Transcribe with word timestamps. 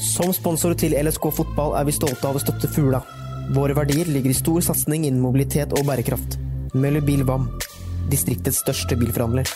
Som 0.00 0.30
sponsor 0.32 0.72
til 0.80 0.94
LSK 0.96 1.26
fotball 1.36 1.74
er 1.76 1.84
vi 1.84 1.92
stolte 1.92 2.24
av 2.24 2.38
å 2.38 2.40
støtte 2.40 2.68
Fugla. 2.72 3.02
Våre 3.52 3.74
verdier 3.76 4.08
ligger 4.08 4.32
i 4.32 4.36
stor 4.38 4.62
satsing 4.64 5.02
innen 5.04 5.20
mobilitet 5.20 5.74
og 5.76 5.84
bærekraft. 5.84 6.38
Møller 6.72 7.04
Bil 7.04 7.20
VAM, 7.28 7.50
distriktets 8.08 8.62
største 8.62 8.96
bilforhandler. 8.96 9.50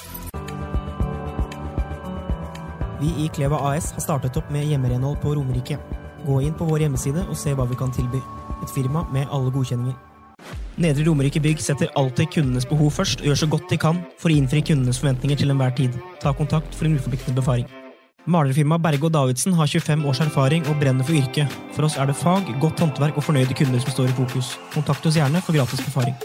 Vi 3.00 3.12
i 3.24 3.28
Kleva 3.32 3.62
AS 3.70 3.94
har 3.96 4.04
startet 4.04 4.36
opp 4.36 4.50
med 4.52 4.68
hjemmerenhold 4.68 5.16
på 5.22 5.32
Romerike. 5.38 5.78
Gå 6.26 6.42
inn 6.44 6.56
på 6.58 6.68
vår 6.68 6.84
hjemmeside 6.84 7.24
og 7.24 7.38
se 7.40 7.54
hva 7.56 7.64
vi 7.70 7.78
kan 7.80 7.94
tilby. 7.96 8.20
Et 8.60 8.74
firma 8.74 9.06
med 9.14 9.32
alle 9.32 9.52
godkjenninger. 9.54 9.96
Nedre 10.84 11.06
Romerike 11.06 11.40
Bygg 11.40 11.62
setter 11.62 11.92
alltid 11.96 12.34
kundenes 12.34 12.68
behov 12.68 12.92
først 12.98 13.22
og 13.22 13.30
gjør 13.30 13.40
så 13.44 13.48
godt 13.48 13.72
de 13.72 13.80
kan 13.80 14.02
for 14.20 14.28
å 14.28 14.36
innfri 14.36 14.60
kundenes 14.66 15.00
forventninger 15.00 15.40
til 15.40 15.54
enhver 15.54 15.72
tid. 15.78 15.96
Ta 16.20 16.34
kontakt 16.36 16.76
for 16.76 16.90
en 16.90 16.98
uforpliktende 16.98 17.40
befaring. 17.40 17.83
Malerfirmaet 18.24 18.80
Berge 18.80 19.04
og 19.04 19.12
Davidsen 19.12 19.52
har 19.52 19.68
25 19.68 20.06
års 20.08 20.20
erfaring 20.24 20.64
og 20.72 20.78
brenner 20.80 21.04
for 21.04 21.12
yrket. 21.12 21.56
For 21.76 21.84
oss 21.84 21.98
er 22.00 22.08
det 22.08 22.16
fag, 22.16 22.46
godt 22.60 22.80
håndverk 22.80 23.18
og 23.20 23.26
fornøyde 23.26 23.56
kunder 23.58 23.82
som 23.84 23.92
står 23.92 24.08
i 24.08 24.14
fokus. 24.16 24.54
Kontakt 24.72 25.04
oss 25.04 25.18
gjerne 25.18 25.42
for 25.44 25.52
gratis 25.52 25.82
befaring. 25.84 26.16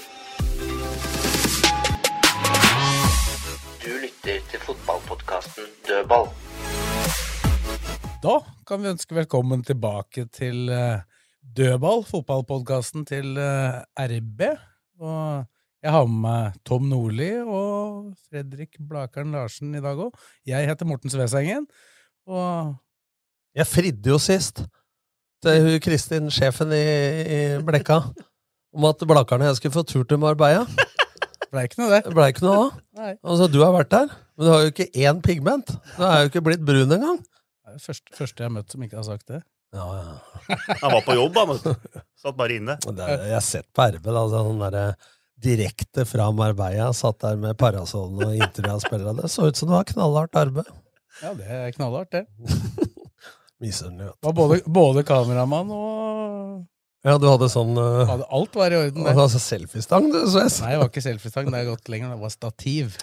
Du 3.84 3.92
lytter 4.00 4.40
til 4.48 4.64
fotballpodkasten 4.64 5.68
Dødball. 5.90 6.32
Da 8.24 8.40
kan 8.68 8.80
vi 8.80 8.94
ønske 8.96 9.20
velkommen 9.20 9.68
tilbake 9.68 10.30
til 10.32 10.72
eh, 10.72 11.04
Dødball, 11.44 12.08
fotballpodkasten 12.08 13.04
til 13.12 13.36
eh, 13.36 13.84
RB. 14.08 14.48
Og 15.04 15.44
jeg 15.80 15.94
har 15.96 16.08
med 16.12 16.24
meg 16.26 16.56
Tom 16.68 16.90
Nordli 16.92 17.30
og 17.40 18.10
Fredrik 18.28 18.74
Blakeren 18.84 19.32
Larsen 19.32 19.72
i 19.76 19.84
dag 19.84 20.00
òg. 20.00 20.16
Jeg 20.48 20.68
heter 20.68 20.88
Morten 20.88 21.12
Svesengen, 21.12 21.70
og 22.30 22.76
Jeg 23.58 23.68
fridde 23.68 24.12
jo 24.14 24.20
sist 24.22 24.64
til 25.44 25.64
hun 25.66 25.80
Kristin, 25.84 26.30
sjefen 26.34 26.72
i, 26.76 26.84
i 27.24 27.40
Blekka, 27.66 28.02
om 28.76 28.88
at 28.90 29.04
Blakkerne 29.08 29.48
og 29.48 29.54
jeg 29.54 29.60
skulle 29.62 29.78
få 29.78 29.84
tur 29.88 30.04
til 30.08 30.20
Marbella. 30.22 30.66
det 30.70 31.50
ble 31.52 31.64
ikke 31.66 31.80
noe, 31.82 31.92
det. 31.94 32.02
Det 32.06 32.16
blei 32.18 32.28
ikke 32.34 32.46
noe 32.46 32.58
av. 32.66 32.74
Nei. 33.00 33.14
Altså, 33.24 33.48
du 33.52 33.62
har 33.64 33.72
vært 33.74 33.94
der, 33.94 34.12
men 34.38 34.46
du 34.46 34.52
har 34.54 34.66
jo 34.66 34.74
ikke 34.74 34.90
én 35.00 35.22
pigment. 35.26 35.72
Du 35.96 36.04
er 36.06 36.26
jo 36.26 36.32
ikke 36.34 36.44
blitt 36.46 36.66
brun 36.68 36.92
engang. 36.98 37.22
Det 37.24 37.72
er 37.72 37.80
det 37.80 37.86
første, 37.86 38.14
første 38.18 38.44
jeg 38.44 38.50
har 38.50 38.54
møtt 38.58 38.76
som 38.76 38.84
ikke 38.86 39.00
har 39.00 39.08
sagt 39.08 39.32
det. 39.32 39.40
Ja, 39.76 39.86
ja. 39.96 40.58
Han 40.82 40.94
var 40.96 41.04
på 41.06 41.16
jobb, 41.18 41.38
han. 41.38 41.56
vet 41.56 41.66
du. 41.70 42.04
Satt 42.20 42.38
bare 42.38 42.58
inne. 42.58 42.76
Og 42.90 42.96
Det 42.98 43.06
er, 43.06 43.26
jeg 43.30 43.38
har 43.38 43.46
sett 43.46 43.68
på 43.74 43.86
RB, 43.96 44.12
da, 44.12 44.26
sånn 44.34 44.62
derre 44.66 44.86
direkte 45.40 46.04
fra 46.10 46.28
Marbella, 46.36 46.90
satt 46.98 47.22
der 47.24 47.38
med 47.40 47.58
parasollen 47.60 48.20
og 48.28 48.36
intervjua. 48.36 49.14
Det 49.22 49.30
så 49.32 49.48
ut 49.48 49.60
som 49.60 49.70
det 49.72 49.78
var 49.78 49.90
knallhardt 49.94 50.40
arbeid. 50.42 50.72
Ja, 51.24 51.34
det 51.38 51.48
er 51.48 51.72
knallhardt, 51.76 52.12
det. 52.16 52.26
Misunderlig. 53.64 54.14
var 54.24 54.36
både, 54.36 54.62
både 54.66 55.04
kameramann 55.04 55.72
og 55.76 56.68
Ja, 57.04 57.18
du 57.20 57.26
hadde 57.28 57.50
sånn 57.52 57.74
uh, 57.76 58.06
hadde 58.08 58.28
Alt 58.36 58.56
var 58.56 58.72
i 58.72 58.78
orden. 58.80 59.04
der. 59.04 59.20
altså 59.20 59.40
selfiestang, 59.44 60.08
du, 60.14 60.22
så 60.32 60.46
jeg 60.46 60.54
Nei, 60.64 60.76
det 60.76 60.84
var 60.84 60.92
ikke 60.92 61.04
selfiestang. 61.04 61.50
Det 61.52 61.60
er 61.60 61.72
gått 61.74 61.92
lenger. 61.92 62.14
Det 62.16 62.24
var 62.24 62.36
stativ. 62.36 63.00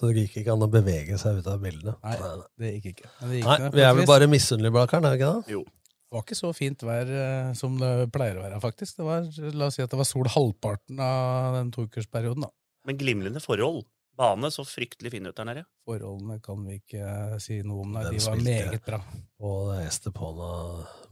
Så 0.00 0.08
det 0.08 0.22
gikk 0.24 0.38
ikke 0.40 0.54
an 0.54 0.64
å 0.64 0.70
bevege 0.70 1.18
seg 1.20 1.42
ut 1.42 1.48
av 1.50 1.58
bildene. 1.60 1.92
Nei, 2.06 2.14
det 2.62 2.70
gikk 2.76 2.86
ikke. 2.94 3.08
Men 3.18 3.30
det 3.32 3.40
gikk 3.40 3.48
Nei, 3.50 3.56
ned, 3.60 3.74
vi 3.76 3.82
er 3.84 3.96
vel 3.98 4.06
bare 4.08 4.28
misunnelige, 4.30 4.72
Blakkaren, 4.72 5.04
er 5.04 5.12
vi 5.12 5.18
ikke 5.20 5.32
det? 5.34 5.54
Jo. 5.58 5.64
Det 5.66 6.16
var 6.16 6.22
ikke 6.24 6.38
så 6.38 6.52
fint 6.56 6.84
vær 6.86 7.10
uh, 7.12 7.50
som 7.58 7.74
det 7.78 7.90
pleier 8.14 8.38
å 8.38 8.44
være, 8.46 8.60
faktisk. 8.62 8.96
Det 8.96 9.04
var, 9.06 9.26
la 9.60 9.68
oss 9.68 9.76
si 9.76 9.84
at 9.84 9.92
det 9.92 9.98
var 10.00 10.08
sol 10.08 10.30
halvparten 10.32 11.02
av 11.04 11.58
den 11.58 11.68
toukersperioden. 11.74 12.46
da. 12.46 12.50
Men 12.88 12.98
glimrende 13.02 13.42
forhold. 13.44 13.84
Bane 14.20 14.50
så 14.52 14.64
fryktelig 14.68 15.14
fin 15.14 15.26
ut 15.30 15.36
der 15.36 15.48
nede. 15.48 15.66
Forholdene 15.88 16.36
kan 16.44 16.60
vi 16.66 16.76
ikke 16.76 17.00
eh, 17.00 17.36
si 17.42 17.60
noe 17.64 17.86
om. 17.86 17.94
Nei, 17.96 18.04
de 18.10 18.20
var 18.20 18.36
spilte- 18.36 18.44
meget 18.68 18.86
bra. 18.86 19.00
Og 19.48 19.70
det 19.72 19.86
Estepona 19.88 20.50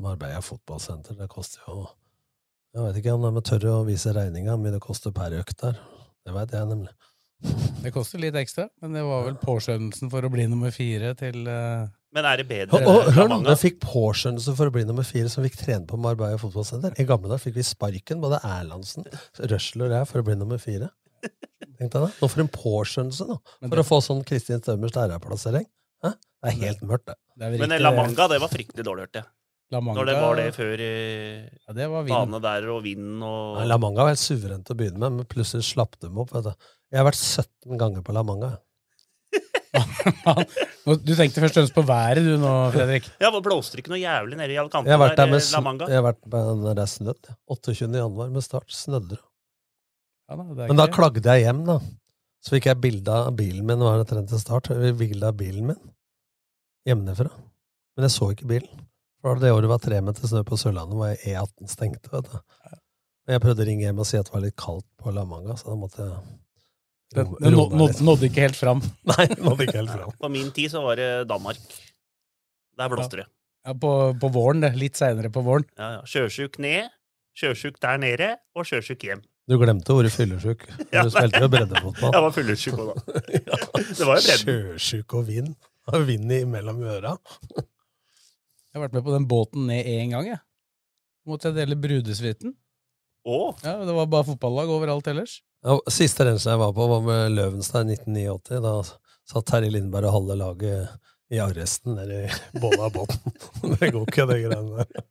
Marbella 0.05 0.43
fotballsenter, 0.45 1.17
det 1.19 1.31
koster 1.33 1.65
jo 1.67 1.87
Jeg 2.77 2.85
vet 2.85 2.99
ikke 3.01 3.15
om 3.17 3.25
de 3.33 3.43
tør 3.49 3.71
å 3.73 3.77
vise 3.89 4.13
regninga, 4.13 4.59
men 4.61 4.77
det 4.77 4.83
koster 4.85 5.15
per 5.17 5.39
økt 5.41 5.57
der. 5.65 5.79
Det 6.29 6.35
veit 6.37 6.53
jeg 6.53 6.69
nemlig. 6.69 6.93
Det 7.85 7.93
koster 7.95 8.19
litt 8.19 8.35
ekstra, 8.35 8.67
men 8.83 8.97
det 8.97 9.05
var 9.07 9.23
vel 9.29 9.37
påskjønnelsen 9.39 10.11
for 10.11 10.27
å 10.27 10.31
bli 10.33 10.49
nummer 10.51 10.73
fire 10.75 11.13
til 11.19 11.47
uh... 11.47 11.87
Men 12.17 12.27
er 12.27 12.41
det 12.41 12.47
bedre 12.49 12.81
og, 12.81 13.05
enn 13.07 13.15
hør 13.15 13.29
nå, 13.31 13.55
fikk 13.61 13.79
påskjønnelse 13.85 14.55
for 14.59 14.71
å 14.71 14.75
bli 14.75 14.83
nummer 14.89 15.07
fire, 15.07 15.31
som 15.31 15.45
fikk 15.47 15.61
trene 15.61 15.87
på 15.87 16.01
Marbella 16.01 16.41
fotballsenter. 16.41 16.97
I 16.99 17.07
gamle 17.07 17.31
dager 17.31 17.45
fikk 17.45 17.59
vi 17.61 17.67
sparken, 17.69 18.23
både 18.25 18.41
Erlandsen, 18.49 19.07
Røsler 19.39 19.93
og 19.93 19.95
jeg, 20.01 20.09
for 20.11 20.23
å 20.23 20.27
bli 20.27 20.37
nummer 20.41 20.59
fire. 20.63 20.89
Tenk 21.79 21.93
deg 21.93 22.01
det. 22.03 22.11
Nå 22.21 22.29
får 22.33 22.43
en 22.45 22.51
påskjønnelse, 22.55 23.27
da, 23.29 23.37
for 23.61 23.75
det- 23.77 23.85
å 23.85 23.89
få 23.89 23.99
sånn 24.03 24.25
Kristin 24.27 24.61
Stømers 24.63 24.97
æreplassering. 24.99 25.67
Hæ? 26.05 26.11
Det 26.15 26.53
er 26.53 26.57
helt 26.67 26.81
mørkt, 26.87 27.07
det. 27.11 27.17
det 27.39 27.47
er 27.49 27.67
Men 27.67 27.83
La 27.83 27.91
Manga, 27.95 28.29
det 28.29 28.41
var 28.43 28.49
fryktelig 28.53 28.85
dårlig, 28.87 29.07
hørte 29.09 29.23
jeg. 29.23 29.29
La 29.71 29.81
Manga, 29.85 30.01
Når 30.01 30.07
det 30.07 30.15
var 30.17 30.37
det 30.39 30.55
før 30.57 30.81
i 30.81 30.93
Ja, 31.69 31.73
det 31.77 31.89
var 31.93 32.03
vind. 32.07 32.15
bane 32.17 32.41
der 32.41 32.69
og 32.73 32.83
vind 32.85 33.23
og 33.23 33.59
Nei, 33.59 33.67
La 33.69 33.77
Manga 33.77 34.07
var 34.07 34.15
helt 34.15 34.23
suverent 34.23 34.71
å 34.73 34.77
begynne 34.79 34.99
med, 35.03 35.13
men 35.19 35.25
plutselig 35.29 35.67
slapp 35.69 35.99
dem 36.01 36.17
opp. 36.19 36.31
Vet 36.33 36.45
du. 36.45 36.55
Jeg 36.91 36.99
har 37.03 37.05
vært 37.11 37.21
17 37.21 37.77
ganger 37.79 38.03
på 38.03 38.15
La 38.17 38.23
Manga. 38.23 38.59
Du 41.05 41.13
tenkte 41.15 41.43
først 41.43 41.59
og 41.59 41.61
fremst 41.61 41.75
på 41.77 41.85
været 41.85 42.25
du 42.25 42.39
nå, 42.41 42.53
Fredrik. 42.73 43.05
Ja, 43.23 43.29
det 43.35 43.43
blåste 43.45 43.77
ikke 43.77 43.93
noe 43.93 44.01
jævlig 44.01 44.39
nede 44.41 44.55
i 44.55 44.57
har 44.97 45.03
vært 45.03 45.19
der 45.21 45.27
der, 45.29 45.33
med 45.37 45.53
La 45.53 45.61
Manga? 45.61 45.89
jeg 45.93 46.01
har 46.01 46.07
vært 46.09 46.23
med 46.33 46.63
når 46.65 46.81
er 46.87 46.93
snødd. 46.95 47.31
28. 47.53 47.93
januar 48.01 48.31
med 48.33 48.43
start. 48.47 48.73
Snødde 48.73 49.17
det. 49.17 49.21
Ja, 50.29 50.37
da, 50.37 50.45
det 50.55 50.65
er 50.65 50.69
Men 50.73 50.77
da 50.77 50.87
ikke- 50.87 50.97
klagde 50.99 51.25
jeg 51.35 51.45
hjem, 51.47 51.63
da. 51.67 51.79
Så 52.45 52.55
fikk 52.55 52.67
jeg 52.71 52.81
bilde 52.81 53.09
av 53.11 53.33
bilen 53.37 53.65
min. 53.67 53.79
Nå 53.81 53.89
er 53.93 54.03
det 54.03 54.09
trent 54.13 54.29
til 54.31 54.39
start. 54.39 54.69
Bilde 54.99 55.27
av 55.27 55.35
bilen 55.37 55.67
min 55.73 55.81
hjemmefra. 56.87 57.31
Men 57.97 58.07
jeg 58.07 58.15
så 58.15 58.29
ikke 58.35 58.47
bilen. 58.47 58.85
For 59.21 59.35
det 59.43 59.51
året 59.51 59.69
var 59.69 59.79
tre 59.83 59.99
meter 60.01 60.29
snø 60.31 60.45
på 60.47 60.57
Sørlandet, 60.61 60.95
hvor 60.95 61.09
jeg 61.11 61.35
E18 61.35 61.69
stengte. 61.69 62.09
vet 62.13 62.29
du. 62.31 62.37
Og 62.39 63.33
jeg 63.35 63.41
prøvde 63.43 63.65
å 63.65 63.67
ringe 63.67 63.83
hjem 63.85 63.99
og 63.99 64.07
si 64.07 64.17
at 64.17 64.29
det 64.29 64.33
var 64.33 64.45
litt 64.45 64.57
kaldt 64.57 64.87
på 65.03 65.13
La 65.13 65.25
Manga, 65.29 65.57
så 65.59 65.69
da 65.73 65.75
måtte 65.77 66.05
jeg 66.07 67.27
roe 67.27 67.69
nådde, 67.75 68.05
nådde 68.07 68.29
ikke 68.31 68.45
helt 68.47 68.57
fram. 68.57 68.81
Nei, 69.11 69.27
nådde 69.43 69.67
ikke 69.67 69.81
helt 69.81 69.91
fram. 69.91 70.13
På 70.23 70.31
min 70.31 70.53
tid 70.55 70.71
så 70.71 70.85
var 70.85 70.97
det 71.01 71.27
Danmark. 71.29 71.59
Der 72.79 72.89
blåste 72.89 73.17
det. 73.25 73.27
Ja, 73.67 73.73
på, 73.75 73.91
på 74.23 74.31
våren, 74.33 74.63
det. 74.63 74.71
Litt 74.79 74.97
seinere 74.97 75.29
på 75.35 75.43
våren. 75.45 75.67
Ja, 75.77 75.91
ja. 75.99 76.03
Sjøsjuk 76.09 76.61
ned, 76.63 76.89
sjøsjuk 77.37 77.81
der 77.83 77.99
nede, 77.99 78.29
og 78.55 78.65
sjøsjuk 78.71 79.03
hjem. 79.03 79.25
Du 79.49 79.57
glemte 79.57 79.95
ordet 79.97 80.13
fyllesyk. 80.13 80.67
Ja. 80.93 81.03
Du 81.07 81.11
spilte 81.15 81.41
jo 81.41 81.49
breddefotball. 81.53 82.13
Jeg 82.13 82.25
var 82.27 82.35
fyllesyk 82.37 82.79
òg, 82.79 82.91
da. 82.93 83.23
Det 83.99 84.05
var 84.05 84.21
jo 84.21 84.27
bredden. 84.27 84.45
Sjøsjuk 84.45 85.17
og 85.17 85.27
vind. 85.31 85.55
Og 85.89 86.05
vind 86.05 86.33
imellom 86.37 86.83
øra. 86.85 87.15
Jeg 87.57 88.77
har 88.77 88.85
vært 88.85 88.97
med 88.99 89.07
på 89.07 89.15
den 89.15 89.27
båten 89.29 89.69
ned 89.71 89.89
én 89.89 90.13
gang, 90.13 90.29
jeg. 90.35 90.43
Måtte 91.29 91.49
jeg 91.49 91.63
dele 91.63 91.79
brudesuiten. 91.81 92.53
Å, 93.29 93.39
Ja, 93.65 93.79
det 93.85 93.95
var 93.97 94.09
bare 94.09 94.29
fotballag 94.29 94.71
overalt 94.73 95.09
ellers. 95.11 95.39
Ja, 95.65 95.75
siste 95.93 96.25
rensen 96.29 96.53
jeg 96.53 96.61
var 96.61 96.75
på, 96.77 96.87
var 96.93 97.03
med 97.05 97.35
Løvenstad 97.35 97.89
i 97.89 97.97
1989. 97.97 98.61
Da 98.65 98.75
satt 99.29 99.49
Terje 99.49 99.73
Lindberg 99.73 100.09
og 100.09 100.15
halve 100.21 100.37
laget 100.39 101.09
i 101.33 101.41
arresten 101.45 101.97
nede 101.99 102.23
i 102.29 102.61
bånn 102.61 102.77
båten. 102.95 103.35
det 103.81 103.91
går 103.93 104.05
ikke, 104.07 104.29
de 104.31 104.39
greiene 104.45 104.85
der. 104.85 105.09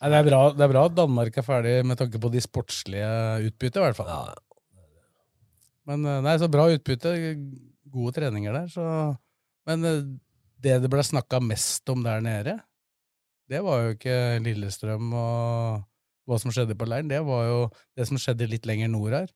Nei, 0.00 0.08
det, 0.08 0.16
er 0.16 0.28
bra, 0.30 0.40
det 0.56 0.64
er 0.64 0.72
bra 0.72 0.86
at 0.88 0.96
Danmark 0.96 1.34
er 1.36 1.44
ferdig 1.44 1.74
med 1.84 1.98
tanke 2.00 2.20
på 2.20 2.30
de 2.32 2.40
sportslige 2.40 3.10
utbyttet, 3.50 3.76
i 3.76 3.84
hvert 3.84 3.98
fall. 3.98 4.08
Ja, 4.08 4.80
Men 5.90 6.06
eh, 6.08 6.22
nei, 6.24 6.38
så 6.40 6.48
bra 6.48 6.70
utbytte. 6.72 7.12
Gode 7.90 8.14
treninger 8.16 8.54
der. 8.54 8.70
Så. 8.72 8.84
Men 9.68 9.84
eh, 9.84 10.00
det 10.60 10.78
det 10.84 10.90
ble 10.92 11.04
snakka 11.04 11.42
mest 11.44 11.88
om 11.92 12.04
der 12.04 12.24
nede, 12.24 12.56
det 13.50 13.60
var 13.66 13.82
jo 13.82 13.94
ikke 13.96 14.16
Lillestrøm 14.44 15.12
og 15.16 15.80
hva 16.30 16.38
som 16.38 16.52
skjedde 16.54 16.76
på 16.78 16.86
leiren. 16.88 17.10
Det 17.10 17.20
var 17.26 17.44
jo 17.48 17.60
det 17.98 18.06
som 18.08 18.20
skjedde 18.20 18.48
litt 18.48 18.68
lenger 18.68 18.92
nord 18.92 19.16
her. 19.16 19.28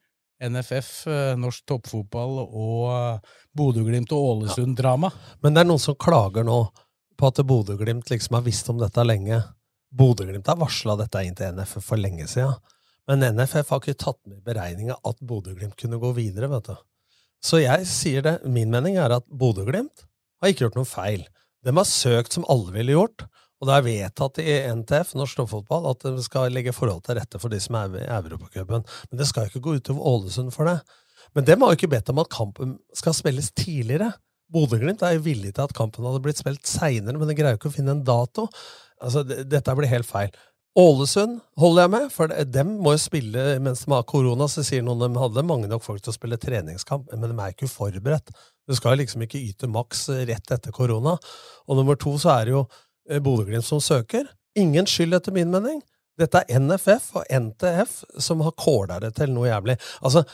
NFF, 0.45 0.91
eh, 1.11 1.35
norsk 1.41 1.67
toppfotball 1.69 2.41
og 2.45 3.27
Bodø-Glimt 3.57 4.13
og 4.17 4.31
Ålesund-drama. 4.31 5.11
Men 5.43 5.55
det 5.55 5.65
er 5.65 5.69
noen 5.69 5.83
som 5.83 5.99
klager 5.99 6.47
nå 6.47 6.63
på 7.19 7.31
at 7.31 7.43
Bodø-Glimt 7.47 8.11
liksom 8.11 8.39
har 8.39 8.47
visst 8.47 8.71
om 8.73 8.81
dette 8.81 9.05
lenge. 9.07 9.43
Bodø-Glimt 9.95 10.49
har 10.51 10.59
varsla 10.59 10.97
dette 10.99 11.23
inn 11.27 11.37
til 11.39 11.55
NFF 11.55 11.85
for 11.87 12.01
lenge 12.01 12.27
siden. 12.31 12.57
Men 13.11 13.23
NFF 13.37 13.71
har 13.71 13.83
ikke 13.83 14.01
tatt 14.01 14.21
med 14.27 14.41
i 14.41 14.47
beregninga 14.47 14.97
at 15.07 15.21
Bodø-Glimt 15.23 15.77
kunne 15.81 16.01
gå 16.03 16.11
videre. 16.17 16.49
vet 16.51 16.71
du. 16.73 16.75
Så 17.45 17.61
jeg 17.61 17.87
sier 17.87 18.25
det, 18.25 18.39
min 18.49 18.73
mening 18.73 18.97
er 18.97 19.13
at 19.19 19.27
Bodø-Glimt 19.29 20.07
har 20.41 20.51
ikke 20.51 20.67
gjort 20.67 20.79
noe 20.81 20.89
feil. 20.89 21.27
De 21.65 21.73
har 21.77 21.89
søkt 21.89 22.37
som 22.37 22.47
alle 22.49 22.73
ville 22.75 22.97
gjort, 22.97 23.27
Og 23.63 23.69
det 23.71 23.75
er 23.79 23.85
vedtatt 23.87 24.39
i 24.43 24.55
NTF, 24.77 25.15
norsk 25.17 25.39
toppfotball, 25.39 25.87
at 25.89 26.03
de 26.05 26.21
skal 26.21 26.53
legge 26.53 26.75
forhold 26.75 27.01
til 27.07 27.17
rette 27.17 27.39
for 27.41 27.49
de 27.49 27.57
som 27.63 27.79
er 27.79 27.95
i 27.97 28.03
Europacupen. 28.13 28.83
Men 29.09 29.21
det 29.21 29.29
skal 29.31 29.47
ikke 29.49 29.63
gå 29.65 29.79
utover 29.79 30.05
Ålesund 30.11 30.53
for 30.53 30.69
det. 30.69 30.83
Men 31.33 31.47
dem 31.49 31.63
har 31.63 31.73
jo 31.73 31.79
ikke 31.79 31.93
bedt 31.95 32.11
om 32.13 32.21
at 32.21 32.29
kampen 32.35 32.75
skal 32.93 33.17
spilles 33.17 33.49
tidligere. 33.57 34.11
Bodø-Glimt 34.55 35.03
er 35.05 35.17
jo 35.17 35.27
villig 35.27 35.55
til 35.57 35.67
at 35.67 35.75
kampen 35.77 36.07
hadde 36.07 36.23
blitt 36.25 36.41
spilt 36.41 36.67
seinere, 36.69 37.19
men 37.19 37.31
de 37.31 37.37
greier 37.37 37.59
ikke 37.59 37.73
å 37.73 37.75
finne 37.75 37.97
en 37.97 38.05
dato. 38.07 38.47
Altså, 39.03 39.25
Dette 39.27 39.77
blir 39.77 39.91
helt 39.91 40.09
feil. 40.09 40.35
Ålesund 40.75 41.37
holder 41.63 41.85
jeg 41.85 41.91
med, 41.93 42.07
for 42.11 42.33
dem 42.51 42.73
må 42.83 42.97
jo 42.97 43.03
spille 43.05 43.43
mens 43.63 43.85
de 43.85 43.93
har 43.93 44.07
korona. 44.11 44.49
Så 44.51 44.65
sier 44.67 44.83
noen 44.83 45.05
de 45.05 45.21
hadde 45.23 45.47
mange 45.47 45.71
nok 45.71 45.85
folk 45.85 46.03
til 46.03 46.11
å 46.11 46.17
spille 46.17 46.39
treningskamp, 46.41 47.13
men 47.13 47.31
de 47.31 47.37
er 47.37 47.55
ikke 47.55 47.71
forberedt. 47.71 48.33
Du 48.67 48.75
skal 48.75 48.99
liksom 48.99 49.23
ikke 49.23 49.39
yte 49.39 49.71
maks 49.71 50.09
rett 50.27 50.55
etter 50.57 50.75
korona. 50.75 51.15
Og 51.69 51.79
nummer 51.79 51.99
to 52.01 52.17
så 52.19 52.33
er 52.35 52.49
det 52.49 52.57
jo 52.57 52.65
eh, 53.11 53.23
Bodø-Glimt 53.23 53.67
som 53.67 53.83
søker. 53.83 54.27
Ingen 54.59 54.89
skyld, 54.91 55.15
etter 55.15 55.35
min 55.37 55.53
mening. 55.53 55.79
Dette 56.19 56.43
er 56.43 56.63
NFF 56.63 57.09
og 57.21 57.31
NTF 57.31 57.95
som 58.23 58.43
har 58.47 58.55
kåla 58.59 58.99
det 59.03 59.15
til 59.19 59.31
noe 59.35 59.49
jævlig. 59.51 59.79
Altså, 60.03 60.25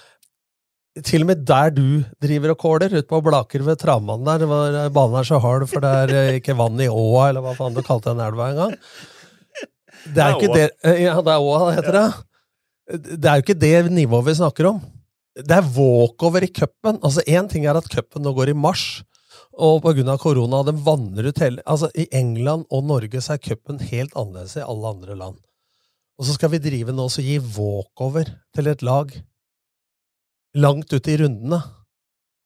til 0.99 1.23
og 1.23 1.29
med 1.31 1.45
der 1.47 1.71
du 1.71 2.03
driver 2.23 2.55
og 2.55 2.59
kåler, 2.59 2.91
ute 2.91 3.07
på 3.09 3.21
Blaker 3.23 3.63
ved 3.63 3.79
Travmannen 3.79 4.27
der, 4.27 4.47
hvor 4.51 4.79
banen 4.95 5.21
er 5.21 5.29
så 5.29 5.39
hard 5.43 5.69
for 5.71 5.85
det 5.85 5.91
er 6.03 6.15
eh, 6.19 6.39
ikke 6.41 6.57
vann 6.59 6.81
i 6.83 6.89
åa, 6.91 7.29
eller 7.29 7.45
hva 7.45 7.55
faen 7.59 7.77
du 7.77 7.83
kalte 7.87 8.11
den 8.11 8.23
elva 8.25 8.49
en 8.51 8.59
gang. 8.59 8.75
Det 10.11 10.25
er 10.25 10.33
jo 10.33 10.41
ikke 10.41 10.57
det 10.57 10.67
eh, 10.83 11.05
Ja, 11.05 11.21
det 11.23 11.37
er 11.37 11.47
åa, 11.47 11.69
heter 11.77 11.99
det. 11.99 12.09
Det 13.21 13.31
er 13.31 13.39
jo 13.39 13.47
ikke 13.47 13.61
det 13.63 13.75
nivået 13.95 14.27
vi 14.33 14.41
snakker 14.41 14.73
om. 14.73 14.81
Det 15.39 15.55
er 15.55 15.71
walkover 15.77 16.43
i 16.43 16.51
cupen. 16.51 16.99
Altså, 17.07 17.23
Én 17.23 17.47
ting 17.49 17.69
er 17.71 17.79
at 17.79 17.87
cupen 17.93 18.27
nå 18.27 18.35
går 18.35 18.51
i 18.51 18.59
mars, 18.59 19.05
og 19.55 19.87
av 19.87 20.19
korona 20.19 20.63
den 20.65 20.79
vanner 20.83 21.27
ut 21.29 21.39
hele 21.43 21.63
Altså, 21.67 21.91
I 21.95 22.09
England 22.11 22.67
og 22.71 22.85
Norge 22.85 23.21
så 23.23 23.37
er 23.37 23.45
cupen 23.45 23.79
helt 23.79 24.15
annerledes 24.17 24.57
i 24.57 24.67
alle 24.67 24.91
andre 24.91 25.15
land. 25.15 25.39
Og 26.19 26.27
så 26.27 26.35
skal 26.35 26.51
vi 26.51 26.59
drive 26.59 26.93
nå 26.93 27.07
og 27.07 27.23
gi 27.23 27.39
walkover 27.39 28.27
til 28.57 28.67
et 28.67 28.83
lag 28.83 29.13
langt 30.59 30.93
ut 30.93 31.09
i 31.09 31.19
rundene. 31.21 31.61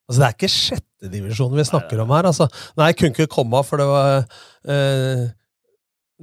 Altså, 0.05 0.19
Det 0.21 0.27
er 0.27 0.37
ikke 0.37 0.53
sjettedivisjon 0.53 1.57
vi 1.57 1.65
snakker 1.65 2.03
om 2.03 2.13
her. 2.13 2.29
altså. 2.29 2.49
Nei, 2.77 2.91
jeg 2.91 2.99
kunne 2.99 3.17
ikke 3.17 3.35
komme, 3.37 3.63
for 3.65 3.81
det 3.81 3.87
var 3.89 4.27
eh, 4.69 5.25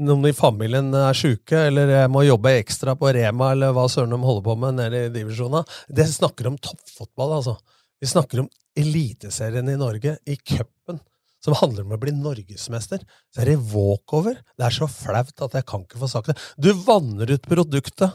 noen 0.02 0.30
i 0.30 0.34
familien 0.38 0.94
er 0.96 1.18
sjuke, 1.18 1.68
eller 1.68 1.90
jeg 1.90 2.12
må 2.14 2.24
jobbe 2.28 2.54
ekstra 2.62 2.96
på 3.00 3.12
Rema, 3.18 3.52
eller 3.56 3.74
hva 3.76 3.88
søren 3.92 4.14
de 4.14 4.22
holder 4.22 4.46
på 4.46 4.58
med 4.62 4.78
nede 4.80 5.06
i 5.08 5.14
divisjona. 5.14 5.64
Det 5.90 6.08
snakker 6.10 6.52
om 6.52 6.60
toppfotball, 6.62 7.40
altså. 7.40 7.58
Vi 8.02 8.10
snakker 8.10 8.44
om 8.44 8.50
Eliteserien 8.78 9.68
i 9.70 9.78
Norge, 9.78 10.16
i 10.26 10.38
cupen, 10.38 11.02
som 11.44 11.58
handler 11.58 11.84
om 11.84 11.96
å 11.96 12.00
bli 12.02 12.14
norgesmester. 12.16 13.02
Så 13.34 13.42
er 13.44 13.52
det 13.52 13.62
walkover. 13.74 14.38
Det 14.58 14.68
er 14.68 14.78
så 14.78 14.88
flaut 14.90 15.44
at 15.44 15.58
jeg 15.58 15.68
kan 15.68 15.84
ikke 15.84 16.00
få 16.02 16.10
sagt 16.10 16.32
det. 16.32 16.38
Du 16.56 16.72
vanner 16.86 17.34
ut 17.34 17.50
produktet 17.50 18.14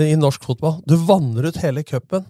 i 0.00 0.16
norsk 0.18 0.42
fotball. 0.48 0.80
Du 0.88 0.96
vanner 1.06 1.46
ut 1.46 1.60
hele 1.62 1.84
cupen. 1.86 2.26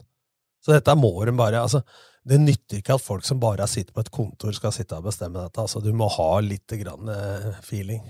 Så 0.64 0.72
dette 0.72 0.96
må 0.96 1.12
de 1.28 1.34
bare 1.37 1.61
altså, 1.61 1.82
Det 2.25 2.38
nytter 2.40 2.81
ikke 2.81 2.96
at 2.96 3.05
folk 3.05 3.26
som 3.26 3.40
bare 3.43 3.66
sitter 3.69 3.93
på 3.93 4.00
et 4.00 4.11
kontor, 4.14 4.55
skal 4.56 4.72
sitte 4.72 4.96
og 4.96 5.05
bestemme 5.11 5.43
dette. 5.43 5.61
Altså, 5.61 5.82
du 5.84 5.90
må 5.93 6.08
ha 6.08 6.31
litt 6.40 6.72
grann, 6.81 7.11
eh, 7.12 7.50
feeling. 7.66 8.00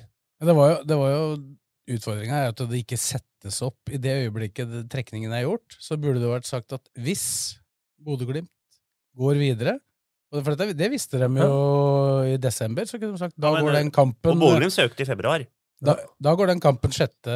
Det 0.44 0.54
var 0.54 0.70
jo, 0.70 0.80
det 0.86 0.98
var 1.00 1.14
jo 1.14 1.28
Utfordringa 1.84 2.38
er 2.38 2.52
at 2.54 2.60
det 2.70 2.78
ikke 2.80 2.96
settes 2.96 3.58
opp 3.60 3.90
i 3.92 3.98
det 4.00 4.14
øyeblikket 4.22 4.70
trekningen 4.88 5.34
er 5.36 5.42
gjort. 5.44 5.74
Så 5.76 5.98
burde 6.00 6.22
det 6.22 6.30
vært 6.30 6.48
sagt 6.48 6.72
at 6.72 6.86
hvis 6.96 7.24
Bodø-Glimt 8.00 8.48
går 9.18 9.36
videre 9.36 9.74
for 10.32 10.54
dette, 10.56 10.74
Det 10.74 10.88
visste 10.90 11.20
de 11.20 11.28
jo 11.28 11.58
i 12.26 12.38
desember. 12.40 12.88
så 12.88 12.98
kunne 12.98 13.12
de 13.12 13.20
sagt, 13.20 13.36
Da 13.36 13.50
Ja, 13.52 13.58
men, 13.58 13.66
går 13.66 13.76
den 13.76 13.90
kampen 13.90 14.32
Og 14.32 14.40
Bodø-Glimt 14.40 14.72
søkte 14.72 15.04
i 15.04 15.10
februar. 15.10 15.44
Da, 15.86 15.96
da 16.26 16.34
går 16.38 16.52
den 16.52 16.62
kampen 16.62 16.94
6. 16.94 17.28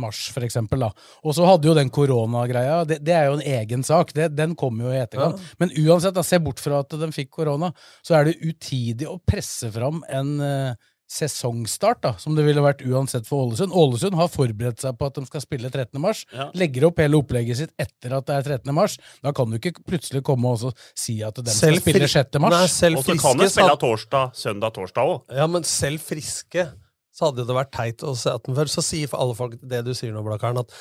mars, 0.00 0.24
for 0.34 0.46
eksempel. 0.46 0.86
Da. 0.86 0.90
Og 1.24 1.36
så 1.36 1.46
hadde 1.48 1.70
jo 1.70 1.76
den 1.76 1.92
koronagreia 1.94 2.80
det, 2.88 3.00
det 3.04 3.14
er 3.16 3.28
jo 3.28 3.38
en 3.38 3.46
egen 3.58 3.84
sak. 3.86 4.14
Det, 4.16 4.30
den 4.36 4.56
kommer 4.58 4.88
jo 4.88 4.94
i 4.94 5.02
etterkant. 5.02 5.42
Men 5.62 5.74
uansett, 5.84 6.16
da, 6.16 6.24
se 6.26 6.40
bort 6.42 6.62
fra 6.62 6.82
at 6.84 6.98
den 7.00 7.14
fikk 7.14 7.32
korona, 7.34 7.72
så 8.04 8.18
er 8.18 8.30
det 8.30 8.40
utidig 8.42 9.08
å 9.10 9.20
presse 9.28 9.70
fram 9.74 10.02
en 10.12 10.34
uh, 10.40 10.90
sesongstart, 11.10 12.00
da, 12.02 12.12
som 12.18 12.34
det 12.36 12.44
ville 12.46 12.62
vært 12.64 12.82
uansett 12.86 13.28
for 13.28 13.44
Ålesund. 13.44 13.74
Ålesund 13.76 14.16
har 14.18 14.30
forberedt 14.32 14.82
seg 14.82 14.96
på 14.98 15.08
at 15.10 15.18
de 15.18 15.24
skal 15.28 15.44
spille 15.44 15.70
13. 15.70 16.00
mars. 16.02 16.24
Ja. 16.34 16.48
Legger 16.56 16.88
opp 16.88 17.02
hele 17.02 17.20
opplegget 17.20 17.60
sitt 17.60 17.74
etter 17.80 18.16
at 18.18 18.28
det 18.30 18.38
er 18.38 18.48
13. 18.56 18.72
mars. 18.76 18.96
Da 19.24 19.34
kan 19.36 19.50
du 19.50 19.58
ikke 19.60 19.84
plutselig 19.84 20.24
komme 20.26 20.54
og 20.54 20.72
si 20.98 21.20
at 21.26 21.38
de 21.38 21.52
Selv 21.52 21.82
skal 21.82 21.92
spille 21.92 22.10
6. 22.16 22.40
mars. 22.42 22.56
Nei, 22.56 22.70
selv 22.72 23.02
Og 23.02 23.06
så 23.06 23.18
kan 23.20 23.38
du 23.38 23.46
spille 23.52 23.76
torsdag, 23.84 24.34
søndag, 24.40 24.74
torsdag 24.78 25.12
òg. 25.12 25.36
Ja, 25.42 25.48
men 25.50 25.68
selv 25.68 26.02
friske 26.04 26.70
så 27.14 27.28
hadde 27.28 27.46
det 27.46 27.56
vært 27.56 27.74
teit 27.74 28.02
å 28.02 28.14
se 28.18 28.32
at 28.34 28.46
den 28.46 28.56
før. 28.58 28.70
Så 28.70 28.82
sier 28.84 29.10
for 29.10 29.22
alle 29.22 29.36
folk 29.38 29.56
det 29.62 29.84
du 29.86 29.92
sier 29.94 30.14
nå, 30.14 30.24
Blakkaren, 30.26 30.62
at 30.64 30.74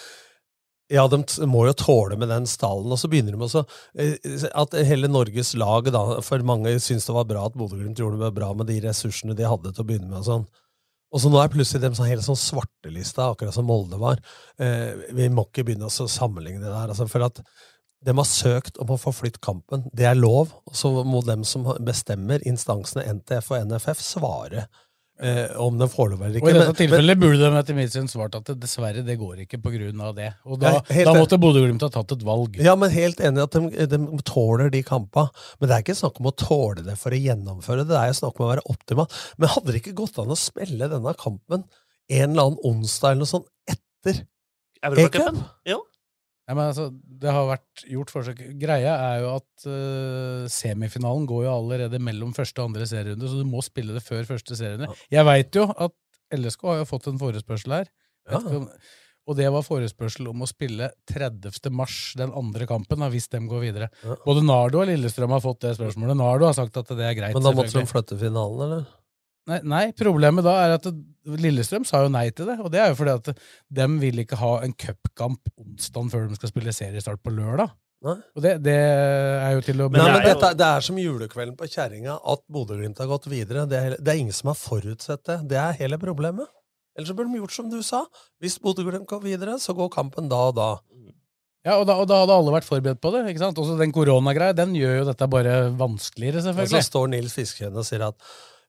ja, 0.92 1.06
de 1.08 1.22
må 1.50 1.64
jo 1.66 1.76
tåle 1.78 2.18
med 2.20 2.30
den 2.30 2.48
stallen. 2.50 2.92
Og 2.92 3.00
så 3.00 3.10
begynner 3.10 3.36
de 3.36 3.46
også 3.46 3.64
eh, 3.98 4.18
At 4.60 4.76
hele 4.86 5.10
Norges 5.10 5.54
lag, 5.58 5.88
da, 5.94 6.02
for 6.26 6.44
mange 6.46 6.74
syns 6.84 7.08
det 7.08 7.16
var 7.16 7.30
bra 7.30 7.46
at 7.48 7.56
Bodø-Glimt 7.58 8.02
gjorde 8.02 8.20
det 8.22 8.34
bra 8.36 8.52
med 8.58 8.70
de 8.70 8.82
ressursene 8.84 9.38
de 9.38 9.48
hadde 9.48 9.72
til 9.72 9.86
å 9.86 9.88
begynne 9.90 10.10
med. 10.10 10.20
og 10.22 10.28
sånn. 10.28 10.46
Og 11.14 11.22
så 11.22 11.30
nå 11.30 11.38
er 11.40 11.52
plutselig 11.54 11.84
dem 11.84 11.96
sånn 11.98 12.10
helt 12.10 12.26
sånn 12.26 12.40
svartelista, 12.40 13.30
akkurat 13.30 13.54
som 13.54 13.68
Molde 13.70 14.00
var. 14.02 14.22
Eh, 14.58 15.14
vi 15.14 15.30
må 15.30 15.46
ikke 15.46 15.66
begynne 15.68 15.90
å 15.90 16.10
sammenligne 16.10 16.64
det 16.64 16.72
der. 16.72 16.90
Altså, 16.90 17.08
for 17.10 17.26
at 17.30 17.42
de 18.04 18.16
har 18.18 18.28
søkt 18.28 18.80
om 18.82 18.90
å 18.92 19.00
få 19.00 19.14
flytte 19.16 19.42
kampen. 19.44 19.86
Det 19.96 20.08
er 20.10 20.18
lov. 20.18 20.52
Og 20.68 20.76
så 20.76 20.92
må 21.08 21.22
dem 21.24 21.46
som 21.48 21.70
bestemmer, 21.86 22.44
instansene 22.50 23.06
NTF 23.22 23.54
og 23.54 23.70
NFF, 23.70 24.02
svare 24.04 24.66
eh, 25.24 25.54
om 25.62 25.78
den 25.80 25.90
får 25.92 26.12
lov 26.12 26.24
eller 26.26 26.40
ikke. 26.40 26.46
Og 26.46 26.52
i 26.52 26.54
dette 26.54 26.66
Men- 26.66 26.74
men- 26.74 26.80
tilfellet 26.82 27.20
burde 27.22 27.40
de 27.40 27.60
etter 27.62 27.78
mitt 27.78 27.94
syn 27.94 28.10
svart 28.12 28.36
at 28.36 28.46
det, 28.50 28.60
dessverre, 28.62 29.04
det 29.06 29.18
går 29.20 29.44
ikke 29.46 29.60
av 30.04 30.16
det. 30.16 30.34
Og 30.46 30.60
da, 30.60 30.82
da 30.82 31.14
måtte 31.16 31.40
Bodø-Glimt 31.40 31.82
ha 31.82 31.90
tatt 31.90 32.12
et 32.12 32.24
valg. 32.24 32.58
Ja, 32.60 32.76
men 32.76 32.90
helt 32.92 33.18
enig 33.18 33.40
i 33.40 33.44
at 33.44 33.52
de, 33.52 33.88
de 33.88 34.22
tåler 34.24 34.70
de 34.70 34.84
kampene. 34.84 35.30
Men 35.60 35.70
det 35.70 35.76
er 35.78 35.84
ikke 35.86 36.00
snakk 36.02 36.20
om 36.20 36.30
å 36.32 36.36
tåle 36.36 36.84
det 36.84 36.98
for 36.98 37.12
å 37.12 37.20
gjennomføre 37.20 37.84
det. 37.84 37.94
Det 37.94 38.02
er 38.02 38.14
snakk 38.20 38.40
om 38.40 38.48
å 38.48 38.52
være 38.56 38.68
optimal. 38.70 39.08
Men 39.38 39.50
hadde 39.50 39.72
det 39.72 39.82
ikke 39.84 39.96
gått 40.04 40.20
an 40.20 40.34
å 40.34 40.38
spille 40.38 40.90
denne 40.92 41.16
kampen 41.16 41.64
en 42.10 42.30
eller 42.30 42.44
annen 42.50 42.60
onsdag 42.68 43.12
eller 43.14 43.24
noe 43.24 43.32
sånt 43.32 43.48
etter 43.70 44.26
Europacupen? 44.84 45.40
E-cup? 45.40 45.60
Jo. 45.66 45.80
Ja, 46.44 46.56
men 46.58 46.66
altså, 46.68 46.90
det 47.24 47.32
har 47.32 47.46
vært 47.48 47.84
gjort 47.88 48.10
forsøk. 48.12 48.42
Greia 48.60 48.94
er 49.14 49.22
jo 49.24 49.30
at 49.38 49.68
uh, 49.70 50.48
semifinalen 50.52 51.28
går 51.30 51.46
jo 51.46 51.54
allerede 51.54 52.02
mellom 52.04 52.34
første 52.36 52.60
og 52.60 52.72
andre 52.72 52.88
serierunde, 52.90 53.30
så 53.32 53.40
du 53.40 53.48
må 53.48 53.62
spille 53.64 53.96
det 53.96 54.04
før 54.04 54.26
første 54.28 54.58
serierunde. 54.60 54.90
Jeg 55.14 55.24
veit 55.30 55.56
jo 55.56 55.70
at 55.72 55.96
LSK 56.36 56.66
har 56.68 56.82
jo 56.82 56.90
fått 56.90 57.08
en 57.14 57.22
forespørsel 57.22 57.78
her. 57.80 57.90
Ja. 58.32 58.42
Om- 58.44 58.68
Og 59.24 59.38
det 59.40 59.46
var 59.56 59.64
forespørsel 59.64 60.28
om 60.28 60.42
å 60.44 60.48
spille 60.50 60.90
30. 61.08 61.70
mars, 61.72 62.12
den 62.20 62.34
andre 62.36 62.66
kampen, 62.68 63.00
da, 63.00 63.08
hvis 63.08 63.30
de 63.32 63.40
går 63.48 63.62
videre. 63.64 63.88
Ja. 64.04 64.18
Både 64.26 64.44
Nardo 64.44 64.82
og 64.82 64.90
Lillestrøm 64.90 65.32
har 65.32 65.40
fått 65.40 65.62
det 65.64 65.78
spørsmålet. 65.78 66.18
Nardo 66.20 66.50
har 66.50 66.58
sagt 66.58 66.76
at 66.76 66.92
det 66.92 67.06
er 67.08 67.16
greit. 67.16 67.34
Men 67.38 67.46
da 67.48 67.54
måtte 67.56 67.72
de 67.72 67.86
flytte 67.88 68.18
finalen, 68.20 68.66
eller? 68.68 68.84
Nei, 69.50 69.60
nei, 69.68 69.84
problemet 70.00 70.46
da 70.46 70.54
er 70.64 70.78
at 70.78 70.86
Lillestrøm 71.28 71.84
sa 71.88 72.04
jo 72.06 72.12
nei 72.12 72.30
til 72.36 72.48
det. 72.48 72.58
Og 72.64 72.72
det 72.72 72.80
er 72.80 72.92
jo 72.92 73.00
fordi 73.00 73.16
at 73.20 73.32
de 73.80 73.88
vil 74.00 74.24
ikke 74.24 74.40
ha 74.40 74.54
en 74.64 74.76
cupkamp 74.76 75.52
onsdag 75.60 76.12
før 76.14 76.30
de 76.30 76.40
skal 76.40 76.52
spille 76.54 76.76
seriestart 76.76 77.24
på 77.24 77.34
lørdag. 77.36 77.74
Nei. 78.04 78.18
Og 78.36 78.44
det, 78.44 78.58
det 78.66 78.76
er 78.76 79.54
jo 79.56 79.62
til 79.64 79.84
å 79.86 79.88
Nei, 79.88 80.00
det 80.00 80.08
men 80.10 80.18
er 80.18 80.26
dette, 80.34 80.50
det 80.60 80.68
er 80.68 80.84
som 80.84 80.98
julekvelden 81.00 81.56
på 81.60 81.70
kjerringa 81.72 82.18
at 82.34 82.42
Bodø-Glimt 82.52 83.00
har 83.00 83.08
gått 83.08 83.30
videre. 83.32 83.64
Det 83.70 83.80
er, 83.80 83.96
det 83.96 84.12
er 84.12 84.20
ingen 84.20 84.36
som 84.36 84.52
har 84.52 84.60
forutsett 84.60 85.24
det. 85.30 85.38
Det 85.54 85.60
er 85.60 85.78
hele 85.80 86.00
problemet. 86.02 86.52
Ellers 86.98 87.10
så 87.10 87.16
burde 87.18 87.32
de 87.32 87.40
gjort 87.40 87.56
som 87.56 87.70
du 87.72 87.80
sa. 87.86 88.04
Hvis 88.44 88.60
Bodø-Glimt 88.64 89.08
går 89.10 89.24
videre, 89.24 89.56
så 89.60 89.76
går 89.78 89.92
kampen 89.94 90.28
da 90.32 90.42
og 90.52 90.58
da. 90.60 90.70
Ja, 91.64 91.78
og 91.80 91.86
da, 91.88 91.96
og 91.96 92.10
da 92.12 92.18
hadde 92.26 92.36
alle 92.36 92.52
vært 92.58 92.68
forberedt 92.68 93.00
på 93.00 93.14
det. 93.16 93.24
ikke 93.32 93.40
sant? 93.46 93.60
Også 93.60 93.78
den 93.80 93.96
koronagreia, 93.96 94.56
den 94.56 94.76
gjør 94.76 94.98
jo 95.00 95.06
dette 95.08 95.30
bare 95.32 95.54
vanskeligere, 95.80 96.44
Og 96.52 96.74
så 96.74 96.84
står 96.84 97.08
Nils 97.14 97.36
Fiskehøne 97.38 97.80
og 97.80 97.88
sier 97.88 98.04
at 98.10 98.20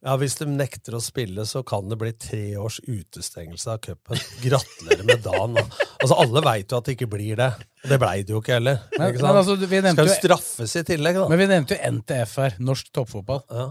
ja, 0.04 0.14
hvis 0.20 0.34
de 0.36 0.44
nekter 0.52 0.98
å 0.98 1.00
spille, 1.00 1.46
så 1.48 1.62
kan 1.64 1.86
det 1.88 1.96
bli 1.96 2.10
tre 2.20 2.42
års 2.60 2.76
utestengelse 2.84 3.72
av 3.72 3.78
cupen. 3.84 4.20
Gratulerer 4.42 5.06
med 5.08 5.22
dagen. 5.24 5.56
Altså, 5.56 6.18
Alle 6.20 6.42
veit 6.44 6.72
jo 6.72 6.80
at 6.80 6.88
det 6.88 6.96
ikke 6.98 7.08
blir 7.14 7.38
det. 7.40 7.48
Og 7.84 7.94
det 7.94 7.98
blei 8.02 8.18
det 8.20 8.34
jo 8.34 8.42
ikke 8.42 8.58
heller. 8.58 8.82
Men, 8.98 9.14
ikke 9.14 9.24
men 9.24 9.38
altså, 9.40 9.56
vi 9.62 9.80
Skal 9.80 10.10
jo 10.10 10.16
straffes 10.18 10.76
i 10.76 10.82
tillegg, 10.90 11.16
da. 11.22 11.30
men 11.32 11.40
vi 11.40 11.48
nevnte 11.48 11.78
jo 11.78 11.92
NTF 11.96 12.34
her, 12.42 12.58
Norsk 12.68 12.90
Toppfotball. 12.92 13.40
Ja. 13.48 13.70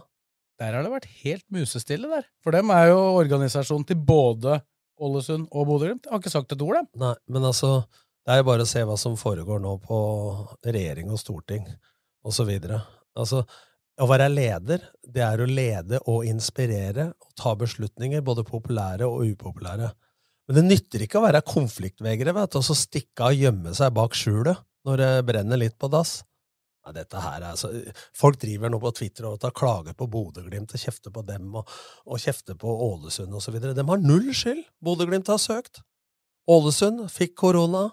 Der 0.63 0.77
har 0.77 0.85
det 0.85 0.93
vært 0.93 1.09
helt 1.21 1.45
musestille 1.53 2.09
der. 2.09 2.25
For 2.41 2.55
dem 2.55 2.73
er 2.73 2.89
jo 2.91 2.97
organisasjonen 3.19 3.85
til 3.89 4.01
både 4.01 4.57
Ålesund 5.03 5.45
og 5.51 5.67
Bodø-Glimt. 5.69 6.09
Har 6.09 6.21
ikke 6.21 6.33
sagt 6.33 6.55
et 6.55 6.65
ord, 6.65 6.79
dem. 6.79 6.89
Nei, 7.03 7.13
men 7.29 7.45
altså, 7.45 7.75
det 8.25 8.33
er 8.33 8.41
jo 8.41 8.47
bare 8.49 8.65
å 8.65 8.69
se 8.69 8.81
hva 8.89 8.97
som 8.97 9.19
foregår 9.19 9.61
nå 9.61 9.75
på 9.85 9.99
regjering 10.65 11.13
og 11.13 11.21
storting, 11.21 11.69
og 12.25 12.33
så 12.33 12.45
videre. 12.49 12.81
Altså, 13.19 13.43
å 14.01 14.07
være 14.09 14.29
leder, 14.31 14.81
det 15.05 15.21
er 15.21 15.41
å 15.41 15.47
lede 15.49 15.99
og 16.09 16.25
inspirere 16.25 17.11
og 17.13 17.31
ta 17.37 17.53
beslutninger, 17.59 18.23
både 18.25 18.45
populære 18.47 19.05
og 19.05 19.27
upopulære. 19.33 19.91
Men 20.47 20.57
det 20.57 20.65
nytter 20.65 21.05
ikke 21.05 21.21
å 21.21 21.25
være 21.27 21.43
konfliktvegere, 21.47 22.33
vet 22.35 22.53
du, 22.53 22.59
og 22.59 22.67
så 22.67 22.75
stikke 22.77 23.27
av 23.27 23.35
og 23.35 23.43
gjemme 23.45 23.73
seg 23.77 23.93
bak 23.95 24.17
skjulet 24.17 24.63
når 24.87 24.99
det 24.99 25.11
brenner 25.29 25.61
litt 25.61 25.77
på 25.79 25.89
dass. 25.93 26.21
Nei, 26.83 26.95
dette 26.97 27.21
her 27.23 27.37
er 27.37 27.53
altså, 27.53 27.69
Folk 28.17 28.41
driver 28.41 28.71
nå 28.71 28.79
på 28.83 28.91
Twitter 28.97 29.29
og 29.29 29.37
tar 29.39 29.53
klager 29.55 29.95
på 29.95 30.09
Bodø-Glimt 30.11 30.73
og 30.75 30.81
kjefter 30.81 31.13
på 31.15 31.23
dem 31.23 31.53
og, 31.55 31.69
og 32.03 32.19
kjefter 32.19 32.57
på 32.59 32.73
Ålesund 32.89 33.31
osv. 33.39 33.55
De 33.63 33.85
har 33.87 34.03
null 34.03 34.33
skyld! 34.35 34.65
Bodø-Glimt 34.83 35.31
har 35.31 35.39
søkt. 35.39 35.79
Ålesund 36.51 37.05
fikk 37.13 37.37
korona. 37.39 37.85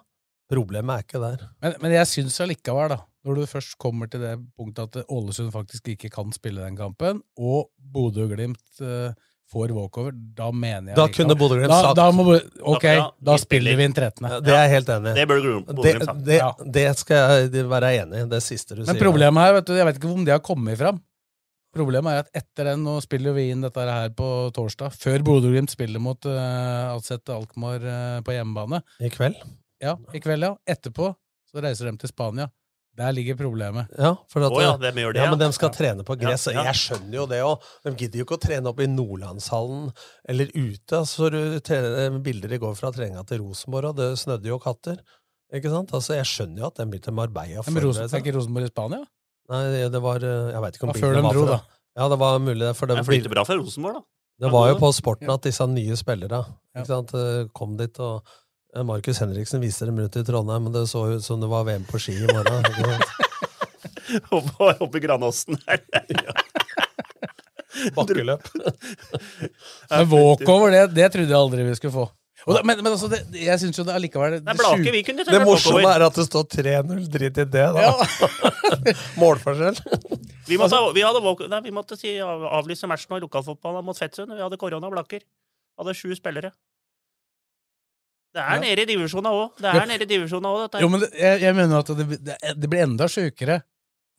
Problemet 0.51 0.97
er 0.97 1.07
ikke 1.07 1.23
der. 1.23 1.47
Men, 1.63 1.77
men 1.85 1.95
jeg 1.95 2.11
syns 2.11 2.41
allikevel, 2.43 2.97
da, 2.97 2.99
når 3.27 3.41
du 3.41 3.47
først 3.51 3.75
kommer 3.81 4.09
til 4.11 4.23
det 4.25 4.37
punktet 4.57 4.97
at 5.01 5.11
Ålesund 5.13 5.51
faktisk 5.53 5.89
ikke 5.93 6.09
kan 6.13 6.31
spille 6.33 6.63
den 6.65 6.77
kampen, 6.79 7.21
og 7.37 7.69
Bodø-Glimt 7.93 8.81
uh, 8.81 9.13
får 9.51 9.73
walkover, 9.75 10.15
da 10.15 10.49
mener 10.55 10.93
jeg 10.93 10.97
Da 10.97 11.07
kunne 11.13 11.37
Bodø-Glimt 11.37 11.73
da, 11.73 11.81
sagt 11.85 11.99
da 11.99 12.07
må, 12.15 12.25
Ok, 12.71 12.87
Ja, 12.87 13.09
da 13.31 13.37
spiller 13.43 13.77
vi 13.77 13.85
inn 13.89 13.97
13. 13.97 14.25
Ja, 14.31 14.41
Det 14.41 14.55
er 14.55 14.63
jeg 14.65 14.73
helt 14.77 14.93
enig 14.95 15.13
i. 15.13 15.15
Det 15.19 15.29
burde 15.29 15.53
Det, 15.53 15.77
Bodø-Glimt 15.77 16.09
sagt. 16.09 16.25
det, 16.25 16.39
Ja. 16.41 16.51
det 16.79 16.87
skal 17.03 17.23
jeg 17.51 17.69
være 17.69 17.91
enig 17.99 18.23
i, 18.25 18.29
det 18.31 18.43
siste 18.47 18.75
du 18.79 18.85
Men 18.85 18.95
sier. 18.95 19.03
problemet 19.05 19.45
her, 19.45 19.55
vet 19.59 19.67
du, 19.67 19.75
jeg 19.77 19.89
vet 19.91 20.01
ikke 20.01 20.13
om 20.15 20.25
det 20.25 20.33
har 20.37 20.45
kommet 20.47 20.79
fram. 20.79 21.03
Problemet 21.75 22.11
er 22.13 22.25
at 22.25 22.31
etter 22.35 22.65
den, 22.73 22.81
nå 22.83 22.97
spiller 23.03 23.35
vi 23.37 23.51
inn 23.53 23.61
dette 23.63 23.79
her 23.87 24.09
på 24.17 24.29
torsdag, 24.57 24.91
før 24.97 25.23
Bodø-Glimt 25.27 25.71
spiller 25.71 26.01
mot 26.03 26.25
uh, 26.27 26.95
Alseth 26.95 27.31
Alkmaar 27.31 27.85
uh, 27.85 28.21
på 28.27 28.33
hjemmebane. 28.35 28.81
I 28.99 29.11
kveld? 29.13 29.37
Ja, 29.83 29.95
i 30.15 30.19
kveld, 30.23 30.43
ja. 30.43 30.55
Etterpå 30.67 31.13
så 31.51 31.63
reiser 31.63 31.91
de 31.91 31.97
til 31.99 32.11
Spania. 32.11 32.49
Der 32.99 33.13
ligger 33.15 33.37
problemet. 33.39 33.87
Ja, 33.97 34.17
for 34.29 34.45
at, 34.45 34.53
oh, 34.53 34.61
ja, 34.61 34.73
de 34.77 34.91
gjør 34.91 35.15
det, 35.15 35.21
ja, 35.23 35.29
ja. 35.29 35.31
men 35.31 35.39
de 35.41 35.49
skal 35.55 35.71
trene 35.73 36.05
på 36.05 36.17
gress. 36.19 36.49
Ja, 36.51 36.57
ja. 36.59 36.65
Jeg 36.69 36.81
skjønner 36.81 37.17
jo 37.21 37.27
det 37.31 37.39
òg. 37.47 37.69
De 37.87 37.93
gidder 37.95 38.21
jo 38.21 38.27
ikke 38.27 38.37
å 38.37 38.43
trene 38.43 38.73
opp 38.73 38.83
i 38.83 38.89
Nordlandshallen 38.91 39.87
eller 40.29 40.51
ute. 40.57 41.01
Så 41.09 41.31
du 41.33 41.39
bilder 42.27 42.57
i 42.57 42.61
går 42.61 42.75
fra 42.77 42.91
treninga 42.95 43.23
til 43.29 43.45
Rosenborg, 43.45 43.93
og 43.93 44.03
det 44.03 44.11
snødde 44.21 44.51
jo 44.51 44.59
katter. 44.61 45.01
Ikke 45.55 45.73
sant? 45.73 45.95
Altså, 45.97 46.19
Jeg 46.19 46.29
skjønner 46.31 46.65
jo 46.65 46.71
at 46.71 46.83
de 46.83 46.87
blir 46.91 47.03
til 47.03 47.17
Marbella. 47.17 47.63
Men 47.67 47.79
Rosenborg, 47.79 47.95
forberedt 47.95 48.19
er 48.19 48.25
ikke 48.25 48.37
Rosenborg 48.37 48.69
i 48.69 48.73
Spania? 48.75 49.03
Nei, 49.51 49.65
det 49.91 50.01
var 50.03 50.23
eh, 50.23 50.53
Jeg 50.55 50.63
veit 50.63 50.77
ikke 50.79 50.87
om 50.87 50.95
bilen 50.95 51.27
var 51.27 51.39
fra- 51.41 51.61
Ja, 51.99 52.09
det 52.09 52.19
var 52.21 52.39
mulig 52.39 52.63
det. 52.63 52.75
For 52.79 52.91
de 52.91 53.03
flyr 53.07 53.31
bra 53.33 53.45
for 53.47 53.59
Rosenborg, 53.59 53.99
da. 53.99 54.07
Det 54.41 54.51
var 54.51 54.71
jo 54.71 54.77
på 54.81 54.89
sporten 54.97 55.29
at 55.29 55.45
disse 55.45 55.67
nye 55.69 55.97
spillere 56.01 56.39
ja. 56.73 56.85
eh, 56.85 57.49
kom 57.53 57.75
dit, 57.77 57.99
og 58.01 58.23
eh, 58.23 58.39
Markus 58.87 59.19
Henriksen 59.19 59.61
viste 59.63 59.87
dem 59.89 59.99
rundt 59.99 60.17
i 60.17 60.23
Trondheim, 60.25 60.63
men 60.69 60.73
det 60.75 60.85
så 60.91 61.07
ut 61.11 61.25
som 61.25 61.41
det 61.43 61.49
var 61.51 61.65
VM 61.67 61.85
på 61.89 61.99
ski 61.99 62.13
i 62.21 62.27
morgen. 62.31 62.63
Oppe 64.31 64.77
oppe 64.85 64.99
i 64.99 65.01
Granåsen 65.03 65.59
her. 65.67 65.81
Bakkeløp. 67.97 68.43
Men 69.91 70.09
walkover, 70.11 70.71
det, 70.75 70.81
det 70.95 71.07
trodde 71.15 71.31
jeg 71.31 71.39
aldri 71.39 71.65
vi 71.69 71.75
skulle 71.79 71.95
få. 71.95 72.07
Og 72.49 72.55
da, 72.57 72.63
men, 72.65 72.79
men 72.81 72.95
altså, 72.95 73.09
det, 73.13 73.19
jeg 73.37 73.61
syns 73.61 73.77
jo 73.77 73.85
det 73.85 73.93
allikevel 73.93 74.39
Det, 74.39 74.55
det, 74.57 74.93
vi 74.95 75.03
Det 75.05 75.41
morsomme 75.45 75.91
er 75.93 76.01
at 76.07 76.17
det 76.17 76.25
står 76.25 76.47
3-0. 76.55 77.03
Drit 77.13 77.37
i 77.43 77.45
det, 77.53 77.67
da. 77.77 77.91
Målforskjell. 79.21 79.77
Vi 80.49 80.57
måtte, 80.59 80.79
vi, 80.97 81.03
hadde, 81.05 81.21
walk- 81.25 81.45
nei, 81.53 81.61
vi 81.67 81.73
måtte 81.77 81.99
si, 82.01 82.15
avlyse 82.21 82.89
matchen 82.91 83.19
i 83.19 83.21
lokalfotballen 83.27 83.85
mot 83.85 83.99
Fettsund. 84.01 84.33
Vi 84.33 84.41
hadde 84.41 84.57
korona 84.61 84.89
og 84.89 84.95
Blakker. 84.97 85.21
Hadde 85.81 85.95
sju 85.99 86.15
spillere. 86.17 86.51
Det 88.35 88.41
er 88.43 88.55
Ja. 88.55 88.61
nede 88.63 88.83
i 88.83 88.87
divisjonen 88.87 89.27
òg. 89.33 89.57
Det 89.59 89.67
er 89.75 89.87
nede 89.91 90.07
i 90.07 90.07
divisjonen 90.07 90.47
òg, 90.51 90.59
dette. 90.63 90.79
her. 90.79 90.83
Jo, 90.85 90.89
men 90.93 91.01
det, 91.01 91.11
jeg, 91.19 91.41
jeg 91.43 91.55
mener 91.59 91.79
at 91.79 91.87
det, 91.99 92.07
det, 92.27 92.37
det 92.63 92.71
blir 92.71 92.83
enda 92.85 93.09
sjukere. 93.11 93.63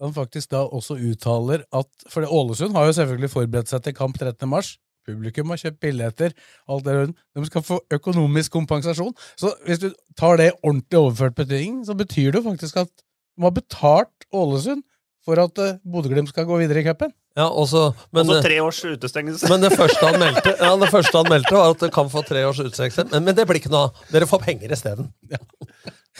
Han 0.01 0.13
faktisk 0.13 0.49
da 0.51 0.63
også 0.65 0.97
uttaler 0.97 1.63
at 1.71 1.87
For 2.09 2.25
Ålesund 2.25 2.73
har 2.75 2.85
jo 2.89 2.93
selvfølgelig 2.97 3.29
forberedt 3.29 3.69
seg 3.69 3.83
til 3.85 3.93
kamp 3.93 4.17
13. 4.17 4.49
mars. 4.49 4.73
Publikum 5.07 5.49
har 5.53 5.57
kjøpt 5.61 5.79
billetter. 5.81 6.33
alt 6.67 6.85
det 6.85 6.95
rundt. 6.97 7.17
De 7.37 7.45
skal 7.45 7.61
få 7.65 7.79
økonomisk 7.93 8.51
kompensasjon. 8.51 9.13
Så 9.37 9.53
hvis 9.65 9.79
du 9.79 9.91
tar 10.17 10.37
det 10.37 10.51
ordentlig 10.63 10.99
overført 10.99 11.35
betydning, 11.35 11.85
så 11.85 11.93
betyr 11.97 12.31
det 12.31 12.41
jo 12.43 12.49
faktisk 12.49 12.77
at 12.83 12.89
de 13.37 13.43
har 13.45 13.51
betalt 13.55 14.27
Ålesund 14.33 14.83
for 15.25 15.37
at 15.39 15.57
uh, 15.61 15.77
Bodø-Glimt 15.85 16.29
skal 16.29 16.45
gå 16.49 16.57
videre 16.57 16.81
i 16.81 16.83
cupen. 16.85 17.13
Ja, 17.39 17.45
også, 17.47 17.85
men, 18.11 18.25
også 18.25 18.37
eh, 18.37 18.43
tre 18.43 18.57
års 18.59 18.81
utestengelse. 18.83 19.47
men 19.47 19.61
det 19.63 19.71
første 19.71 20.03
han 20.03 20.17
meldte, 20.19 20.51
ja, 20.59 20.71
det 20.81 20.89
første 20.91 21.15
han 21.15 21.29
meldte 21.31 21.55
var 21.55 21.71
at 21.71 21.85
det 21.85 21.89
kan 21.95 22.09
få 22.11 22.25
tre 22.27 22.43
års 22.43 22.59
utestengelse. 22.59 23.05
Men, 23.13 23.23
men 23.29 23.37
det 23.37 23.45
blir 23.47 23.61
ikke 23.61 23.71
noe 23.71 23.85
av. 23.87 24.05
Dere 24.11 24.27
får 24.27 24.43
penger 24.43 24.75
isteden. 24.75 25.11
Ja, 25.31 25.39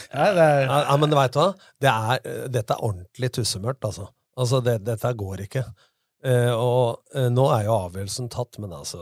Ja, 0.08 0.25
er, 0.32 0.62
Ja, 0.63 0.77
ja, 0.88 0.98
men 0.98 1.12
vet 1.12 1.34
du 1.36 1.39
hva? 1.41 1.50
Det 1.84 1.91
er, 1.91 2.22
eh, 2.24 2.46
dette 2.51 2.77
er 2.77 2.84
ordentlig 2.88 3.32
tussemørkt, 3.36 3.84
altså. 3.89 4.08
Altså, 4.39 4.62
det, 4.63 4.77
dette 4.88 5.12
går 5.20 5.44
ikke. 5.50 5.65
Eh, 6.24 6.51
og 6.53 7.01
eh, 7.18 7.27
nå 7.34 7.48
er 7.58 7.65
jo 7.68 7.75
avgjørelsen 7.75 8.30
tatt, 8.32 8.60
men 8.62 8.72
altså 8.77 9.01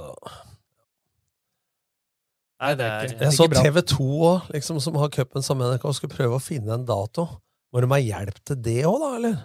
Nei, 2.59 2.73
det 2.75 2.87
er 2.87 3.13
Jeg 3.13 3.35
så 3.37 3.45
TV 3.51 3.79
2 3.87 4.07
òg, 4.27 4.49
liksom, 4.55 4.79
som 4.83 4.97
har 4.99 5.11
cupen 5.13 5.45
sammen 5.45 5.67
med 5.67 5.77
NRK, 5.77 5.85
og 5.87 5.95
skulle 5.95 6.15
prøve 6.15 6.39
å 6.39 6.43
finne 6.43 6.73
en 6.75 6.87
dato. 6.87 7.27
Må 7.71 7.83
de 7.83 7.91
ha 7.93 8.01
hjelp 8.01 8.41
til 8.49 8.59
det 8.65 8.81
òg, 8.89 8.97
da, 9.03 9.11
eller? 9.19 9.37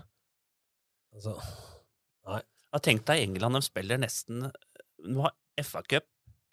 Altså, 1.15 1.37
Ja, 2.75 2.81
Tenk 2.83 3.05
deg 3.07 3.23
England, 3.23 3.55
de 3.55 3.63
spiller 3.63 4.01
nesten 4.03 4.49
Nå 5.05 5.23
har 5.23 5.35
FA-cup, 5.63 6.07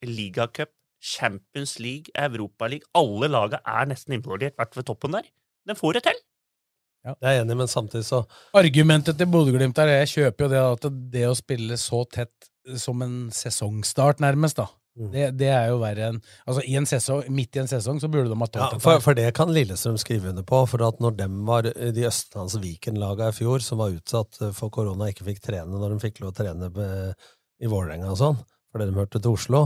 ligacup, 0.05 0.69
Champions 1.01 1.79
League, 1.81 2.13
Europaliga 2.13 2.85
Alle 2.97 3.29
laga 3.31 3.61
er 3.65 3.89
nesten 3.89 4.13
involvert, 4.19 4.53
vært 4.59 4.77
ved 4.77 4.85
toppen 4.85 5.17
der. 5.17 5.31
De 5.65 5.77
får 5.77 5.97
det 5.97 6.05
til! 6.11 6.19
det 7.01 7.25
er 7.25 7.33
jeg 7.33 7.41
enig, 7.41 7.55
men 7.57 7.69
samtidig 7.71 8.05
så 8.05 8.19
Argumentet 8.53 9.17
til 9.17 9.29
Bodø-Glimt 9.33 9.79
er 9.81 9.95
Jeg 9.95 10.11
kjøper 10.11 10.45
jo 10.45 10.51
det 10.51 10.61
at 10.61 10.85
det 11.15 11.25
å 11.25 11.37
spille 11.37 11.77
så 11.81 12.03
tett 12.05 12.51
som 12.77 13.01
en 13.01 13.15
sesongstart, 13.33 14.21
nærmest, 14.21 14.59
da. 14.61 14.67
Mm. 14.99 15.11
Det, 15.13 15.25
det 15.39 15.47
er 15.55 15.69
jo 15.71 15.77
verre 15.79 16.09
enn 16.11 16.17
Altså, 16.19 16.65
i 16.67 16.73
en 16.75 16.85
sesong, 16.89 17.21
midt 17.31 17.55
i 17.55 17.61
en 17.61 17.69
sesong 17.71 18.01
så 18.03 18.09
burde 18.11 18.27
de 18.27 18.35
ha 18.35 18.47
tatt 18.49 18.59
ja, 18.59 18.69
det. 18.75 18.81
for, 18.83 18.99
for 18.99 19.15
det 19.15 19.29
kan 19.37 19.53
Lillestrøm 19.55 19.99
skrive 20.01 20.33
under 20.33 20.43
på. 20.47 20.63
For 20.67 20.83
at 20.87 20.99
når 21.03 21.15
dem 21.21 21.37
var 21.47 21.69
de 21.69 22.07
Østlands 22.09 22.57
Viken-laga 22.59 23.31
i 23.31 23.37
fjor, 23.37 23.63
som 23.63 23.79
var 23.79 23.95
utsatt 23.95 24.41
for 24.57 24.73
korona, 24.73 25.11
ikke 25.11 25.29
fikk 25.29 25.45
trene 25.47 25.79
når 25.79 25.95
de 25.95 26.01
fikk 26.03 26.19
lov 26.23 26.33
å 26.33 26.39
trene 26.41 26.71
i 27.61 27.69
Vålerenga 27.69 28.11
og 28.11 28.19
sånn, 28.19 28.39
fordi 28.71 28.89
de 28.89 28.97
hørte 28.97 29.21
til 29.21 29.35
Oslo, 29.35 29.61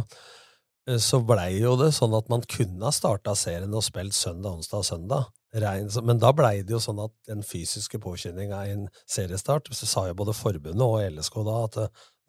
eh, 0.90 1.00
så 1.02 1.22
blei 1.26 1.56
jo 1.62 1.76
det 1.80 1.94
sånn 1.96 2.16
at 2.18 2.30
man 2.32 2.44
kunne 2.50 2.84
ha 2.86 2.94
starta 2.94 3.36
serien 3.40 3.74
og 3.74 3.86
spilt 3.86 4.16
søndag, 4.18 4.60
onsdag 4.60 4.84
og 4.84 4.90
søndag. 4.92 5.32
Men 6.04 6.20
da 6.20 6.34
blei 6.36 6.66
det 6.68 6.74
jo 6.74 6.82
sånn 6.84 7.00
at 7.00 7.14
den 7.30 7.46
fysiske 7.46 8.02
påkjenninga 8.04 8.58
i 8.68 8.74
en 8.74 8.90
seriestart, 9.08 9.70
så 9.72 9.88
sa 9.88 10.04
jo 10.10 10.18
både 10.20 10.36
forbundet 10.36 10.84
og 10.84 11.00
LSK 11.16 11.38
da 11.48 11.62
at 11.70 11.78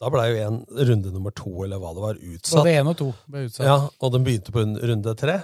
da 0.00 0.10
blei 0.12 0.26
jo 0.30 0.40
en 0.44 0.58
runde 0.90 1.12
nummer 1.14 1.32
to, 1.36 1.52
eller 1.64 1.80
hva 1.80 1.92
det 1.96 2.02
var, 2.04 2.18
utsatt. 2.20 2.58
Både 2.60 2.74
én 2.76 2.90
og 2.90 2.98
to 2.98 3.12
ble 3.32 3.46
utsatt. 3.46 3.66
Ja, 3.68 3.76
og 3.88 4.12
den 4.12 4.26
begynte 4.26 4.52
på 4.52 4.60
rund- 4.64 4.82
runde 4.82 5.14
tre. 5.16 5.38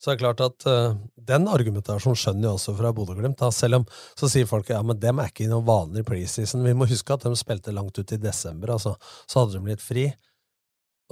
Så 0.00 0.08
det 0.08 0.14
er 0.14 0.20
klart 0.22 0.40
at 0.40 0.64
uh, 0.64 0.94
den 1.28 1.44
argumentasjonen 1.52 2.16
skjønner 2.16 2.48
jeg 2.48 2.56
også 2.56 2.72
fra 2.78 2.92
Bodø-Glimt. 2.96 3.42
Selv 3.52 3.82
om 3.82 3.84
så 4.16 4.30
sier 4.32 4.48
folk 4.48 4.70
ja, 4.72 4.78
men 4.80 4.96
dem 4.96 5.20
er 5.20 5.28
ikke 5.28 5.44
i 5.44 5.50
noen 5.50 5.66
vanlig 5.66 6.06
preseason. 6.08 6.64
Vi 6.64 6.72
må 6.72 6.88
huske 6.88 7.12
at 7.12 7.26
de 7.26 7.34
spilte 7.36 7.74
langt 7.76 8.00
ut 8.00 8.14
i 8.16 8.20
desember, 8.22 8.72
altså. 8.78 8.94
Så 9.28 9.42
hadde 9.42 9.58
de 9.58 9.74
litt 9.74 9.84
fri. 9.84 10.06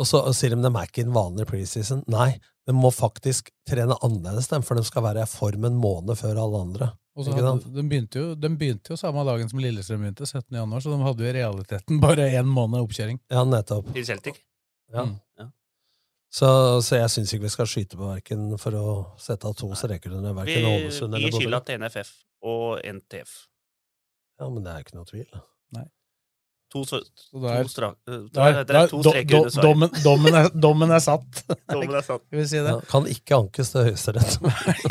Og 0.00 0.08
så 0.08 0.22
sier 0.32 0.54
de 0.54 0.62
dem 0.64 0.78
er 0.80 0.88
ikke 0.88 1.02
i 1.02 1.04
en 1.04 1.12
vanlig 1.12 1.44
preseason. 1.50 2.00
Nei, 2.08 2.38
de 2.64 2.76
må 2.76 2.88
faktisk 2.94 3.52
trene 3.68 3.96
annerledes, 4.04 4.48
dem, 4.48 4.64
for 4.64 4.78
de 4.80 4.86
skal 4.88 5.04
være 5.04 5.26
i 5.26 5.30
form 5.36 5.68
en 5.68 5.76
måned 5.84 6.16
før 6.16 6.40
alle 6.46 6.64
andre. 6.64 6.90
Og 7.18 7.26
så 7.26 7.34
hadde, 7.34 7.72
de, 7.74 7.82
begynte 7.82 8.20
jo, 8.20 8.32
de 8.38 8.48
begynte 8.54 8.92
jo 8.92 8.96
samme 9.00 9.24
dagen 9.26 9.48
som 9.50 9.58
Lillestrøm 9.58 10.04
begynte, 10.04 10.26
17. 10.28 10.54
januar, 10.54 10.82
så 10.84 10.92
de 10.92 10.98
hadde 11.02 11.24
jo 11.24 11.30
i 11.32 11.34
realiteten 11.34 11.98
bare 12.04 12.28
én 12.30 12.46
måned 12.46 12.84
oppkjøring. 12.84 13.18
Ja, 13.34 13.42
nettopp. 13.48 13.90
Til 13.96 14.06
Celtic. 14.06 14.38
Ja. 14.94 15.02
Mm. 15.08 15.16
Ja. 15.40 15.48
Så, 16.30 16.48
så 16.84 17.00
jeg 17.00 17.10
syns 17.10 17.32
ikke 17.34 17.46
vi 17.48 17.52
skal 17.56 17.68
skyte 17.70 17.98
på 17.98 18.06
verken 18.06 18.52
for 18.60 18.76
å 18.78 18.88
sette 19.20 19.48
av 19.48 19.56
to 19.58 19.70
streker 19.80 20.14
under 20.14 20.36
Vi 20.36 20.42
verken 20.44 20.66
Ålesund 20.70 21.16
vi 21.16 21.18
eller 21.18 21.32
gir 21.32 21.42
skylda 21.42 21.60
Bodø. 21.60 21.66
til 21.72 21.82
NFF 21.82 22.10
og 22.52 22.82
NTF. 22.84 23.36
Ja, 24.38 24.48
men 24.52 24.62
det 24.62 24.74
er 24.74 24.84
ikke 24.84 24.98
noe 25.00 25.08
tvil. 25.08 25.26
To, 26.68 26.82
der- 26.84 27.62
to, 27.64 27.68
strak, 27.72 27.94
Der, 28.04 28.58
er 28.60 28.64
der, 28.68 28.86
to 28.90 28.98
do, 29.00 29.08
streker 29.10 29.30
do, 29.30 29.38
under 29.46 29.62
dommen, 29.64 29.92
dommen, 30.04 30.34
er, 30.36 30.48
dommen 30.52 30.90
er 30.92 31.00
satt. 31.00 31.44
Dommen 31.72 31.94
er 31.96 32.04
satt. 32.04 32.24
Vi 32.28 32.44
si 32.44 32.58
det? 32.60 32.74
Ja, 32.74 32.80
kan 32.90 33.06
ikke 33.08 33.38
ankes 33.38 33.72
til 33.72 33.86
Høyesterett. 33.88 34.34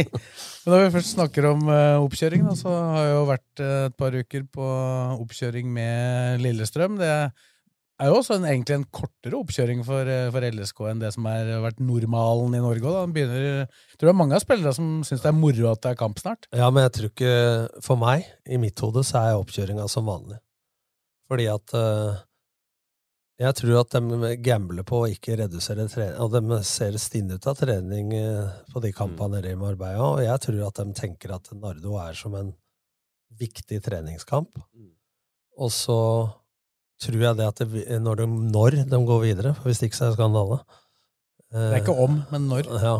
Men 0.65 0.73
når 0.73 0.81
vi 0.87 0.93
først 0.97 1.13
snakker 1.13 1.45
om 1.51 1.67
uh, 1.69 1.99
oppkjøring, 2.01 2.47
da, 2.49 2.55
så 2.57 2.73
har 2.73 3.05
jeg 3.05 3.11
jo 3.13 3.27
vært 3.29 3.61
uh, 3.61 3.75
et 3.91 3.97
par 4.01 4.17
uker 4.17 4.47
på 4.57 4.71
oppkjøring 5.19 5.69
med 5.75 6.41
Lillestrøm. 6.41 6.97
Det 6.97 7.11
er 7.13 8.09
jo 8.09 8.17
også 8.23 8.39
en, 8.39 8.49
egentlig 8.49 8.79
en 8.79 8.87
kortere 8.97 9.37
oppkjøring 9.37 9.85
for, 9.85 10.09
uh, 10.09 10.31
for 10.33 10.49
LSK 10.49 10.81
enn 10.89 11.05
det 11.05 11.13
som 11.13 11.29
har 11.29 11.53
vært 11.61 11.79
normalen 11.85 12.57
i 12.57 12.63
Norge. 12.65 12.81
Da. 12.89 13.05
Begynner, 13.13 13.45
jeg 13.61 13.99
tror 14.01 14.09
det 14.09 14.15
er 14.15 14.19
mange 14.23 14.41
av 14.41 14.43
spillere 14.47 14.73
som 14.75 14.89
syns 15.05 15.21
det 15.21 15.29
er 15.29 15.37
moro 15.37 15.69
at 15.75 15.85
det 15.85 15.93
er 15.93 16.01
kamp 16.01 16.25
snart. 16.25 16.49
Ja, 16.57 16.73
men 16.73 16.87
jeg 16.87 16.95
tror 16.97 17.13
ikke 17.13 17.37
For 17.85 18.01
meg, 18.01 18.25
i 18.49 18.57
mitt 18.65 18.81
hode, 18.81 19.05
så 19.05 19.21
er 19.21 19.37
oppkjøringa 19.37 19.85
som 19.93 20.09
vanlig. 20.09 20.41
Fordi 21.27 21.47
at 21.51 21.75
uh, 21.75 22.23
Jeg 23.37 23.53
tror 23.59 23.81
at 23.81 23.93
de 23.93 24.31
gambler 24.41 24.85
på 24.87 25.03
å 25.03 25.09
ikke 25.11 25.35
redusere 25.37 25.85
trening. 25.91 26.15
Og 26.23 26.33
de 26.33 26.61
ser 26.65 26.95
stinne 26.97 27.37
ut 27.37 27.45
av 27.45 27.59
trening 27.59 28.15
eh, 28.17 28.55
på 28.73 28.81
de 28.81 28.89
kampene 28.97 29.37
nede 29.37 29.51
i 29.53 29.59
Marbella. 29.59 30.07
Og 30.15 30.23
jeg 30.25 30.41
tror 30.41 30.63
at 30.65 30.81
de 30.81 30.95
tenker 30.97 31.35
at 31.35 31.51
Nardo 31.53 31.99
er 32.01 32.17
som 32.17 32.33
en 32.39 32.49
viktig 33.37 33.77
treningskamp. 33.85 34.57
Og 35.61 35.69
så 35.73 35.99
tror 37.05 37.27
jeg 37.27 37.37
det 37.37 37.47
at 37.51 37.61
det, 37.61 37.85
når, 38.01 38.23
de, 38.23 38.27
når 38.57 38.79
de 38.89 39.03
går 39.05 39.23
videre, 39.27 39.53
for 39.53 39.69
hvis 39.69 39.83
ikke 39.85 39.99
så 39.99 40.07
er 40.07 40.15
det 40.15 40.17
skandale 40.17 40.59
Det 41.53 41.69
er 41.75 41.81
ikke 41.83 41.99
om, 42.07 42.21
men 42.33 42.49
når. 42.49 42.73
Ja. 42.81 42.95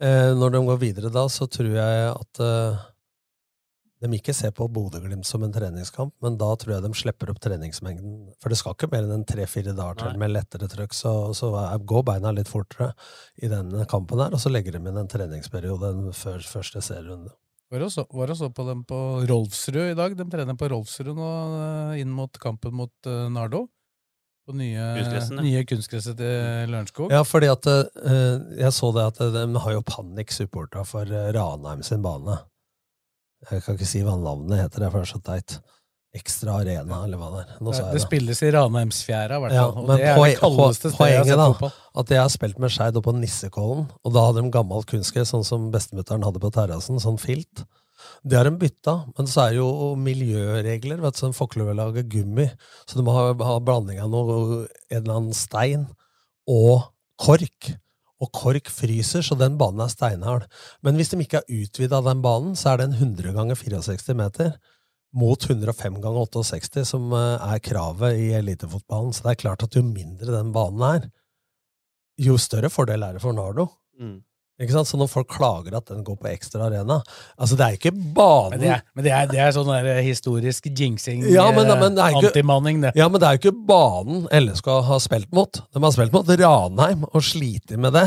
Eh, 0.00 0.30
når 0.36 0.54
de 0.54 0.62
går 0.64 0.78
videre 0.80 1.10
da, 1.12 1.26
så 1.28 1.48
tror 1.48 1.72
jeg 1.76 2.12
at 2.12 2.40
eh, 2.44 2.84
de 4.00 4.16
ikke 4.16 4.32
ser 4.36 4.52
på 4.56 4.64
Bodø-Glimt 4.72 5.28
som 5.28 5.42
en 5.44 5.52
treningskamp, 5.52 6.14
men 6.24 6.38
da 6.40 6.48
tror 6.56 6.76
jeg 6.76 6.84
de 6.86 6.90
slipper 6.96 7.32
opp 7.32 7.40
treningsmengden. 7.44 8.30
For 8.40 8.52
det 8.52 8.56
skal 8.60 8.76
ikke 8.76 8.88
mer 8.94 9.04
enn 9.04 9.26
tre-fire 9.28 9.74
dager 9.76 10.00
til 10.00 10.20
med 10.20 10.32
lettere 10.32 10.70
trøkk, 10.72 10.96
så, 10.96 11.12
så 11.36 11.52
går 11.84 12.06
beina 12.08 12.32
litt 12.32 12.48
fortere 12.48 12.94
i 13.44 13.50
denne 13.52 13.84
kampen 13.90 14.22
her, 14.24 14.32
og 14.32 14.40
så 14.40 14.52
legger 14.52 14.78
de 14.78 14.80
inn 14.80 15.02
en 15.02 15.10
treningsperiode 15.10 15.92
enn 15.92 16.14
før 16.16 16.40
første 16.48 16.80
serierunde. 16.84 17.34
Var 17.70 17.84
og 17.86 17.92
så, 17.94 18.02
var 18.10 18.32
og 18.32 18.38
så 18.38 18.48
på 18.50 18.64
dem 18.66 18.80
på 18.88 18.96
Rolfsrud 19.30 19.92
i 19.92 19.98
dag. 19.98 20.16
De 20.18 20.24
trener 20.32 20.56
på 20.58 20.70
Rolfsrud 20.72 21.12
nå 21.14 21.28
eh, 21.60 22.00
inn 22.02 22.10
mot 22.10 22.40
kampen 22.42 22.74
mot 22.74 22.90
uh, 23.06 23.28
Nardo. 23.30 23.68
På 24.48 24.56
nye, 24.56 24.82
nye 25.38 25.60
kunstgresset 25.68 26.16
til 26.18 26.72
Lørenskog. 26.72 27.12
Ja, 27.14 27.20
fordi 27.22 27.46
at 27.52 27.68
uh, 27.70 28.40
jeg 28.58 28.72
så 28.74 28.90
det 28.96 29.04
at 29.12 29.20
de 29.36 29.44
har 29.62 29.76
jo 29.76 29.84
panikk 29.86 30.34
supporta 30.34 30.82
for 30.88 31.06
Ranheim 31.36 31.84
sin 31.86 32.02
bane. 32.02 32.40
Jeg 33.48 33.62
kan 33.64 33.76
ikke 33.78 33.88
si 33.88 34.02
hva 34.04 34.16
navnet 34.20 34.60
heter, 34.60 34.82
det 34.82 34.88
er 34.88 34.92
for 34.92 35.00
det 35.00 35.08
er 35.08 35.12
så 35.14 35.20
teit. 35.24 35.54
Ekstra 36.18 36.56
Arena, 36.58 37.04
eller 37.06 37.20
hva 37.20 37.28
det 37.36 37.40
er. 37.44 37.50
Det, 37.62 37.82
det 37.94 38.00
spilles 38.02 38.40
i 38.42 38.48
Ranheimsfjæra, 38.50 39.36
i 39.38 39.42
hvert 39.44 39.52
Ja, 39.54 39.66
fall. 39.70 39.76
og 39.78 39.86
men 39.86 40.00
det 40.00 40.08
er 40.10 40.16
det 40.18 40.38
kaldeste 40.40 40.90
stedet 40.90 41.10
jeg 41.12 41.18
har 41.20 41.28
sett 41.28 41.42
fotball. 41.44 41.74
at 42.02 42.10
jeg 42.10 42.18
har 42.20 42.32
spilt 42.34 42.58
med 42.58 42.72
Skeid 42.74 42.96
oppe 42.98 43.06
på 43.06 43.14
Nissekollen, 43.20 43.84
og 44.04 44.12
da 44.16 44.24
hadde 44.26 44.42
de 44.42 44.50
gammelt 44.56 44.88
kunstgress, 44.90 45.30
sånn 45.30 45.46
som 45.46 45.68
bestemutteren 45.70 46.26
hadde 46.26 46.42
på 46.42 46.50
terrassen, 46.56 46.98
sånn 46.98 47.20
filt. 47.22 47.62
Det 48.26 48.36
har 48.40 48.48
de 48.50 48.56
bytta, 48.58 48.96
men 49.16 49.30
så 49.30 49.44
er 49.46 49.54
det 49.54 49.60
jo 49.60 49.70
miljøregler, 50.02 50.98
vet 51.04 51.14
du, 51.14 51.20
så 51.22 51.30
de 51.30 51.38
får 51.38 51.48
ikke 51.52 51.60
lov 51.62 51.70
å 51.70 51.78
lage 51.78 52.04
gummi, 52.10 52.48
så 52.90 52.98
de 52.98 53.04
må 53.06 53.14
ha, 53.14 53.28
ha 53.46 53.58
blanding 53.62 54.00
av 54.02 54.10
noe, 54.10 54.66
en 54.90 54.98
eller 55.04 55.14
annen 55.14 55.36
stein 55.36 55.86
og 56.50 56.88
kork. 57.22 57.70
Og 58.20 58.28
kork 58.36 58.68
fryser, 58.68 59.24
så 59.24 59.36
den 59.38 59.56
banen 59.60 59.80
er 59.84 59.92
steinhard. 59.92 60.44
Men 60.84 60.98
hvis 60.98 61.12
de 61.12 61.20
ikke 61.24 61.40
har 61.40 61.62
utvida 61.62 62.02
den 62.04 62.20
banen, 62.24 62.56
så 62.58 62.72
er 62.72 62.80
det 62.80 62.90
en 62.90 62.98
100 62.98 63.32
ganger 63.36 63.56
64 63.56 64.16
meter 64.18 64.52
mot 65.16 65.42
105 65.42 65.96
ganger 66.02 66.26
68, 66.28 66.84
som 66.86 67.10
eh, 67.16 67.54
er 67.54 67.62
kravet 67.64 68.18
i 68.20 68.30
elitefotballen. 68.38 69.14
Så 69.16 69.24
det 69.24 69.32
er 69.32 69.42
klart 69.44 69.64
at 69.66 69.76
jo 69.76 69.82
mindre 69.86 70.34
den 70.36 70.52
banen 70.54 70.84
er, 70.86 71.08
jo 72.20 72.36
større 72.38 72.70
fordel 72.70 73.02
er 73.02 73.16
det 73.16 73.22
for 73.24 73.34
Nardo. 73.34 73.66
Mm. 74.00 74.20
Ikke 74.60 74.74
sant? 74.74 74.90
Så 74.90 74.98
når 75.00 75.08
folk 75.08 75.28
klager 75.32 75.76
at 75.78 75.86
den 75.88 76.02
går 76.04 76.18
på 76.20 76.28
ekstra 76.28 76.66
arena 76.68 76.98
Altså, 77.40 77.56
det 77.56 77.64
er 77.66 77.78
ikke 77.78 77.94
banen 77.96 78.58
Men 78.58 78.60
det 78.60 78.72
er, 78.74 78.82
men 78.94 79.04
det 79.06 79.12
er, 79.16 79.30
det 79.30 79.38
er 79.40 79.54
sånn 79.56 79.70
der 79.72 80.02
historisk 80.04 80.68
jinxing, 80.68 81.22
Ja, 81.32 81.46
men- 81.50 81.70
eh, 81.70 81.80
men 81.80 81.94
det 81.96 82.10
ikke- 82.12 82.28
antimanning, 82.34 82.82
det. 82.82 82.92
Ja, 82.96 83.08
men 83.08 83.20
det 83.20 83.26
er 83.28 83.38
jo 83.38 83.42
ikke 83.50 83.66
banen 83.66 84.28
LSK 84.30 84.68
har 84.84 85.00
spilt 85.00 85.32
mot. 85.32 85.62
De 85.72 85.80
har 85.80 85.90
spilt 85.96 86.12
mot 86.12 86.26
Ranheim 86.28 87.04
og 87.08 87.22
slitt 87.22 87.70
med 87.78 87.92
det. 87.96 88.06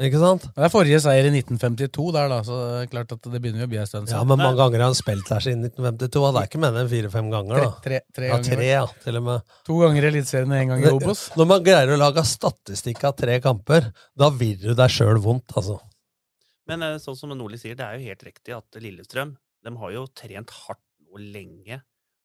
Ikke 0.00 0.16
sant? 0.16 0.46
Men 0.56 0.64
Det 0.64 0.64
er 0.64 0.72
forrige 0.72 1.00
seier 1.04 1.26
i 1.28 1.30
1952 1.42 2.12
der, 2.14 2.28
da, 2.32 2.38
så 2.40 2.56
det 2.56 2.76
er 2.80 2.86
klart 2.88 3.10
at 3.12 3.20
det 3.20 3.42
begynner 3.42 3.60
jo 3.60 3.66
å 3.66 3.68
bli 3.68 3.80
en 3.82 3.86
stund 3.90 4.08
Ja, 4.08 4.22
men 4.24 4.38
mange 4.40 4.56
ganger 4.56 4.78
har 4.80 4.88
han 4.88 4.94
spilt 4.96 5.28
der 5.28 5.40
siden 5.44 5.60
1952. 5.68 6.22
og 6.24 6.32
Det 6.32 6.40
er 6.40 6.48
ikke 6.48 6.60
mer 6.62 6.78
enn 6.80 6.88
fire-fem 6.88 7.28
ganger, 7.30 7.60
da. 7.60 7.70
Tre, 7.84 8.00
tre, 8.00 8.00
tre 8.16 8.26
ja, 8.30 8.38
ganger. 8.38 8.56
tre, 8.56 8.64
ja, 8.70 8.86
til 9.04 9.16
og 9.20 9.22
med. 9.24 9.42
To 9.68 9.76
ganger 9.82 10.02
i 10.02 10.10
Eliteserien 10.14 10.48
og 10.48 10.56
én 10.56 10.68
gang 10.72 10.82
i 10.86 10.88
Obos. 10.94 11.26
Når 11.36 11.46
man 11.52 11.62
greier 11.68 11.92
å 11.92 11.98
lage 12.00 12.24
statistikk 12.24 13.04
av 13.04 13.14
tre 13.20 13.40
kamper, 13.44 13.92
da 14.16 14.30
vil 14.30 14.56
du 14.56 14.72
deg 14.74 14.88
sjøl 14.88 15.20
vondt, 15.20 15.52
altså. 15.54 15.78
Men 16.70 16.86
eh, 16.86 16.98
sånn 17.02 17.18
som 17.18 17.32
Nordli 17.34 17.58
sier, 17.60 17.76
det 17.78 17.86
er 17.86 17.98
jo 17.98 18.10
helt 18.10 18.26
riktig 18.28 18.54
at 18.56 18.80
Lillestrøm 18.82 19.34
de 19.66 19.72
har 19.76 19.92
jo 19.92 20.06
trent 20.16 20.52
hardt 20.62 20.84
og 21.10 21.18
lenge, 21.20 21.80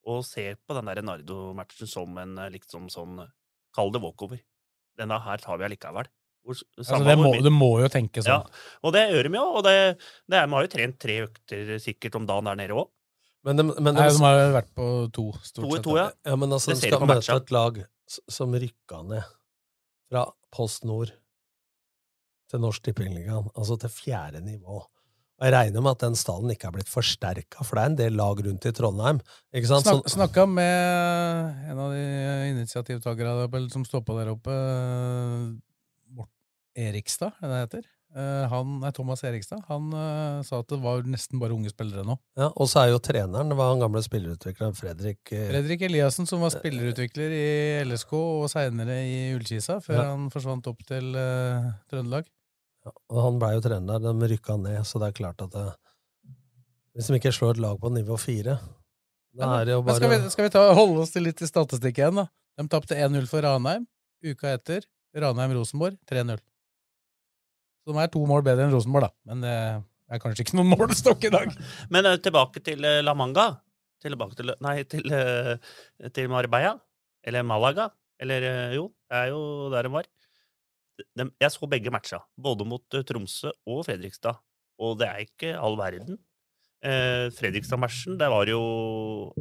og 0.06 0.22
ser 0.24 0.60
på 0.62 0.76
den 0.78 0.88
der 0.92 1.02
Nardo-matchen 1.04 1.90
som 1.90 2.14
en 2.22 2.38
eh, 2.44 2.52
liksom 2.54 2.88
sånn 2.94 3.24
Kall 3.76 3.90
det 3.92 4.00
walkover. 4.00 4.40
Denne 4.96 5.18
her 5.20 5.42
tar 5.44 5.58
vi 5.60 5.66
allikevel. 5.68 6.08
Hvor, 6.46 6.60
Altså, 6.80 7.00
det, 7.04 7.16
må, 7.20 7.32
det 7.44 7.52
må 7.52 7.68
jo 7.82 7.90
tenke 7.92 8.22
sånn. 8.24 8.46
Ja, 8.46 8.78
og 8.86 8.94
det 8.96 9.02
gjør 9.10 9.28
de 9.28 9.32
jo. 9.36 9.42
Og 9.58 9.66
det, 9.66 9.74
det 10.32 10.38
er, 10.38 10.46
de 10.46 10.54
har 10.54 10.64
jo 10.64 10.70
trent 10.72 11.00
tre 11.04 11.18
økter 11.26 11.74
sikkert 11.84 12.16
om 12.22 12.28
dagen 12.30 12.48
der 12.48 12.60
nede 12.62 12.78
òg. 12.78 12.88
Men 13.44 13.60
de, 13.60 13.66
men 13.68 13.90
de, 13.92 14.00
Nei, 14.00 14.06
de 14.14 14.22
har 14.24 14.38
jo 14.40 14.54
vært 14.56 14.72
på 14.78 14.86
to, 15.18 15.26
stort 15.44 15.66
To 15.66 15.74
sett. 15.74 15.84
to, 15.90 15.98
ja. 16.00 16.06
Ja, 16.24 16.38
men 16.40 16.56
altså, 16.56 16.72
de 16.72 16.80
skal 16.86 17.04
møte 17.10 17.36
et 17.36 17.52
lag 17.58 17.82
som 18.38 18.56
rykka 18.64 19.02
ned 19.10 19.28
fra 20.08 20.24
Post 20.56 20.88
Nord 20.88 21.12
til 22.52 22.62
Norsk 22.64 22.84
Tippingligaen, 22.86 23.50
altså 23.56 23.78
til 23.82 23.92
fjerde 23.94 24.42
nivå. 24.46 24.84
Jeg 25.44 25.52
regner 25.52 25.84
med 25.84 25.98
at 25.98 26.04
den 26.06 26.16
stallen 26.16 26.54
ikke 26.54 26.70
har 26.70 26.76
blitt 26.78 26.90
forsterka, 26.92 27.66
for 27.66 27.76
det 27.76 27.82
er 27.82 27.92
en 27.92 27.98
del 28.00 28.16
lag 28.16 28.40
rundt 28.46 28.68
i 28.70 28.72
Trondheim. 28.76 29.20
ikke 29.52 29.68
sant? 29.68 29.88
Snak, 29.90 30.08
Snakka 30.14 30.46
med 30.48 31.66
en 31.72 31.82
av 31.84 31.92
de 31.92 32.06
initiativtakerne 32.54 33.66
som 33.74 33.84
står 33.88 34.06
på 34.08 34.16
der 34.16 34.32
oppe, 34.32 34.56
Morten 36.16 36.88
Erikstad, 36.88 37.36
er 37.42 37.52
det 37.52 37.56
det 37.56 37.66
heter? 37.66 37.92
Eh, 38.16 38.44
Han, 38.48 38.78
nei, 38.80 38.92
Thomas 38.96 39.24
Erikstad. 39.28 39.60
Han 39.68 39.90
uh, 39.92 40.40
sa 40.48 40.62
at 40.64 40.70
det 40.72 40.78
var 40.80 41.04
nesten 41.04 41.40
bare 41.42 41.52
unge 41.52 41.68
spillere 41.74 42.06
nå. 42.08 42.16
ja, 42.40 42.48
og 42.56 42.70
så 42.72 42.86
er 42.86 42.94
jo 42.94 43.00
treneren 43.04 43.50
det 43.52 43.58
var 43.60 43.74
han 43.74 43.82
gamle 43.84 44.00
spillerutvikleren 44.06 44.78
Fredrik 44.78 45.34
uh, 45.36 45.50
Fredrik 45.50 45.84
Eliassen, 45.90 46.30
som 46.30 46.40
var 46.46 46.54
spillerutvikler 46.56 47.36
i 47.36 47.48
LSK 47.84 48.14
og 48.16 48.46
seinere 48.54 49.02
i 49.04 49.18
Ullkisa, 49.36 49.82
før 49.84 50.00
Ja. 50.00 50.06
han 50.14 50.30
forsvant 50.32 50.70
opp 50.72 50.86
til 50.88 51.12
uh, 51.20 51.68
Trøndelag. 51.92 52.30
Ja, 52.88 52.94
og 53.12 53.22
han 53.26 53.42
blei 53.42 53.52
jo 53.58 53.66
trener 53.66 54.00
der, 54.00 54.16
de 54.16 54.32
rykka 54.32 54.56
ned, 54.64 54.80
så 54.88 55.02
det 55.04 55.12
er 55.12 55.20
klart 55.20 55.44
at 55.44 55.52
det, 55.58 55.68
Hvis 56.96 57.08
de 57.12 57.20
ikke 57.20 57.36
slår 57.36 57.58
et 57.58 57.64
lag 57.68 57.80
på 57.82 57.92
nivå 57.92 58.16
fire, 58.22 58.60
da 59.36 59.52
er 59.60 59.66
det 59.68 59.74
jo 59.76 59.82
bare 59.84 60.00
skal 60.00 60.12
vi, 60.16 60.20
skal 60.32 60.46
vi 60.48 60.52
ta, 60.56 60.62
holde 60.78 61.02
oss 61.04 61.12
til 61.12 61.26
litt 61.28 61.42
i 61.44 61.48
statistikk 61.50 61.98
igjen, 62.00 62.22
da? 62.24 62.30
De 62.56 62.64
tapte 62.72 62.96
1-0 62.96 63.26
for 63.28 63.44
Ranheim. 63.44 63.84
Uka 64.24 64.54
etter 64.56 64.86
Ranheim-Rosenborg 65.20 65.98
3-0. 66.08 66.40
De 67.86 67.94
er 68.02 68.10
to 68.14 68.24
mål 68.26 68.42
bedre 68.46 68.66
enn 68.66 68.74
Rosenborg, 68.74 69.08
da. 69.08 69.14
Men 69.30 69.44
det 69.46 69.54
er 70.10 70.22
kanskje 70.22 70.46
ikke 70.46 70.58
noen 70.58 70.72
målestokk 70.74 71.28
i 71.28 71.34
dag. 71.34 71.54
Men 71.94 72.10
uh, 72.10 72.18
tilbake 72.22 72.62
til 72.66 72.86
eh, 72.86 73.02
La 73.06 73.16
Manga. 73.18 73.52
Tilbake 74.04 74.38
til 74.38 74.54
Nei, 74.66 74.76
til, 74.90 75.06
uh, 75.10 76.10
til 76.14 76.30
Marbella. 76.34 76.76
Eller 77.26 77.46
Malaga. 77.46 77.90
Eller 78.22 78.46
jo, 78.76 78.90
det 79.10 79.18
er 79.24 79.32
jo 79.34 79.42
der 79.74 79.88
de 79.88 79.92
var. 79.96 80.08
De, 81.20 81.26
jeg 81.42 81.52
så 81.52 81.68
begge 81.68 81.92
matcha, 81.92 82.22
både 82.40 82.68
mot 82.70 82.98
Tromsø 83.10 83.52
og 83.68 83.82
Fredrikstad. 83.88 84.40
Og 84.80 84.96
det 85.02 85.10
er 85.10 85.26
ikke 85.26 85.52
all 85.58 85.76
verden. 85.80 86.22
Fredrikstad-matchen, 86.86 88.16
det 88.20 88.28
var 88.30 88.46
jo 88.48 88.60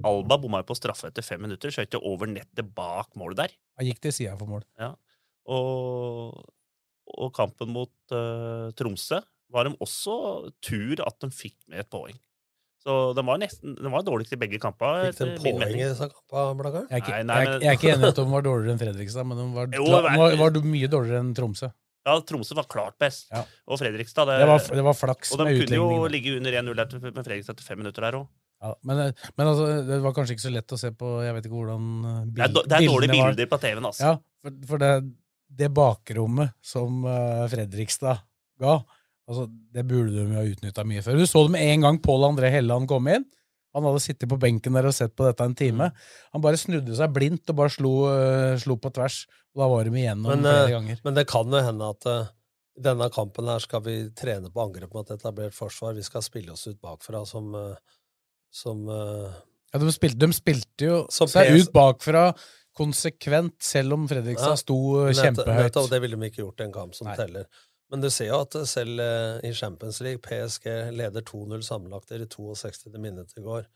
Alba 0.06 0.38
bomma 0.40 0.62
på 0.64 0.74
straffe 0.78 1.10
etter 1.10 1.26
fem 1.26 1.42
minutter. 1.44 1.70
Skøyt 1.74 1.94
jo 1.94 2.00
over 2.08 2.30
nettet 2.30 2.72
bak 2.74 3.12
målet 3.20 3.42
der. 3.42 3.54
Han 3.78 3.90
gikk 3.90 4.00
til 4.02 4.14
sida 4.16 4.34
for 4.40 4.50
mål. 4.50 4.64
Ja. 4.80 4.94
Og, 5.52 6.40
og 7.06 7.32
kampen 7.36 7.72
mot 7.74 7.92
uh, 8.14 8.70
Tromsø 8.78 9.20
var 9.54 9.68
de 9.68 9.74
også 9.84 10.14
tur 10.64 11.02
at 11.04 11.18
de 11.22 11.28
fikk 11.30 11.56
med 11.70 11.84
et 11.84 11.90
poeng. 11.92 12.16
Så 12.84 12.94
de 13.16 13.22
var 13.24 13.38
nesten 13.40 13.76
de 13.78 13.90
var 13.92 14.02
dårligst 14.04 14.34
i 14.36 14.38
begge 14.40 14.58
kamper. 14.60 15.06
Fikk 15.14 15.38
de 15.38 15.52
poeng 15.54 15.62
i 15.70 15.84
disse 15.86 16.08
kampene, 16.10 16.56
Blakkaren? 16.58 16.88
Jeg 16.92 17.04
ikke, 17.04 17.14
Nei, 17.14 17.22
nei, 17.30 17.38
jeg, 17.44 17.52
er- 17.54 17.62
jeg 17.64 17.70
er 17.70 17.78
ikke 17.78 17.92
enig 17.94 18.04
i 18.04 18.10
at 18.12 18.18
de 18.20 18.26
var 18.34 18.44
dårligere 18.44 18.74
enn 18.74 18.82
Fredrikstad, 18.82 19.28
men 19.30 19.40
de 19.40 19.46
var, 19.54 19.70
Jo, 19.78 19.86
var, 19.94 20.36
var 20.42 20.60
mye 20.74 20.90
dårligere 20.92 21.22
enn 21.24 21.32
Tromsø. 21.38 21.70
Ja, 22.04 22.18
Tromsø 22.28 22.56
var 22.58 22.66
klart 22.68 22.98
best. 23.00 23.30
Ja. 23.32 23.44
Og 23.70 23.80
Fredrikstad 23.80 24.28
det, 24.28 24.40
Det 24.42 24.48
var, 24.50 24.64
det 24.80 24.84
var 24.84 24.96
flaks 24.98 25.32
Og 25.32 25.40
de 25.40 25.46
med 25.48 25.62
kunne 25.62 25.78
jo 25.80 26.08
ligge 26.12 26.34
under 26.36 26.58
1-0 26.60 26.74
med 27.14 27.22
Fredrikstad 27.24 27.54
etter 27.56 27.64
fem 27.70 27.80
minutter 27.80 28.04
der 28.04 28.18
òg. 28.20 28.26
Ja, 28.64 28.74
men 28.86 29.00
men 29.36 29.48
altså, 29.48 29.64
det 29.88 29.96
var 30.04 30.12
kanskje 30.16 30.36
ikke 30.36 30.44
så 30.44 30.52
lett 30.52 30.72
å 30.72 30.76
se 30.80 30.88
på 30.96 31.08
Jeg 31.24 31.34
vet 31.36 31.48
ikke 31.48 31.56
hvordan 31.58 31.88
eh, 32.08 32.20
Det, 32.36 32.44
er 32.46 32.52
det 32.54 32.76
er 32.78 32.86
dårlige 32.88 33.10
bilder 33.12 33.24
var. 33.24 33.32
bilder 33.34 33.48
på 33.50 33.58
TV-en, 33.64 33.88
altså. 33.90 34.04
Ja, 34.12 34.12
for, 34.44 34.60
for 34.70 34.80
det, 34.84 34.90
det 35.58 35.70
bakrommet 35.74 36.54
som 36.64 37.04
eh, 37.08 37.44
Fredrikstad 37.52 38.22
ga, 38.60 38.74
altså, 39.28 39.46
det 39.48 39.86
burde 39.88 40.12
de 40.14 40.26
jo 40.26 40.38
ha 40.38 40.44
utnytta 40.48 40.84
mye 40.88 41.02
før. 41.04 41.18
Du 41.18 41.28
så 41.28 41.44
det 41.46 41.54
med 41.56 41.72
en 41.72 41.86
gang 41.86 42.00
Pål 42.02 42.28
André 42.30 42.50
Helland 42.54 42.88
kom 42.90 43.08
inn. 43.10 43.26
Han 43.74 43.86
hadde 43.88 44.02
sittet 44.04 44.30
på 44.30 44.38
benken 44.38 44.76
der 44.76 44.86
og 44.86 44.94
sett 44.94 45.16
på 45.18 45.26
dette 45.26 45.42
en 45.42 45.56
time. 45.58 45.88
Mm. 45.90 46.02
Han 46.36 46.42
bare 46.44 46.60
snudde 46.60 46.94
seg 46.94 47.10
blindt 47.14 47.50
og 47.50 47.58
bare 47.58 47.72
slo, 47.74 47.94
uh, 48.06 48.54
slo 48.62 48.76
på 48.78 48.92
tvers. 48.94 49.24
Og 49.54 49.64
da 49.64 49.68
var 49.72 49.88
de 49.88 49.98
igjennom 49.98 50.30
Men, 50.30 50.46
flere 50.46 50.68
eh, 50.68 50.74
ganger. 50.76 51.00
Men 51.06 51.18
det 51.18 51.24
kan 51.30 51.50
jo 51.50 51.62
hende 51.68 51.88
at 51.96 52.06
i 52.74 52.84
denne 52.86 53.08
kampen 53.14 53.50
her 53.50 53.62
skal 53.62 53.82
vi 53.82 53.96
trene 54.14 54.50
på 54.54 54.62
angrep 54.62 54.94
mot 54.94 55.10
etablert 55.10 55.56
forsvar. 55.58 55.96
Vi 55.98 56.06
skal 56.06 56.22
spille 56.26 56.54
oss 56.54 56.68
ut 56.70 56.78
bakfra 56.82 57.24
som, 57.26 57.50
uh, 57.58 57.98
som 58.54 58.86
Ja, 58.86 59.82
de, 59.82 59.90
spilte, 59.90 60.22
de 60.22 60.30
spilte 60.38 60.86
jo 60.86 61.00
seg 61.10 61.34
PS 61.34 61.66
ut 61.66 61.74
bakfra 61.74 62.28
konsekvent, 62.76 63.60
selv 63.62 63.96
om 63.96 64.08
Fredrikstad 64.10 64.58
sto 64.60 64.78
eh, 65.04 65.14
kjempehøyt. 65.14 65.68
nettopp, 65.68 65.88
det 65.92 66.02
ville 66.02 66.18
de 66.18 66.30
ikke 66.30 66.42
gjort 66.42 66.60
i 66.60 66.66
en 66.66 66.74
kamp 66.74 66.98
som 66.98 67.08
Nei. 67.10 67.16
teller. 67.18 67.48
Men 67.92 68.02
du 68.02 68.10
ser 68.10 68.32
jo 68.32 68.40
at 68.42 68.56
selv 68.66 69.00
eh, 69.00 69.38
i 69.46 69.54
Champions 69.54 70.00
League, 70.02 70.22
PSG 70.24 70.66
leder 70.96 71.22
2-0 71.22 71.62
sammenlagt 71.62 72.14
i 72.16 72.22
62. 72.26 72.90
minutt 72.98 73.36
i 73.38 73.44
går, 73.44 73.68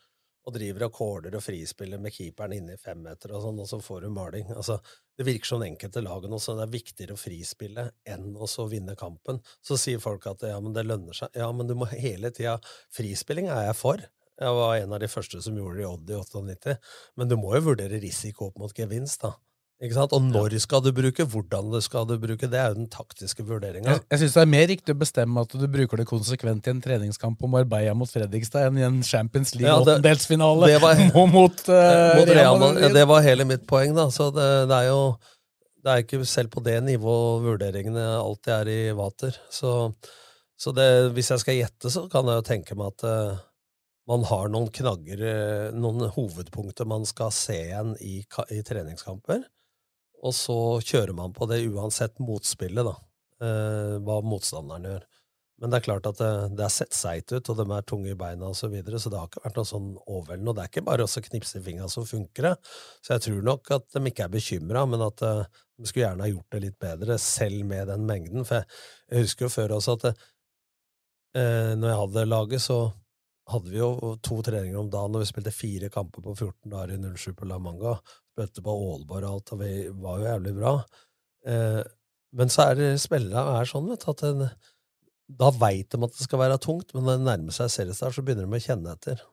og 0.49 0.55
driver 0.55 0.87
og 0.87 0.95
caller 0.97 1.35
og 1.37 1.45
frispiller 1.45 2.01
med 2.01 2.15
keeperen 2.15 2.55
inne 2.57 2.75
i 2.79 2.81
femmeter 2.81 3.35
og 3.37 3.43
sånn, 3.45 3.59
og 3.61 3.69
så 3.69 3.79
får 3.85 4.07
du 4.07 4.09
maling. 4.15 4.49
Altså, 4.57 4.79
det 5.19 5.27
virker 5.29 5.51
som 5.51 5.65
enkelte 5.67 6.03
lagene 6.03 6.39
også, 6.39 6.57
det 6.57 6.65
er 6.65 6.73
viktigere 6.73 7.17
å 7.19 7.21
frispille 7.21 7.85
enn 8.09 8.31
å 8.33 8.49
så 8.49 8.65
vinne 8.71 8.97
kampen. 8.99 9.43
Så 9.61 9.77
sier 9.81 10.01
folk 10.03 10.25
at 10.31 10.47
ja, 10.49 10.57
men 10.65 10.73
det 10.77 10.87
lønner 10.89 11.17
seg. 11.17 11.35
Ja, 11.37 11.51
men 11.53 11.69
du 11.69 11.77
må 11.79 11.91
hele 11.93 12.33
tida 12.35 12.57
Frispilling 12.95 13.51
er 13.53 13.69
jeg 13.69 13.77
for. 13.77 14.03
Jeg 14.39 14.55
var 14.55 14.79
en 14.79 14.95
av 14.95 15.03
de 15.03 15.11
første 15.11 15.43
som 15.43 15.57
gjorde 15.59 15.81
det 15.81 15.85
i 15.85 15.89
Odd 15.89 16.11
i 16.15 16.17
98, 16.23 16.79
men 17.19 17.31
du 17.31 17.37
må 17.41 17.57
jo 17.57 17.65
vurdere 17.73 17.99
risiko 18.03 18.53
opp 18.53 18.59
mot 18.63 18.75
gevinst, 18.75 19.25
da. 19.27 19.35
Ikke 19.79 19.95
sant? 19.95 20.11
Og 20.17 20.25
når 20.27 20.57
skal 20.59 20.81
du 20.83 20.89
bruke, 20.91 21.23
hvordan 21.31 21.69
du 21.71 21.79
skal 21.83 22.07
du 22.09 22.17
bruke, 22.19 22.49
det 22.51 22.59
er 22.59 22.73
jo 22.73 22.81
den 22.81 22.89
taktiske 22.91 23.45
vurderinga. 23.47 23.93
Jeg, 23.95 24.03
jeg 24.11 24.21
syns 24.25 24.35
det 24.35 24.43
er 24.43 24.51
mer 24.51 24.65
riktig 24.73 24.95
å 24.95 24.99
bestemme 24.99 25.45
at 25.47 25.55
du 25.55 25.67
bruker 25.71 26.03
det 26.03 26.07
konsekvent 26.09 26.67
i 26.67 26.73
en 26.73 26.81
treningskamp 26.83 27.45
om 27.47 27.55
Arbeida 27.61 27.95
mot 27.95 28.11
Fredrikstad 28.11 28.67
enn 28.67 28.81
i 28.81 28.87
en 28.89 28.99
Champions 29.07 29.55
League-åttendelsfinale 29.55 30.73
ja, 30.73 30.81
mot, 31.37 31.63
eh, 31.71 32.19
Mot 32.19 32.33
Real 32.35 32.59
Madrid. 32.59 32.91
Det 32.99 33.07
var 33.07 33.27
hele 33.27 33.47
mitt 33.47 33.69
poeng, 33.71 33.95
da. 33.95 34.09
Så 34.15 34.33
det, 34.35 34.49
det 34.71 34.81
er 34.83 34.91
jo 34.91 35.03
Det 35.79 35.93
er 35.93 36.03
ikke 36.03 36.25
selv 36.27 36.51
på 36.51 36.63
det 36.67 36.81
nivået 36.83 37.45
vurderingene 37.47 38.09
alltid 38.19 38.55
er 38.57 38.73
i 38.75 38.81
vater. 38.99 39.39
Så, 39.47 39.93
så 40.59 40.75
det, 40.75 40.89
hvis 41.15 41.31
jeg 41.31 41.45
skal 41.45 41.61
gjette, 41.61 41.95
så 41.95 42.09
kan 42.11 42.27
jeg 42.27 42.43
jo 42.43 42.49
tenke 42.51 42.75
meg 42.75 42.97
at 42.97 43.07
eh, 43.07 43.45
man 44.09 44.25
har 44.25 44.49
noen 44.49 44.71
knagger, 44.73 45.23
eh, 45.29 45.69
noen 45.77 46.09
hovedpunkter 46.15 46.89
man 46.89 47.05
skal 47.09 47.33
se 47.35 47.59
igjen 47.67 47.95
i, 48.01 48.23
i 48.55 48.63
treningskamper. 48.65 49.45
Og 50.25 50.35
så 50.35 50.59
kjører 50.83 51.15
man 51.15 51.35
på 51.37 51.47
det 51.51 51.61
uansett 51.69 52.19
motspillet, 52.23 52.89
da. 52.89 52.97
Eh, 53.45 53.95
hva 54.03 54.19
motstanderen 54.25 54.89
gjør. 54.89 55.07
Men 55.59 55.73
det 55.73 55.79
er 55.81 55.85
klart 55.89 56.07
at 56.07 56.21
det, 56.23 56.31
det 56.59 56.65
er 56.65 56.71
sett 56.71 56.95
seigt 56.95 57.33
ut, 57.35 57.49
og 57.51 57.59
de 57.59 57.65
er 57.75 57.87
tunge 57.87 58.13
i 58.13 58.19
beina 58.19 58.47
osv., 58.49 58.61
så, 58.61 58.71
videre, 58.73 59.01
så 59.03 59.11
det 59.11 59.19
har 59.19 59.29
ikke 59.31 59.43
vært 59.43 59.59
noe 59.59 59.69
sånn 59.69 59.89
overveldende. 60.05 60.53
Og 60.53 60.57
det 60.57 60.65
er 60.65 60.71
ikke 60.71 60.85
bare 60.87 61.07
å 61.07 61.23
knipse 61.29 61.59
i 61.59 61.65
fingra 61.65 61.89
som 61.91 62.07
funker, 62.07 62.49
det. 62.49 62.55
Så 63.03 63.15
jeg 63.17 63.25
tror 63.27 63.43
nok 63.51 63.73
at 63.75 63.89
de 63.97 64.03
ikke 64.11 64.29
er 64.29 64.35
bekymra, 64.35 64.85
men 64.91 65.03
at 65.09 65.25
eh, 65.27 65.43
de 65.79 65.91
skulle 65.91 66.07
gjerne 66.07 66.25
ha 66.25 66.31
gjort 66.31 66.55
det 66.55 66.63
litt 66.65 66.79
bedre, 66.87 67.19
selv 67.23 67.67
med 67.75 67.91
den 67.91 68.07
mengden. 68.09 68.47
For 68.47 68.61
jeg, 68.61 68.81
jeg 69.11 69.27
husker 69.27 69.49
jo 69.49 69.53
før 69.57 69.77
også 69.79 69.99
at 69.99 70.09
eh, 70.13 71.75
når 71.75 71.91
jeg 71.91 72.01
hadde 72.05 72.27
laget, 72.31 72.65
så 72.65 72.79
hadde 73.49 73.73
vi 73.73 73.81
jo 73.81 74.15
to 74.25 74.41
treninger 74.45 74.79
om 74.81 74.91
dagen, 74.93 75.17
og 75.17 75.25
vi 75.25 75.29
spilte 75.31 75.55
fire 75.55 75.89
kamper 75.93 76.25
på 76.25 76.35
14 76.35 76.73
dager 76.73 76.95
i 76.95 76.99
07 77.01 77.37
på 77.39 77.49
La 77.49 77.59
Manga. 77.63 77.95
Spilte 78.35 78.65
på 78.65 78.75
Aalborg 78.75 79.25
og 79.25 79.37
alt, 79.37 79.53
og 79.55 79.63
vi 79.63 79.73
var 80.03 80.19
jo 80.19 80.29
jævlig 80.29 80.57
bra. 80.59 80.75
Eh, 81.49 81.81
men 82.39 82.53
så 82.53 82.69
er 82.71 83.01
spillerne 83.01 83.57
er 83.57 83.71
sånn, 83.71 83.89
vet 83.89 84.05
du, 84.05 84.11
at 84.13 84.25
en, 84.29 84.45
da 85.41 85.51
veit 85.57 85.89
de 85.93 86.03
at 86.05 86.15
det 86.17 86.27
skal 86.27 86.43
være 86.43 86.61
tungt, 86.65 86.93
men 86.95 87.07
når 87.07 87.19
det 87.19 87.29
nærmer 87.31 87.57
seg 87.57 87.73
seriestart, 87.73 88.17
så 88.17 88.25
begynner 88.25 88.49
de 88.49 88.61
å 88.61 88.67
kjenne 88.67 88.95
etter. 88.97 89.25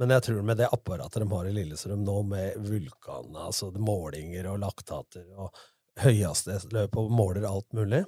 Men 0.00 0.14
jeg 0.14 0.24
tror 0.24 0.46
med 0.48 0.56
det 0.56 0.70
apparatet 0.72 1.20
de 1.20 1.28
har 1.28 1.48
i 1.48 1.52
Lillestrøm 1.52 2.06
nå, 2.06 2.16
med 2.30 2.56
vulkanene, 2.64 3.44
altså 3.50 3.68
målinger 3.76 4.48
og 4.48 4.62
laktater 4.62 5.26
og 5.36 5.52
høyhastighetsløp 6.00 6.96
og 6.96 7.12
måler 7.12 7.44
alt 7.44 7.68
mulig, 7.76 8.06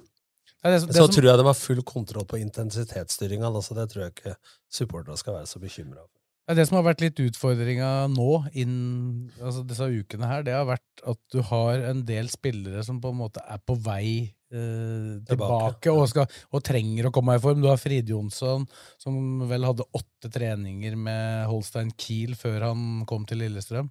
Det 0.63 0.69
er 0.71 0.77
det 0.79 0.87
det 0.87 0.95
så 0.95 1.05
som- 1.05 1.13
tror 1.17 1.25
jeg 1.29 1.37
de 1.37 1.45
har 1.49 1.53
full 1.59 1.81
kontroll 1.83 2.25
på 2.25 2.39
intensitetsstyringa. 2.39 3.49
Altså 3.51 3.75
det 3.75 3.89
tror 3.91 4.03
jeg 4.05 4.13
ikke 4.15 4.35
supporterne 4.71 5.17
skal 5.19 5.33
være 5.35 5.47
så 5.51 5.59
bekymra 5.59 5.99
for. 6.05 6.19
Det 6.43 6.51
er 6.51 6.55
det 6.59 6.67
som 6.67 6.75
har 6.75 6.93
vært 6.93 6.99
litt 7.01 7.19
utfordringa 7.23 7.89
nå, 8.11 8.29
inn, 8.59 9.29
altså 9.39 9.61
disse 9.65 9.85
ukene 9.87 10.27
her, 10.27 10.43
det 10.43 10.51
har 10.53 10.65
vært 10.67 11.03
at 11.07 11.17
du 11.31 11.41
har 11.41 11.79
en 11.87 12.01
del 12.03 12.27
spillere 12.27 12.83
som 12.83 12.99
på 12.99 13.11
en 13.13 13.19
måte 13.21 13.39
er 13.47 13.61
på 13.65 13.77
vei 13.79 14.33
eh, 14.51 15.19
tilbake, 15.23 15.79
Tilbake, 15.79 15.93
og, 15.95 16.03
skal, 16.11 16.27
og 16.51 16.61
trenger 16.67 17.07
å 17.07 17.13
komme 17.15 17.35
i 17.37 17.39
form. 17.39 17.61
Du 17.63 17.69
har 17.71 17.77
Frid 17.79 18.11
Jonsson, 18.11 18.67
som 18.99 19.47
vel 19.47 19.63
hadde 19.63 19.87
åtte 19.95 20.29
treninger 20.35 20.95
med 20.99 21.47
Holstein 21.47 21.93
Kiel 21.97 22.35
før 22.35 22.67
han 22.67 23.05
kom 23.09 23.23
til 23.25 23.39
Lillestrøm. 23.39 23.89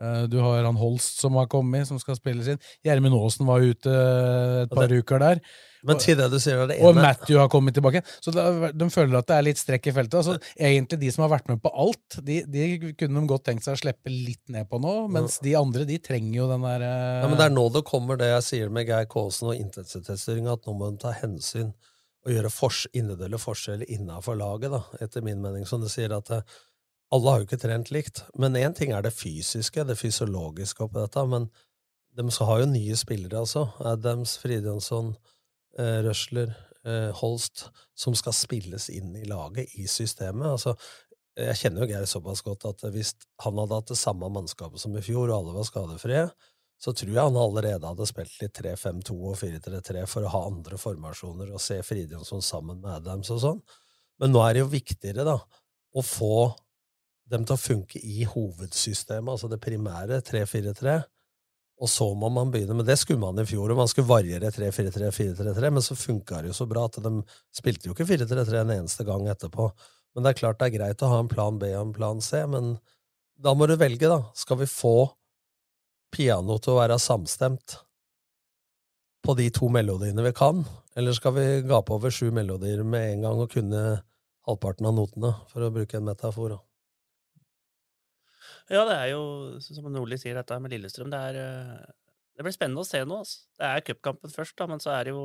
Eh, 0.00 0.26
du 0.30 0.38
har 0.38 0.62
han 0.64 0.78
Holst 0.78 1.18
som 1.18 1.34
har 1.34 1.48
kommet, 1.50 1.88
som 1.90 1.98
skal 1.98 2.14
spilles 2.14 2.46
inn. 2.46 2.60
Gjermund 2.86 3.18
Aasen 3.18 3.44
var 3.50 3.58
ute 3.60 3.90
et 4.62 4.70
par 4.70 4.86
det- 4.86 5.02
uker 5.02 5.18
der. 5.18 5.40
Men 5.86 6.00
til 6.02 6.16
det 6.18 6.26
du 6.32 6.38
sier, 6.42 6.64
det 6.66 6.78
ene. 6.78 6.88
og 6.88 6.98
Matthew 6.98 7.38
har 7.38 7.50
kommet 7.52 7.76
tilbake. 7.76 8.02
Så 8.24 8.32
det, 8.34 8.44
de 8.74 8.88
føler 8.90 9.20
at 9.20 9.28
det 9.30 9.36
er 9.36 9.46
litt 9.46 9.60
strekk 9.60 9.90
i 9.90 9.94
feltet. 9.94 10.16
Altså, 10.20 10.54
egentlig 10.56 10.98
De 11.04 11.12
som 11.14 11.24
har 11.26 11.32
vært 11.36 11.50
med 11.50 11.60
på 11.62 11.70
alt, 11.70 12.18
de, 12.24 12.40
de 12.50 12.68
kunne 12.98 13.22
de 13.22 13.30
godt 13.30 13.46
tenkt 13.50 13.66
seg 13.66 13.76
å 13.76 13.82
slippe 13.82 14.12
litt 14.12 14.42
ned 14.52 14.68
på 14.70 14.80
nå, 14.82 14.94
mens 15.14 15.38
de 15.44 15.54
andre 15.58 15.86
de 15.88 16.00
trenger 16.02 16.40
jo 16.40 16.48
den 16.50 16.66
der 16.66 16.86
uh... 16.86 17.20
Ja, 17.22 17.28
men 17.28 17.38
Det 17.38 17.46
er 17.46 17.54
nå 17.54 17.68
det 17.74 17.84
kommer 17.88 18.18
det 18.18 18.32
jeg 18.32 18.46
sier 18.48 18.72
med 18.74 18.88
Geir 18.88 19.06
Kaasen 19.10 19.52
og 19.52 19.60
intensitetsstyringa, 19.60 20.58
at 20.58 20.66
nå 20.66 20.74
må 20.78 20.90
de 20.90 21.02
ta 21.04 21.14
hensyn 21.20 21.72
og 22.26 22.34
gjøre 22.34 22.50
fors 22.52 22.82
individuelle 22.92 23.38
forskjeller 23.40 23.88
innafor 23.94 24.36
laget, 24.38 24.74
da, 24.74 24.82
etter 25.04 25.24
min 25.24 25.40
mening. 25.42 25.64
Som 25.68 25.84
du 25.84 25.88
sier, 25.90 26.12
at 26.12 26.32
eh, 26.34 26.58
alle 27.14 27.32
har 27.32 27.40
jo 27.40 27.48
ikke 27.48 27.60
trent 27.62 27.92
likt. 27.94 28.24
Men 28.36 28.58
én 28.58 28.74
ting 28.76 28.92
er 28.92 29.04
det 29.06 29.14
fysiske, 29.16 29.86
det 29.88 29.96
fysiologiske 29.96 30.84
oppi 30.84 31.00
dette, 31.00 31.24
men 31.30 31.48
de 32.18 32.26
har 32.28 32.62
jo 32.62 32.68
nye 32.68 32.96
spillere, 32.98 33.44
altså. 33.44 33.68
Adams, 33.86 34.36
Fridjonsson, 34.42 35.14
eh, 35.78 35.98
Røsler, 36.06 36.54
eh, 36.84 37.10
Holst, 37.20 37.68
som 37.98 38.16
skal 38.18 38.36
spilles 38.36 38.88
inn 38.94 39.14
i 39.18 39.26
laget, 39.28 39.74
i 39.78 39.88
systemet. 39.90 40.46
Altså, 40.54 40.76
jeg 41.38 41.58
kjenner 41.60 41.84
jo 41.84 41.90
Geir 41.92 42.06
såpass 42.10 42.42
godt 42.42 42.66
at 42.66 42.86
hvis 42.94 43.12
han 43.44 43.58
hadde 43.60 43.76
hatt 43.78 43.90
det 43.92 43.98
samme 44.00 44.30
mannskapet 44.34 44.82
som 44.82 44.96
i 44.98 45.04
fjor, 45.04 45.28
og 45.28 45.36
alle 45.36 45.58
var 45.58 45.68
skadefrie, 45.68 46.24
så 46.78 46.94
tror 46.94 47.10
jeg 47.10 47.26
han 47.26 47.38
allerede 47.38 47.90
hadde 47.90 48.06
spilt 48.06 48.36
litt 48.40 48.54
3-5-2 48.58 49.14
og 49.16 49.36
4-3-3 49.40 50.04
for 50.10 50.26
å 50.26 50.32
ha 50.34 50.44
andre 50.46 50.78
formasjoner 50.78 51.50
og 51.50 51.62
se 51.62 51.80
Fridjonsson 51.82 52.42
sammen 52.44 52.78
med 52.82 53.00
Adams 53.00 53.30
og 53.34 53.42
sånn. 53.42 53.62
Men 54.22 54.34
nå 54.34 54.42
er 54.44 54.54
det 54.54 54.62
jo 54.62 54.70
viktigere 54.70 55.26
da, 55.26 55.36
å 55.38 56.04
få 56.06 56.50
dem 57.28 57.44
til 57.44 57.56
å 57.56 57.60
funke 57.60 58.00
i 58.00 58.24
hovedsystemet, 58.28 59.30
altså 59.34 59.50
det 59.50 59.60
primære 59.62 60.20
3-4-3. 60.26 60.98
Og 61.78 61.90
så 61.90 62.08
må 62.18 62.26
man 62.34 62.50
begynne, 62.50 62.74
men 62.74 62.86
det 62.86 62.96
skulle 62.98 63.22
man 63.22 63.38
i 63.38 63.46
fjor, 63.46 63.70
og 63.70 63.78
man 63.78 63.90
skulle 63.90 64.08
variere 64.08 64.50
3-4-3, 64.50 65.10
4-3-3, 65.14 65.70
men 65.70 65.84
så 65.84 65.94
funka 65.98 66.40
det 66.42 66.50
jo 66.50 66.56
så 66.58 66.66
bra 66.66 66.88
at 66.88 66.98
de 67.04 67.12
spilte 67.54 67.86
jo 67.86 67.94
ikke 67.94 68.08
4-3-3 68.08 68.62
en 68.64 68.74
eneste 68.80 69.06
gang 69.06 69.28
etterpå. 69.30 69.68
Men 70.14 70.26
det 70.26 70.32
er 70.32 70.40
klart 70.40 70.58
det 70.58 70.68
er 70.68 70.74
greit 70.74 71.04
å 71.06 71.12
ha 71.12 71.20
en 71.22 71.30
plan 71.30 71.60
B 71.60 71.70
og 71.70 71.84
en 71.84 71.94
plan 71.94 72.22
C, 72.24 72.42
men 72.50 72.74
da 73.38 73.54
må 73.54 73.68
du 73.70 73.76
velge, 73.78 74.10
da. 74.10 74.24
Skal 74.34 74.58
vi 74.64 74.70
få 74.70 74.96
piano 76.14 76.58
til 76.58 76.74
å 76.74 76.80
være 76.80 76.98
samstemt 76.98 77.78
på 79.22 79.34
de 79.38 79.46
to 79.54 79.68
melodiene 79.70 80.24
vi 80.24 80.34
kan, 80.34 80.64
eller 80.98 81.14
skal 81.14 81.36
vi 81.36 81.46
gape 81.68 81.94
over 81.94 82.10
sju 82.14 82.32
melodier 82.34 82.82
med 82.82 83.12
en 83.12 83.28
gang 83.28 83.42
og 83.44 83.52
kunne 83.54 83.82
halvparten 84.48 84.88
av 84.88 84.96
notene, 84.96 85.34
for 85.52 85.62
å 85.62 85.70
bruke 85.74 86.00
en 86.00 86.08
metafor? 86.08 86.56
da? 86.56 86.67
Ja, 88.70 88.82
det 88.84 88.96
er 89.00 89.08
jo, 89.14 89.22
som 89.64 89.86
Nordli 89.92 90.18
sier, 90.20 90.34
dette 90.36 90.58
med 90.60 90.72
Lillestrøm, 90.74 91.08
det 91.12 91.18
er 91.30 91.36
eh, 91.40 91.86
Det 92.38 92.44
blir 92.46 92.52
spennende 92.54 92.82
å 92.84 92.86
se 92.86 93.00
nå. 93.02 93.16
Altså. 93.24 93.38
Det 93.58 93.66
er 93.66 93.80
cupkampen 93.86 94.30
først, 94.30 94.54
da, 94.60 94.66
men 94.70 94.78
så 94.78 94.92
er 94.94 95.08
det 95.08 95.14
jo, 95.14 95.22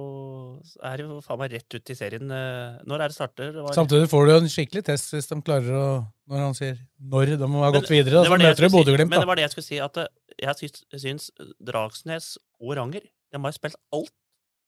er 0.82 0.98
det 0.98 1.04
jo 1.06 1.18
faen 1.22 1.38
meg 1.44 1.52
rett 1.54 1.76
ut 1.76 1.92
i 1.94 1.98
serien. 2.00 2.32
eh, 2.32 2.80
Når 2.90 3.04
er 3.04 3.12
det 3.12 3.18
starter? 3.18 3.52
Var- 3.60 3.76
Samtidig 3.78 4.08
får 4.10 4.26
du 4.26 4.32
jo 4.34 4.38
en 4.42 4.50
skikkelig 4.56 4.84
test 4.88 5.12
hvis 5.14 5.28
de 5.30 5.38
klarer 5.46 5.76
å 5.78 5.84
Når 6.32 6.42
han 6.48 6.56
sier 6.58 6.80
når 7.04 7.36
de 7.38 7.52
har 7.52 7.76
gått 7.76 7.90
Men 7.92 7.98
videre, 8.00 8.16
da, 8.16 8.24
så 8.26 8.38
møter 8.40 8.64
du. 8.66 8.70
Bodø-Glimt. 8.78 9.10
Men 9.12 9.20
det 9.22 9.28
var 9.30 9.36
det 9.38 9.46
jeg 9.46 9.54
skulle 9.58 9.70
si, 9.70 9.80
at 9.84 9.98
eh, 9.98 10.08
jeg 10.48 11.02
syns, 11.04 11.30
Dragsnes 11.62 12.32
og 12.64 12.76
Ranger 12.80 13.06
de 13.34 13.42
har 13.44 13.52
spilt 13.60 13.78
alt 13.94 14.14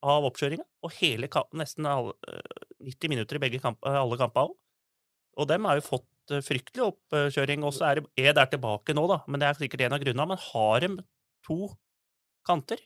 av 0.05 0.25
oppkjøringa, 0.27 0.63
og 0.85 0.91
hele 0.99 1.27
kampen, 1.31 1.57
nesten 1.63 1.85
alle, 1.89 2.13
eh, 2.29 2.65
90 2.85 3.09
minutter 3.09 3.37
i 3.39 3.41
begge 3.47 3.59
kamp, 3.63 3.79
alle 3.89 4.17
kampene 4.21 4.51
òg. 4.51 4.55
Og 5.41 5.47
dem 5.49 5.65
har 5.65 5.79
jo 5.79 5.85
fått 5.87 6.05
eh, 6.31 6.43
fryktelig 6.45 6.85
oppkjøring. 6.89 7.63
Og 7.67 7.73
så 7.75 7.91
er 7.91 8.03
er 8.41 8.51
tilbake 8.51 8.95
nå, 8.97 9.07
da, 9.11 9.21
men 9.27 9.41
det 9.41 9.49
er 9.49 9.59
sikkert 9.59 9.85
en 9.87 9.97
av 9.97 10.03
grunnene. 10.03 10.27
Men 10.33 10.43
har 10.51 10.85
de 10.85 10.93
to 11.45 11.59
kanter 12.45 12.81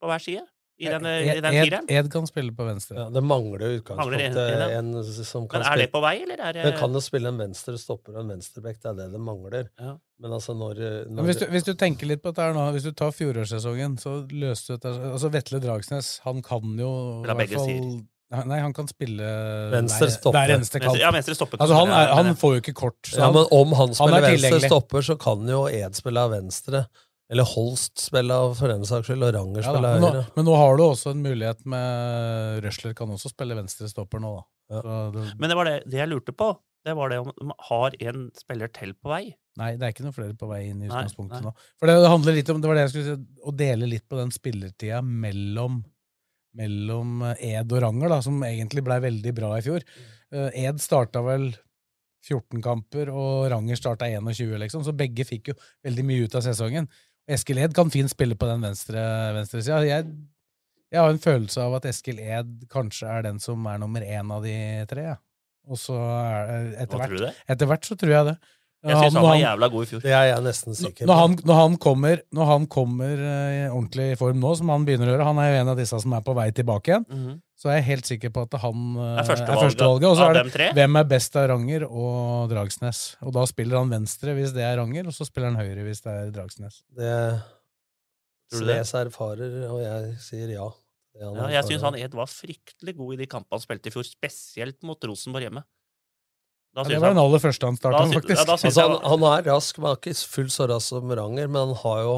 på 0.00 0.08
hver 0.10 0.22
side 0.22 0.44
i 0.76 0.90
den, 0.92 1.06
i 1.08 1.40
den 1.40 1.54
Ed. 1.56 1.74
Ed 1.88 2.08
kan 2.12 2.26
spille 2.28 2.52
på 2.52 2.64
venstre. 2.66 2.98
Ja, 2.98 3.06
det 3.08 3.22
mangler 3.24 3.62
utgangspunkt 3.78 4.12
en- 4.12 4.34
utgangspunktet 4.34 4.74
en, 4.76 4.90
en, 4.92 5.24
som 5.24 5.46
kan 5.48 5.62
Men 5.62 5.70
er 5.72 5.76
det 5.80 5.86
på 5.92 6.02
vei, 6.04 6.16
eller 6.22 6.42
er 6.44 6.52
det 6.52 6.64
Den 6.66 6.76
kan 6.76 6.92
jo 6.92 7.00
spille 7.00 7.30
en 7.32 7.38
venstre 7.40 7.78
stopper 7.80 8.12
og 8.18 8.24
en 8.24 8.34
venstrebekk, 8.34 8.82
det 8.82 8.90
er 8.90 8.98
det 8.98 9.06
det 9.14 9.20
mangler. 9.24 9.70
Ja. 9.80 9.94
Men 10.20 10.32
altså, 10.36 10.52
når, 10.56 10.82
Men 11.08 11.24
hvis, 11.24 11.40
du, 11.40 11.46
hvis 11.52 11.64
du 11.64 11.72
tenker 11.74 12.06
litt 12.10 12.20
på 12.24 12.28
dette 12.32 12.44
her 12.44 12.52
nå, 12.56 12.66
hvis 12.76 12.84
du 12.84 12.92
tar 12.92 13.10
fjorårssesongen, 13.16 13.96
så 14.00 14.18
løste 14.32 14.76
du 14.76 14.76
dette 14.76 14.92
Altså 15.14 15.32
Vetle 15.32 15.60
Dragsnes, 15.64 16.20
han 16.28 16.42
kan 16.44 16.76
jo 16.76 16.92
i 17.24 17.32
hvert 17.32 17.56
fall 17.56 17.66
sider. 17.70 18.04
Nei, 18.32 18.58
han 18.58 18.72
kan 18.74 18.88
spille 18.90 19.22
Venstre 19.70 20.08
stopper. 20.10 20.34
hver 20.40 20.56
eneste 20.56 20.80
kamp. 20.80 20.96
Venstre- 20.96 21.00
ja, 21.04 21.10
venstre 21.14 21.34
stopper 21.38 21.60
Altså, 21.62 21.76
han, 21.78 21.92
er, 21.94 22.08
han 22.18 22.34
får 22.34 22.56
jo 22.56 22.60
ikke 22.64 22.74
kort. 22.74 22.98
så 23.06 23.20
Ja, 23.22 23.28
men 23.30 23.44
om 23.54 23.68
han 23.78 23.92
han 23.92 23.94
spiller 23.94 24.16
han 24.26 24.32
venstre 24.34 24.60
stopper, 24.66 25.04
så 25.06 25.14
kan 25.20 25.46
jo 25.46 25.60
Ed 25.70 25.94
spille 25.94 26.18
av 26.24 26.32
venstre. 26.34 26.86
Eller 27.30 27.42
Holst 27.44 27.98
spille 28.02 28.30
av 28.34 28.52
for 28.58 28.68
den 28.70 28.82
saks 28.86 29.06
skyld, 29.08 29.22
og 29.26 29.32
Ranger 29.34 29.62
Ja, 29.62 29.70
spille 29.70 29.88
av 29.92 29.94
men, 30.00 30.02
nå, 30.02 30.10
høyre. 30.14 30.26
men 30.36 30.44
nå 30.46 30.56
har 30.58 30.76
du 30.76 30.82
også 30.88 31.10
en 31.14 31.22
mulighet 31.22 31.64
med 31.66 32.62
Røsler 32.66 32.94
kan 32.98 33.08
også 33.14 33.30
spille 33.32 33.54
venstre 33.58 33.88
stopper 33.90 34.20
nå, 34.22 34.34
da. 34.36 34.44
Så 34.82 35.12
det, 35.14 35.24
Men 35.38 35.50
det 35.50 35.56
var 35.56 35.64
det, 35.70 35.76
det 35.86 35.98
jeg 36.02 36.08
lurte 36.10 36.32
på. 36.34 36.50
Det 36.86 36.94
var 36.94 37.08
det 37.10 37.18
om 37.22 37.30
de 37.34 37.52
har 37.70 37.94
en 38.10 38.30
spiller 38.38 38.68
til 38.74 38.92
på 38.94 39.10
vei. 39.10 39.34
nei, 39.58 39.72
det 39.76 39.82
er 39.86 39.92
ikke 39.94 40.04
noen 40.04 40.14
flere 40.14 40.34
på 40.38 40.46
vei 40.50 40.64
inn 40.68 40.82
i 40.82 40.86
Nei, 40.86 40.94
utgangspunktet 41.02 41.42
nei. 41.42 41.50
nå. 41.50 41.54
For 41.80 41.86
det 41.90 41.96
handler 42.10 42.32
litt 42.36 42.50
om, 42.50 42.60
det 42.60 42.68
var 42.68 42.74
det 42.78 42.82
jeg 42.86 42.90
skulle 42.94 43.16
si, 43.16 43.22
å 43.42 43.54
dele 43.56 43.86
litt 43.90 44.04
på 44.08 44.18
den 44.18 44.30
spillertida 44.34 44.98
mellom, 45.02 45.80
mellom 46.56 47.22
eh, 47.30 47.56
Ed 47.56 47.72
og 47.72 47.82
Ranger, 47.84 48.12
da, 48.12 48.20
som 48.24 48.42
egentlig 48.46 48.84
blei 48.86 48.98
veldig 49.04 49.34
bra 49.36 49.54
i 49.56 49.64
fjor. 49.64 49.84
Eh, 50.32 50.62
Ed 50.66 50.80
starta 50.82 51.22
vel 51.26 51.50
14 52.26 52.62
kamper, 52.64 53.10
og 53.14 53.50
Ranger 53.52 53.78
starta 53.78 54.08
21, 54.10 54.56
liksom, 54.64 54.86
så 54.86 54.94
begge 54.96 55.26
fikk 55.28 55.52
jo 55.52 55.58
veldig 55.86 56.06
mye 56.08 56.26
ut 56.26 56.38
av 56.38 56.46
sesongen. 56.46 56.88
Eskil 57.30 57.60
Ed 57.62 57.74
kan 57.74 57.90
fint 57.90 58.10
spille 58.10 58.38
på 58.38 58.48
den 58.48 58.64
venstre, 58.66 59.02
venstresida. 59.34 59.82
Jeg, 59.86 60.08
jeg 60.94 61.02
har 61.02 61.12
en 61.12 61.22
følelse 61.22 61.62
av 61.62 61.78
at 61.78 61.88
Eskil 61.90 62.20
Ed 62.22 62.66
kanskje 62.72 63.10
er 63.10 63.26
den 63.26 63.40
som 63.42 63.66
er 63.70 63.80
nummer 63.82 64.04
én 64.06 64.30
av 64.32 64.46
de 64.46 64.56
tre. 64.90 65.08
Ja. 65.14 65.16
Og 65.66 65.80
så 65.82 65.96
er, 65.98 66.68
etter, 66.84 67.00
hvert, 67.00 67.40
etter 67.50 67.66
hvert 67.66 67.88
så 67.88 67.96
tror 67.98 68.12
jeg 68.12 68.28
det. 68.28 68.36
Jeg 68.86 68.94
Ja, 68.94 69.00
syns 69.02 69.12
han 69.12 69.16
når 69.18 69.26
var 69.26 69.34
han- 69.34 69.42
jævla 69.42 69.68
god 69.72 69.82
i 69.82 69.88
fjor. 69.90 70.00
Det 70.02 70.12
er 70.14 70.24
jeg 70.30 70.42
nesten 70.46 70.74
sikker 70.78 71.06
Når 71.06 71.14
på. 71.14 71.20
han, 71.20 71.34
når 71.50 71.54
han 71.60 71.76
kommer, 71.82 72.20
når 72.38 72.46
han 72.52 72.66
kommer 72.70 73.24
eh, 73.30 73.56
i 73.56 73.68
ordentlig 73.68 74.06
form 74.20 74.38
nå, 74.40 74.52
som 74.56 74.68
han 74.70 74.84
begynner 74.86 75.10
å 75.10 75.12
gjøre 75.16 75.24
Han 75.26 75.38
er 75.42 75.48
jo 75.50 75.60
en 75.60 75.68
av 75.74 75.76
disse 75.80 76.00
som 76.04 76.12
er 76.12 76.20
på 76.22 76.34
vei 76.38 76.50
tilbake 76.52 76.92
igjen. 76.94 77.06
-hmm. 77.10 77.40
Så 77.56 77.70
er 77.70 77.76
jeg 77.80 77.84
helt 77.84 78.04
sikker 78.06 78.30
på 78.30 78.42
at 78.44 78.60
han 78.60 78.96
eh, 78.96 79.18
Er 79.18 79.24
førstevalget 79.24 79.76
Første. 79.76 80.06
Og 80.06 80.16
så 80.16 80.28
er 80.30 80.42
det 80.44 80.74
hvem 80.76 80.96
er 81.00 81.04
best 81.04 81.36
av 81.36 81.48
Ranger 81.48 81.84
og 81.90 82.50
Dragsnes. 82.50 83.16
Og 83.22 83.32
da 83.32 83.44
spiller 83.46 83.78
han 83.78 83.88
venstre 83.90 84.34
hvis 84.36 84.52
det 84.52 84.62
er 84.62 84.76
Ranger, 84.76 85.06
og 85.06 85.12
så 85.12 85.24
spiller 85.26 85.50
han 85.54 85.56
høyre 85.66 85.82
hvis 85.84 86.02
det 86.02 86.12
er 86.12 86.30
Dragsnes. 86.30 86.82
Det 86.94 87.42
Tror 88.52 88.60
du? 88.60 88.66
Snes 88.66 88.92
erfarer, 88.94 89.70
og 89.70 89.80
jeg 89.82 90.18
sier 90.22 90.48
ja. 90.54 90.68
Ja, 91.18 91.48
jeg 91.48 91.64
syns 91.64 91.82
han 91.82 91.94
Ed 91.96 92.12
var 92.12 92.26
fryktelig 92.26 92.94
god 92.96 93.14
i 93.14 93.16
de 93.16 93.26
kampene 93.26 93.56
han 93.56 93.60
spilte 93.64 93.88
i 93.88 93.90
fjor, 93.94 94.04
spesielt 94.04 94.82
mot 94.84 95.02
Rosenborg 95.02 95.42
hjemme. 95.48 95.64
Da 96.76 96.84
Ja, 96.84 96.88
det 96.92 97.00
var 97.00 97.14
den 97.14 97.22
aller 97.22 97.40
første 97.40 97.68
han 97.70 97.78
starta, 97.78 98.02
faktisk. 98.12 98.36
ja, 98.36 98.56
Altså, 98.56 98.82
han, 98.84 98.98
han 99.00 99.22
er 99.30 99.46
rask, 99.48 99.78
men 99.80 99.96
ikke 99.96 100.12
fullt 100.28 100.52
så 100.52 100.66
rask 100.68 100.92
som 100.92 101.14
Ranger, 101.18 101.48
men 101.48 101.70
han 101.70 101.78
har 101.80 102.02
jo 102.04 102.16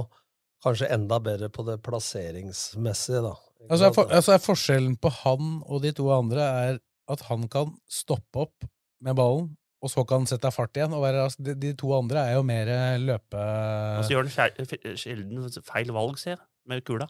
kanskje 0.67 0.89
enda 0.91 1.21
bedre 1.23 1.49
på 1.55 1.63
det 1.69 1.79
plasseringsmessige, 1.87 3.23
da. 3.23 3.37
Altså 3.69 3.89
er, 3.89 3.95
for, 3.95 4.11
altså 4.15 4.35
er 4.35 4.43
Forskjellen 4.43 4.97
på 5.03 5.11
han 5.23 5.55
og 5.67 5.83
de 5.83 5.93
to 5.95 6.09
andre 6.15 6.43
er 6.43 6.83
at 7.11 7.25
han 7.29 7.47
kan 7.51 7.73
stoppe 7.91 8.45
opp 8.47 8.67
med 9.05 9.17
ballen, 9.19 9.49
og 9.79 9.93
så 9.93 10.03
kan 10.07 10.25
han 10.25 10.31
sette 10.31 10.51
fart 10.55 10.75
igjen 10.77 10.95
og 10.95 11.05
være 11.05 11.23
rask. 11.23 11.41
De, 11.43 11.55
de 11.55 11.73
to 11.79 11.93
andre 11.95 12.27
er 12.27 12.37
jo 12.39 12.45
mer 12.47 12.71
løpe... 12.99 13.39
Og 13.39 14.07
så 14.07 14.17
gjør 14.17 14.27
han 14.27 14.97
sjelden 14.99 15.49
feil 15.67 15.95
valg, 15.95 16.19
ser 16.19 16.35
jeg, 16.35 16.43
med 16.71 16.83
kula. 16.87 17.07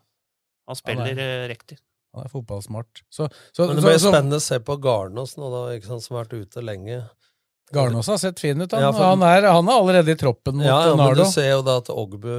Han 0.69 0.77
spiller 0.77 1.17
eh, 1.17 1.47
riktig. 1.49 1.79
Han 2.13 2.27
er 2.27 2.33
fotballsmart. 2.33 3.03
Så, 3.09 3.29
så, 3.57 3.67
Men 3.69 3.79
det 3.79 3.85
blir 3.87 4.01
så 4.01 4.13
spennende 4.13 4.41
å 4.41 4.45
se 4.45 4.61
på 4.65 4.77
Garnås 4.85 5.37
nå, 5.41 5.49
da, 5.53 5.63
som 5.89 6.19
har 6.19 6.27
vært 6.27 6.37
ute 6.37 6.65
lenge. 6.65 7.01
Garnås 7.75 8.09
har 8.11 8.19
sett 8.23 8.41
fin 8.41 8.61
ut. 8.61 8.73
Han, 8.73 8.83
Ja, 8.83 8.93
for- 8.93 9.05
han, 9.11 9.23
er, 9.23 9.49
han 9.53 9.69
er 9.69 9.79
allerede 9.81 10.15
i 10.15 10.19
troppen 10.21 10.57
mot 10.61 10.67
Ja, 10.67 10.79
ja, 10.89 10.97
men 10.97 11.15
du 11.19 11.25
ser 11.29 11.51
jo 11.51 11.63
da 11.67 11.79
at 11.83 11.91
Ogbu 11.93 12.33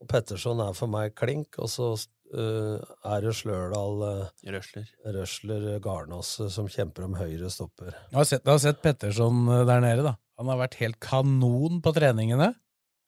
og 0.00 0.06
Petterson 0.08 0.60
er 0.62 0.76
for 0.78 0.90
meg 0.90 1.14
klink, 1.18 1.56
og 1.58 1.70
så 1.72 1.90
uh, 2.34 2.78
er 3.08 3.24
det 3.24 3.32
Slørdal, 3.34 3.96
uh, 4.04 4.52
Røsler. 4.54 4.86
Røsler, 5.16 5.66
Garnås 5.82 6.36
øh, 6.44 6.50
som 6.54 6.68
kjemper 6.70 7.08
om 7.08 7.16
høyre 7.18 7.50
stopper. 7.50 7.96
Du 8.12 8.18
har 8.20 8.28
sett, 8.28 8.44
jeg 8.44 8.52
har 8.52 8.62
sett 8.62 8.82
Petterson 8.84 9.48
eh, 9.48 9.64
der 9.66 9.82
nede. 9.82 10.04
da. 10.06 10.14
Han 10.38 10.52
har 10.52 10.60
vært 10.60 10.78
helt 10.78 11.00
kanon 11.02 11.80
på 11.82 11.92
treningene, 11.96 12.52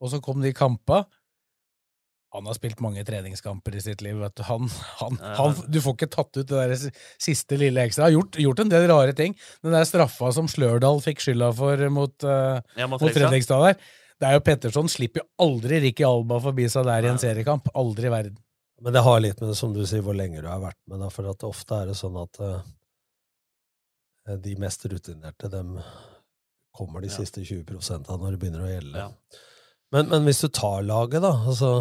og 0.02 0.10
så 0.10 0.18
kom 0.24 0.42
de 0.42 0.50
kampa. 0.56 1.04
Han 2.32 2.46
har 2.46 2.54
spilt 2.54 2.78
mange 2.84 3.02
treningskamper 3.06 3.74
i 3.74 3.80
sitt 3.82 4.02
liv. 4.06 4.18
vet 4.22 4.36
du. 4.38 4.42
Han, 4.46 4.68
han, 5.00 5.16
Ja, 5.20 5.32
han, 5.40 5.56
du 5.66 5.80
får 5.82 5.96
ikke 5.96 6.10
tatt 6.14 6.36
ut 6.36 6.46
det 6.46 6.58
der 6.60 6.74
siste 7.18 7.58
lille 7.58 7.82
ekstra. 7.82 8.06
Har 8.06 8.14
gjort, 8.14 8.38
gjort 8.38 8.62
en 8.62 8.70
del 8.70 8.86
rare 8.90 9.14
ting. 9.18 9.34
Den 9.66 9.74
der 9.74 9.88
straffa 9.88 10.30
som 10.36 10.46
Slørdal 10.50 11.02
fikk 11.02 11.24
skylda 11.24 11.50
for 11.58 11.82
mot, 11.90 12.14
uh, 12.22 12.60
Ja, 12.78 12.86
mot 12.86 13.02
Fredrikstad. 13.02 13.64
Der. 13.66 13.90
Det 14.20 14.28
er 14.28 14.36
jo 14.36 14.44
Petterson 14.46 14.88
slipper 14.92 15.24
jo 15.24 15.26
aldri 15.42 15.80
Ricky 15.82 16.04
Alba 16.06 16.38
forbi 16.44 16.68
seg 16.70 16.86
der 16.86 17.08
i 17.08 17.10
en 17.10 17.18
seriekamp. 17.18 17.66
Aldri 17.74 18.06
i 18.06 18.14
verden. 18.14 18.38
Men 18.80 18.94
det 18.94 19.02
har 19.04 19.20
litt 19.20 19.40
med, 19.42 19.56
som 19.58 19.74
du 19.74 19.82
sier, 19.84 20.04
hvor 20.06 20.14
lenge 20.16 20.40
du 20.40 20.46
har 20.48 20.62
vært 20.62 20.78
med. 20.86 21.02
Da, 21.02 21.10
for 21.12 21.26
at 21.32 21.42
ofte 21.48 21.82
er 21.82 21.90
det 21.90 21.98
sånn 21.98 22.16
at 22.20 22.38
uh, 22.44 22.60
de 24.38 24.54
mest 24.60 24.86
rutinerte, 24.86 25.50
dem 25.50 25.80
kommer 26.76 27.02
de 27.02 27.10
Ja. 27.10 27.18
siste 27.18 27.42
20 27.42 28.06
av 28.08 28.20
når 28.20 28.36
det 28.36 28.38
begynner 28.44 28.62
å 28.64 28.70
gjelde. 28.70 29.06
Ja. 29.08 29.40
Men, 29.92 30.06
men 30.12 30.28
hvis 30.28 30.40
du 30.44 30.48
tar 30.54 30.84
laget, 30.86 31.24
da 31.24 31.32
altså 31.50 31.72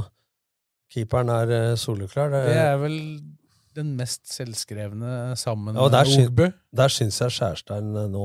Keeperen 0.90 1.30
er 1.30 1.52
øh, 1.72 1.78
soleklar. 1.78 2.32
Det, 2.34 2.44
Det 2.50 2.58
er 2.64 2.78
vel 2.82 2.98
den 3.78 3.92
mest 3.96 4.26
selvskrevne 4.34 5.36
sammen 5.38 5.76
Ja, 5.78 5.86
der, 5.94 6.10
med 6.10 6.28
Ogbu. 6.28 6.48
der 6.76 6.90
syns 6.92 7.20
jeg 7.22 7.32
Skjærstein 7.36 7.92
eh, 7.96 8.08
nå 8.12 8.24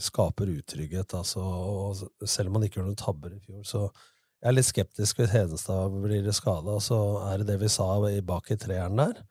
skaper 0.00 0.46
utrygghet. 0.54 1.14
Altså, 1.18 1.42
og 1.42 2.28
selv 2.28 2.48
om 2.48 2.54
han 2.60 2.64
ikke 2.68 2.78
gjorde 2.80 2.92
noen 2.92 3.00
tabber 3.02 3.34
i 3.34 3.40
fjor, 3.42 3.62
så 3.66 3.82
jeg 4.44 4.48
er 4.52 4.56
litt 4.58 4.68
skeptisk 4.70 5.18
hvis 5.22 5.32
Hedenstad 5.34 5.94
blir 6.04 6.26
skada. 6.36 6.78
Så 6.84 6.98
er 7.32 7.38
det 7.42 7.46
det 7.50 7.60
vi 7.64 7.68
sa 7.72 7.88
i- 8.08 8.20
bak 8.20 8.50
i 8.54 8.56
treeren 8.60 8.96
der. 8.96 9.22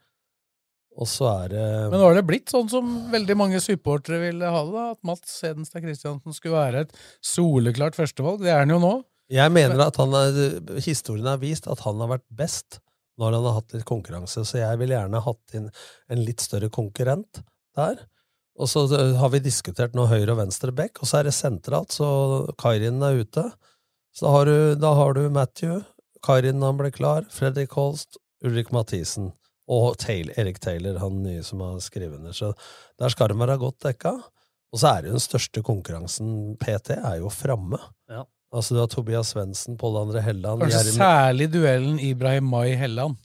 Og 0.93 1.07
så 1.09 1.25
er 1.45 1.47
det 1.49 1.63
Men 1.89 1.99
nå 1.99 2.05
har 2.05 2.13
det 2.19 2.27
blitt 2.27 2.51
sånn 2.53 2.67
som 2.69 2.85
veldig 3.09 3.35
mange 3.37 3.57
supportere 3.63 4.19
ville 4.27 4.45
ha 4.45 4.59
det, 4.65 4.73
da, 4.75 4.83
at 4.91 4.99
Mats 5.03 5.39
Hedenstad 5.41 5.81
Christiansen 5.81 6.33
skulle 6.37 6.53
være 6.59 6.81
et 6.85 6.91
soleklart 7.25 7.95
førstevalg. 7.97 8.43
Det 8.43 8.51
er 8.53 8.59
han 8.59 8.69
jo 8.75 8.77
nå. 8.83 8.91
Jeg 9.31 9.51
mener 9.55 9.79
at 9.85 9.97
han 10.01 10.13
er, 10.17 10.39
historien 10.83 11.29
har 11.29 11.39
vist 11.41 11.69
at 11.71 11.83
han 11.85 12.01
har 12.03 12.11
vært 12.17 12.25
best 12.33 12.79
når 13.21 13.37
han 13.37 13.45
har 13.45 13.59
hatt 13.59 13.75
litt 13.75 13.85
konkurranse, 13.85 14.41
så 14.45 14.57
jeg 14.57 14.79
ville 14.81 14.95
gjerne 14.95 15.21
hatt 15.21 15.57
inn 15.57 15.67
en 16.11 16.23
litt 16.25 16.41
større 16.41 16.69
konkurrent 16.73 17.43
der. 17.77 18.01
Og 18.59 18.69
så 18.69 18.85
øh, 18.85 19.15
har 19.17 19.31
vi 19.33 19.41
diskutert 19.41 19.95
nå 19.97 20.07
høyre 20.09 20.33
og 20.33 20.41
venstre 20.41 20.73
back, 20.75 21.01
og 21.01 21.09
så 21.09 21.19
er 21.19 21.29
det 21.29 21.35
sentralt, 21.37 21.93
så 21.93 22.07
Kairin 22.61 23.01
er 23.05 23.21
ute. 23.21 23.45
Så 24.13 24.27
da 24.27 24.33
har 24.35 24.49
du, 24.49 24.57
da 24.81 24.93
har 24.97 25.15
du 25.17 25.23
Matthew, 25.33 25.79
Kairin 26.25 26.61
han 26.65 26.77
ble 26.79 26.91
klar, 26.93 27.25
Fredrik 27.33 27.73
Holst, 27.77 28.19
Ulrik 28.45 28.69
Mathisen 28.75 29.31
og 29.71 29.97
Taylor, 30.01 30.35
Erik 30.39 30.59
Taylor, 30.61 30.99
han 31.01 31.21
nye 31.23 31.43
som 31.45 31.63
har 31.63 31.79
skrevet 31.83 32.19
under. 32.19 32.35
Så 32.35 32.51
der 32.99 33.13
skal 33.13 33.31
de 33.31 33.39
være 33.39 33.57
godt 33.61 33.81
dekka. 33.85 34.17
Og 34.73 34.81
så 34.81 34.89
er 34.89 35.03
det 35.03 35.11
jo 35.11 35.17
den 35.17 35.23
største 35.23 35.61
konkurransen 35.65 36.55
PT, 36.61 36.97
er 36.97 37.19
jo 37.21 37.29
framme. 37.33 37.79
Ja. 38.09 38.23
Altså 38.53 38.75
du 38.75 38.81
har 38.83 38.89
Tobias 38.91 39.31
Svendsen, 39.33 39.77
Pål 39.81 39.95
André 40.03 40.21
Helland 40.21 40.61
Kanskje 40.61 40.83
Gjermund- 40.83 40.99
særlig 41.01 41.47
duellen 41.53 41.95
Ibrahim 41.99 42.45
Mai 42.53 42.75
Helland. 42.77 43.17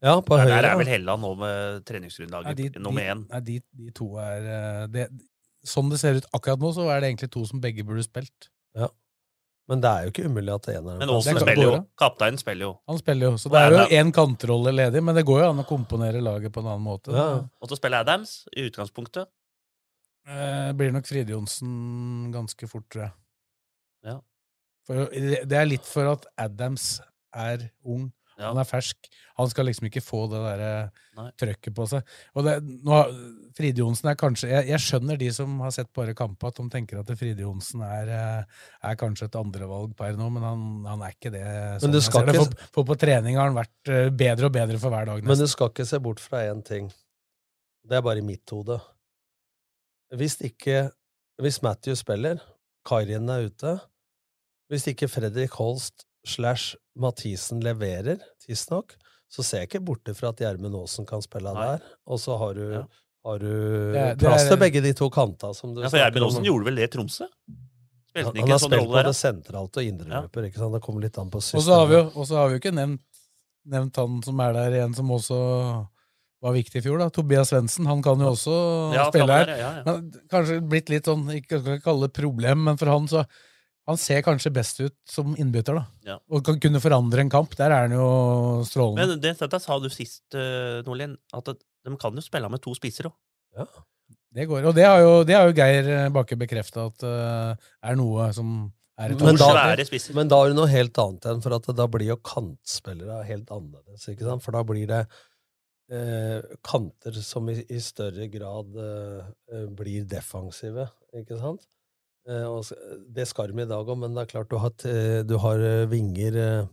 Ja, 0.00 0.14
på 0.24 0.38
høyre. 0.40 0.48
der 0.48 0.68
er 0.70 0.78
vel 0.80 0.88
Helland 0.88 1.20
nå 1.20 1.34
med 1.36 1.82
treningsgrunnlaget 1.84 2.56
de, 2.56 2.70
nummer 2.80 3.04
de, 3.04 3.10
én. 3.12 3.26
nei, 3.28 3.40
de, 3.44 3.58
de 3.76 3.90
to 3.92 4.14
er 4.16 4.46
eh, 4.48 4.86
det, 4.94 5.10
Sånn 5.68 5.90
det 5.92 5.98
ser 6.00 6.16
ut 6.16 6.28
akkurat 6.32 6.62
nå, 6.62 6.70
så 6.72 6.86
er 6.88 7.02
det 7.02 7.10
egentlig 7.10 7.28
to 7.34 7.42
som 7.44 7.60
begge 7.60 7.84
burde 7.84 8.00
spilt. 8.06 8.46
Ja. 8.72 8.88
Men 9.68 9.82
det 9.84 9.90
er 9.90 10.06
jo 10.06 10.12
ikke 10.14 10.24
umulig 10.32 10.54
at 10.54 10.68
en 10.72 10.88
er 10.88 11.02
Men 11.02 11.12
Aasen 11.12 11.36
spiller 11.36 11.66
jo. 11.66 11.74
Kapteinen 12.00 12.40
spiller 12.40 12.64
jo. 12.64 12.70
Han 12.88 12.98
spiller 13.02 13.28
jo, 13.28 13.34
så 13.38 13.52
det 13.52 13.60
er 13.60 13.76
jo 13.76 13.98
én 14.00 14.08
kantrolle 14.16 14.72
ledig, 14.72 15.02
men 15.04 15.14
det 15.20 15.26
går 15.28 15.44
jo 15.44 15.50
an 15.52 15.60
å 15.60 15.66
komponere 15.68 16.24
laget 16.24 16.54
på 16.54 16.64
en 16.64 16.70
annen 16.72 16.86
måte. 16.88 17.12
Ja. 17.12 17.26
Og 17.60 17.68
så 17.68 17.76
spiller 17.76 18.00
Adams 18.06 18.38
i 18.56 18.64
utgangspunktet. 18.70 19.28
Eh, 20.26 20.72
blir 20.80 20.96
nok 20.96 21.06
Fride 21.06 21.36
Johnsen 21.36 22.32
ganske 22.32 22.72
fort, 22.72 22.88
tror 22.88 23.04
jeg. 23.10 23.14
For 24.90 25.06
det 25.14 25.54
er 25.54 25.68
litt 25.68 25.86
for 25.86 26.08
at 26.10 26.24
Adams 26.40 26.96
er 27.30 27.68
ung. 27.86 28.08
Ja. 28.40 28.48
Han 28.48 28.58
er 28.58 28.66
fersk. 28.66 29.06
Han 29.36 29.50
skal 29.52 29.68
liksom 29.68 29.86
ikke 29.90 30.00
få 30.02 30.22
det 30.32 30.40
derre 30.40 31.30
trøkket 31.38 31.74
på 31.76 31.84
seg. 31.90 32.14
Og 32.34 32.46
det, 32.46 32.54
nå, 32.64 32.98
Fride 33.56 33.82
Johnsen 33.84 34.08
er 34.10 34.16
kanskje 34.18 34.48
jeg, 34.48 34.66
jeg 34.72 34.82
skjønner 34.82 35.20
de 35.20 35.28
som 35.36 35.58
har 35.60 35.74
sett 35.76 35.90
bare 35.96 36.14
kamper, 36.16 36.48
at 36.48 36.58
de 36.58 36.64
tenker 36.72 37.02
at 37.02 37.12
Fride 37.20 37.44
Johnsen 37.44 37.84
er, 37.84 38.10
eh, 38.16 38.62
er 38.88 38.96
kanskje 39.00 39.28
et 39.28 39.36
andrevalg 39.38 39.92
per 39.98 40.16
nå, 40.18 40.30
men 40.32 40.46
han, 40.46 40.64
han 40.88 41.04
er 41.04 41.14
ikke 41.14 41.34
det. 41.36 41.44
sånn 41.84 41.98
skal 42.00 42.24
ser 42.24 42.32
det. 42.32 42.38
For, 42.40 42.70
for 42.78 42.88
på 42.88 42.96
trening 43.04 43.36
har 43.38 43.50
han 43.50 43.60
vært 43.60 43.92
eh, 43.92 44.08
bedre 44.24 44.48
og 44.48 44.56
bedre 44.56 44.80
for 44.80 44.96
hver 44.96 45.12
dag. 45.12 45.28
Men 45.28 45.44
du 45.44 45.46
skal 45.52 45.70
ikke 45.74 45.88
se 45.92 46.00
bort 46.02 46.24
fra 46.24 46.42
én 46.48 46.64
ting. 46.66 46.88
Det 47.84 48.00
er 48.00 48.06
bare 48.08 48.24
i 48.24 48.26
mitt 48.26 48.56
hode. 48.56 48.80
Hvis 50.16 50.40
ikke 50.42 50.88
Hvis 51.40 51.62
Matthew 51.64 51.94
spiller, 51.96 52.40
Kairin 52.84 53.28
er 53.32 53.46
ute 53.48 53.78
Hvis 54.70 54.86
ikke 54.92 55.08
Fredrik 55.10 55.50
Holst 55.58 56.04
slash 56.26 56.76
Mathisen 57.00 57.60
leverer, 57.64 58.18
tidsnok, 58.46 58.94
så 59.30 59.42
ser 59.46 59.62
jeg 59.64 59.68
ikke 59.70 59.84
borte 59.84 60.14
fra 60.14 60.28
at 60.30 60.36
Gjermund 60.42 60.74
Aasen 60.78 61.06
kan 61.06 61.22
spille 61.22 61.52
Nei. 61.54 61.66
der. 61.76 61.82
Og 62.06 62.18
så 62.22 62.36
har 62.38 62.54
du, 62.54 62.64
Ja. 62.72 62.84
har 63.24 63.38
du 63.38 63.46
Det 63.92 64.18
det 64.18 64.18
plass 64.18 64.44
er- 64.44 64.48
til 64.50 64.56
begge 64.58 64.82
de 64.82 64.92
to 64.92 65.08
kanta. 65.10 65.52
Som 65.54 65.74
du 65.74 65.82
Ja, 65.82 65.88
for 65.88 65.98
Gjermund. 65.98 66.24
Aasen 66.30 66.44
gjorde 66.44 66.64
vel 66.64 66.74
det 66.76 66.84
i 66.94 66.96
Tromsø? 66.96 67.26
Han, 68.16 68.24
han 68.24 68.48
har 68.48 68.58
sånn 68.58 68.70
spilt 68.72 68.88
både 68.90 69.14
sentralt 69.14 69.76
og 69.76 69.82
indreløper. 69.86 70.46
ikke 70.50 70.56
sant? 70.58 70.72
Det 70.74 70.82
kommer 70.82 71.00
litt 71.00 71.16
an 71.18 71.30
på 71.30 71.36
Og 71.36 71.42
så 71.62 71.62
har 71.74 71.86
vi 71.86 71.94
systemet. 71.94 72.14
jo, 72.14 72.20
og 72.20 72.26
så 72.26 72.34
har 72.36 72.48
vi 72.48 72.54
jo 72.54 72.60
ikke 72.60 72.74
nevnt, 72.74 73.00
nevnt 73.66 73.96
han 73.96 74.22
som 74.22 74.40
er 74.40 74.52
der 74.52 74.70
igjen, 74.72 74.94
som 74.96 75.08
også 75.10 75.86
var 76.42 76.52
viktig 76.52 76.76
i 76.76 76.80
fjor. 76.80 76.98
da. 76.98 77.08
Tobias 77.08 77.50
Svendsen. 77.50 77.86
Han 77.86 78.02
kan 78.02 78.18
jo 78.18 78.32
også 78.32 78.94
Ja, 78.94 79.10
spille 79.10 79.28
her. 79.28 79.46
ja, 79.46 79.56
ja. 79.76 79.82
Men 79.84 80.10
kanskje 80.28 80.60
blitt 80.68 80.88
litt 80.90 81.04
sånn, 81.04 81.26
ikke 81.30 81.60
skal 81.60 81.78
kalle 81.80 82.00
det 82.08 82.12
problem, 82.14 82.64
men 82.64 82.76
for 82.76 82.86
han 82.86 83.06
så 83.06 83.24
Han 83.88 83.96
ser 83.98 84.20
kanskje 84.22 84.52
best 84.54 84.80
ut 84.84 84.94
som 85.08 85.32
innbytter, 85.40 85.74
da. 85.80 85.84
Ja. 86.06 86.18
Og 86.30 86.44
kan 86.46 86.58
kunne 86.62 86.80
forandre 86.82 87.20
en 87.24 87.30
kamp. 87.32 87.56
Der 87.58 87.72
er 87.72 87.86
han 87.88 87.94
jo 87.96 88.62
strålende. 88.68 89.06
Men 89.16 89.20
det, 89.24 89.32
dette 89.40 89.60
sa 89.62 89.78
du 89.82 89.88
sist, 89.90 90.22
uh, 90.36 90.82
Nordlien, 90.86 91.16
at 91.34 91.48
de 91.54 91.96
kan 91.98 92.14
jo 92.14 92.22
spille 92.22 92.50
med 92.52 92.60
to 92.62 92.74
spisser 92.76 93.08
òg. 93.10 93.16
Det 94.30 94.44
går. 94.46 94.68
Og 94.70 94.74
det 94.76 94.84
har 94.86 95.00
jo, 95.02 95.14
det 95.26 95.34
har 95.34 95.48
jo 95.48 95.56
Geir 95.58 96.10
Bakke 96.14 96.36
bekrefta 96.38 96.84
at 96.92 97.02
uh, 97.02 97.70
er 97.82 97.96
noe 97.98 98.28
som 98.36 98.52
er 99.00 99.10
et 99.16 99.24
Men 99.24 99.34
da- 99.40 99.48
Men 100.14 100.28
da 100.30 100.38
er 100.44 100.52
det 100.52 100.56
noe 100.60 100.68
helt 100.70 101.00
annet 101.02 101.26
enn 101.32 101.40
for 101.42 101.56
at 101.56 101.66
da 101.74 101.86
blir 101.90 102.12
jo 102.12 102.16
kantspillere 102.22 103.24
helt 103.26 103.50
annerledes. 103.50 104.06
ikke 104.12 104.28
sant? 104.28 104.44
For 104.44 104.52
da 104.54 104.62
blir 104.62 104.86
det 104.86 105.00
eh, 105.90 106.42
kanter 106.62 107.16
som 107.24 107.48
i, 107.50 107.56
i 107.72 107.80
større 107.82 108.28
grad 108.30 108.76
eh, 108.76 109.24
eh, 109.56 109.66
blir 109.74 110.04
defensive, 110.06 110.86
ikke 111.16 111.40
sant? 111.40 111.66
Eh, 112.30 112.46
og, 112.46 112.70
det 113.10 113.26
skal 113.28 113.50
de 113.50 113.64
i 113.64 113.70
dag 113.70 113.88
òg, 113.88 113.98
men 113.98 114.14
det 114.14 114.26
er 114.26 114.34
klart 114.34 114.52
du 114.52 114.60
har, 114.62 114.76
du 115.26 115.36
har 115.42 115.64
eh, 115.66 115.88
vinger 115.90 116.38
eh, 116.38 116.68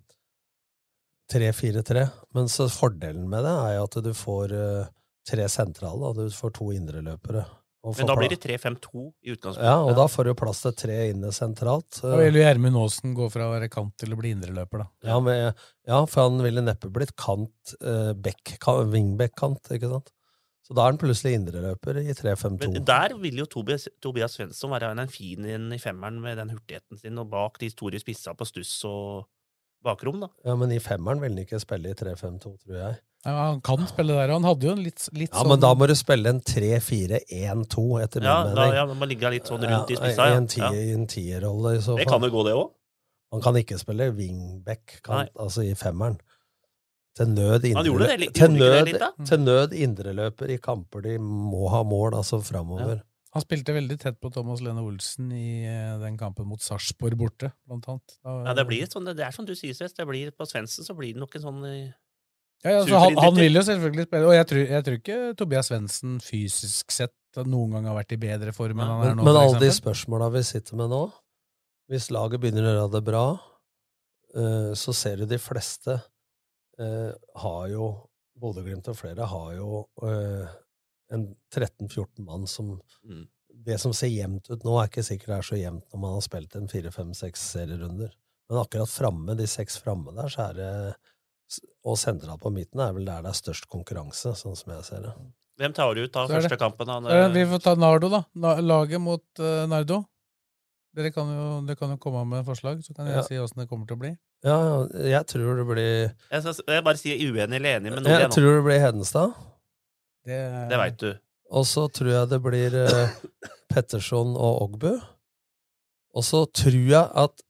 3-4-3. 1.34 2.08
Men 2.38 2.50
så 2.52 2.70
fordelen 2.72 3.28
med 3.30 3.46
det 3.46 3.56
er 3.72 3.80
at 3.84 4.02
du 4.04 4.14
får 4.16 4.56
eh, 4.56 4.92
tre 5.28 5.48
sentrale, 5.52 6.12
og 6.12 6.20
du 6.20 6.28
får 6.34 6.56
to 6.58 6.72
indreløpere. 6.76 7.46
Men 7.88 8.10
da 8.10 8.16
blir 8.18 8.32
det 8.34 8.40
3-5-2 8.44 9.04
i 9.24 9.32
utgangspunktet. 9.32 9.64
Ja, 9.64 9.78
og 9.86 9.94
da 9.96 10.08
får 10.12 10.28
du 10.28 10.34
plass 10.36 10.60
til 10.66 10.74
tre 10.76 10.96
inne 11.14 11.30
sentralt. 11.36 12.02
Da 12.02 12.18
vil 12.20 12.36
jo 12.36 12.44
Gjermund 12.44 12.80
Aasen 12.82 13.14
gå 13.16 13.30
fra 13.32 13.48
å 13.48 13.54
være 13.54 13.70
kant 13.72 13.94
til 14.02 14.12
å 14.12 14.20
bli 14.20 14.34
indreløper, 14.36 14.84
da. 14.84 14.88
Ja, 15.08 15.20
men, 15.24 15.54
ja, 15.88 16.02
for 16.10 16.28
han 16.28 16.42
ville 16.44 16.64
neppe 16.66 16.92
blitt 16.92 17.14
kant, 17.20 17.76
eh, 17.80 18.12
back, 18.12 18.58
wingback-kant, 18.92 19.72
ikke 19.78 19.92
sant? 19.94 20.12
Så 20.68 20.76
da 20.76 20.84
er 20.84 20.92
han 20.92 21.00
plutselig 21.00 21.38
indreløper 21.38 22.02
i 22.02 22.12
3-5-2. 22.12 22.68
Men 22.74 22.84
der 22.88 23.14
vil 23.22 23.38
jo 23.40 23.46
Tobias, 23.48 23.88
Tobias 24.04 24.34
Svensson 24.36 24.74
være 24.74 24.90
en 25.00 25.08
fin 25.12 25.46
inn 25.48 25.70
i 25.72 25.80
femmeren 25.80 26.20
med 26.20 26.36
den 26.42 26.52
hurtigheten 26.52 27.00
sin, 27.00 27.18
og 27.22 27.30
bak 27.32 27.56
de 27.62 27.70
store 27.72 28.02
spissa 28.04 28.34
på 28.36 28.48
stuss 28.50 28.74
og 28.90 29.24
bakrom, 29.86 30.20
da. 30.26 30.28
Ja, 30.44 30.58
men 30.60 30.74
i 30.76 30.80
femmeren 30.84 31.22
vil 31.24 31.32
han 31.38 31.46
ikke 31.46 31.62
spille 31.64 31.94
i 31.94 31.96
3-5-2, 31.96 32.52
tror 32.66 32.76
jeg. 32.82 32.98
Ja, 33.26 33.32
han 33.48 33.62
kan 33.66 33.88
spille 33.90 34.14
der, 34.18 34.30
og 34.34 34.42
han 34.42 34.48
hadde 34.50 34.68
jo 34.68 34.74
en 34.76 34.84
litt, 34.84 35.08
litt 35.16 35.32
Ja, 35.32 35.40
sånn 35.40 35.54
men 35.54 35.64
da 35.64 35.72
må 35.78 35.88
du 35.90 35.96
spille 35.98 36.32
en 36.36 36.42
3-4-1-2, 36.42 37.86
etter 38.04 38.24
min 38.24 38.30
Ja, 38.30 38.38
da, 38.56 38.68
ja, 38.76 38.86
man 38.90 39.00
må 39.00 39.08
ligge 39.10 39.32
litt 39.34 39.48
sånn 39.50 39.64
rundt 39.64 39.92
i 39.94 39.98
spissa, 40.00 40.28
ja. 40.34 40.38
en 40.42 40.48
tier- 40.52 40.78
i 40.84 40.94
en 40.96 41.08
tierrolle, 41.08 41.78
i 41.78 41.82
så 41.82 41.94
fall. 41.96 42.02
Det 42.04 42.08
kan 42.12 42.28
jo 42.28 42.30
gå, 42.36 42.44
det 42.48 42.56
òg. 42.60 42.70
Han 43.36 43.42
kan 43.44 43.56
ikke 43.60 43.80
spille 43.80 44.12
wingback, 44.16 45.00
kan, 45.04 45.28
altså 45.36 45.64
i 45.68 45.74
femmeren. 45.76 46.20
Til 47.18 47.30
nød, 47.34 47.66
indreløper, 47.66 47.84
gjorde 47.90 48.08
til 48.38 48.58
gjorde 48.62 48.80
ikke 48.86 48.94
det 48.94 49.02
nød, 49.02 49.28
til 49.32 49.40
nød 49.44 49.76
indreløper 49.88 50.52
i 50.54 50.58
kamper 50.62 51.02
de 51.08 51.18
må 51.20 51.68
ha 51.74 51.84
mål, 51.88 52.14
altså 52.20 52.40
framover. 52.46 53.00
Han 53.36 53.44
spilte 53.44 53.74
veldig 53.76 53.98
tett 54.02 54.16
på 54.24 54.30
Thomas 54.34 54.62
Lene 54.66 54.82
Olsen 54.82 55.32
i 55.36 55.66
eh, 55.68 55.98
den 56.02 56.16
kampen 56.18 56.48
mot 56.50 56.62
Sarpsborg 56.64 57.18
borte, 57.20 57.52
blant 57.68 57.86
annet. 57.92 58.16
Da- 58.24 58.38
Ja, 58.48 58.54
det 58.58 58.66
blir 58.70 58.88
sånn, 58.90 59.06
det 59.10 59.20
er 59.26 59.32
som 59.36 59.46
du 59.46 59.54
sier, 59.58 59.74
Svest. 59.78 59.98
Det 60.00 60.06
blir, 60.10 60.32
på 60.32 60.48
Svendsen 60.50 60.86
så 60.88 60.96
blir 60.98 61.14
det 61.14 61.22
nok 61.22 61.36
en 61.38 61.44
sånn 61.44 61.60
eh, 61.68 61.92
Ja, 62.64 62.72
ja, 62.80 62.86
så 62.88 62.98
han, 63.04 63.18
han 63.22 63.36
vil 63.38 63.54
jo 63.60 63.62
selvfølgelig 63.68 64.08
spille, 64.08 64.26
og 64.32 64.34
jeg 64.34 64.48
tror, 64.50 64.64
jeg 64.72 64.86
tror 64.88 64.96
ikke 65.02 65.18
Tobias 65.38 65.68
Svendsen 65.70 66.16
fysisk 66.24 66.92
sett 66.96 67.14
noen 67.46 67.76
gang 67.76 67.86
har 67.92 68.00
vært 68.00 68.16
i 68.16 68.18
bedre 68.18 68.54
form 68.56 68.80
enn 68.82 68.90
han 68.90 69.04
er 69.12 69.18
nå. 69.20 69.26
men 69.28 69.38
alle 69.38 69.60
de 69.62 69.70
spørsmåla 69.76 70.32
vi 70.34 70.42
sitter 70.48 70.80
med 70.80 70.90
nå 70.90 71.04
Hvis 71.92 72.08
laget 72.10 72.42
begynner 72.42 72.66
å 72.66 72.74
gjøre 72.80 72.94
det 72.96 73.04
bra, 73.12 73.26
eh, 74.34 74.72
så 74.74 74.94
ser 74.96 75.22
du 75.22 75.26
de 75.30 75.38
fleste 75.38 76.00
eh, 76.80 77.12
har 77.44 77.68
jo 77.72 77.88
Bodø-Glimt 78.38 78.88
og 78.92 78.96
flere 79.00 79.26
har 79.26 79.54
jo 79.58 79.88
eh, 80.04 80.48
en 81.16 81.36
13-14 81.54 82.24
mann 82.26 82.48
som 82.48 82.80
Mm. 83.08 83.28
Det 83.68 83.80
som 83.82 83.92
ser 83.96 84.08
jevnt 84.14 84.50
ut 84.52 84.64
nå, 84.64 84.74
er 84.80 84.88
ikke 84.88 85.02
sikkert 85.04 85.28
det 85.32 85.38
er 85.40 85.46
så 85.48 85.58
jevnt 85.58 85.86
når 85.92 86.00
man 86.00 86.12
har 86.14 86.22
spilt 86.22 86.56
en 86.56 86.68
4-5-6 86.70 87.42
serierunder. 87.42 88.12
Men 88.50 88.60
akkurat 88.62 88.88
framme, 88.92 89.34
de 89.36 89.48
seks 89.50 89.80
framme 89.82 90.14
der, 90.16 90.30
så 90.30 90.50
er 90.52 90.54
det 90.54 90.96
Og 91.88 91.98
sentralt 91.98 92.40
på 92.44 92.52
midten 92.54 92.80
er 92.84 92.94
vel 92.94 93.06
der 93.08 93.24
det 93.24 93.32
er 93.32 93.40
størst 93.40 93.66
konkurranse, 93.72 94.36
sånn 94.36 94.56
som 94.56 94.74
jeg 94.76 94.84
ser 94.86 95.02
det. 95.08 95.14
Hvem 95.58 95.74
tar 95.74 95.96
du 95.96 96.04
ut 96.04 96.12
da, 96.14 96.28
det- 96.28 96.36
første 96.44 96.58
kampen? 96.60 96.88
Han, 96.88 97.06
Eh, 97.08 97.30
Vi 97.34 97.46
får 97.46 97.64
ta 97.64 97.74
Nardo, 97.76 98.10
da. 98.10 98.24
Laget 98.62 99.02
mot 99.02 99.24
uh, 99.40 99.66
Nardo. 99.66 100.06
Dere 100.94 101.12
kan 101.12 101.26
jo, 101.28 101.66
dere 101.66 101.76
kan 101.78 101.90
jo 101.90 101.98
komme 101.98 102.26
med 102.28 102.46
forslag, 102.46 102.84
så 102.86 102.94
kan 102.96 103.08
jeg 103.08 103.16
Ja. 103.16 103.24
si 103.24 103.36
åssen 103.36 103.58
det 103.64 103.70
kommer 103.70 103.88
til 103.88 103.96
å 103.98 104.00
bli. 104.00 104.18
Ja, 104.46 104.86
jeg 105.02 105.24
tror 105.32 105.58
det 105.58 105.66
blir 105.66 105.88
jeg, 105.88 106.42
skal, 106.44 106.58
jeg 106.70 106.84
bare 106.86 107.00
sier 107.00 107.18
uenig 107.18 107.58
eller 107.58 107.80
enig 107.80 107.94
med 107.94 108.04
noe. 108.04 108.12
Jeg 108.14 108.28
jeg 108.28 108.34
tror 108.36 108.52
det 108.54 108.66
blir 108.68 108.84
Hedenstad. 108.84 109.34
Det, 110.28 110.42
Det 110.70 110.80
veit 110.82 111.00
du. 111.02 111.10
Og 111.58 111.66
så 111.66 111.88
tror 111.90 112.12
jeg 112.12 112.30
det 112.30 112.40
blir 112.44 112.76
eh, 112.84 113.16
Petterson 113.72 114.36
og 114.36 114.62
Ogbu. 114.68 114.92
Og 116.18 116.26
så 116.26 116.46
tror 116.50 116.78
jeg 116.78 117.06
at 117.26 117.44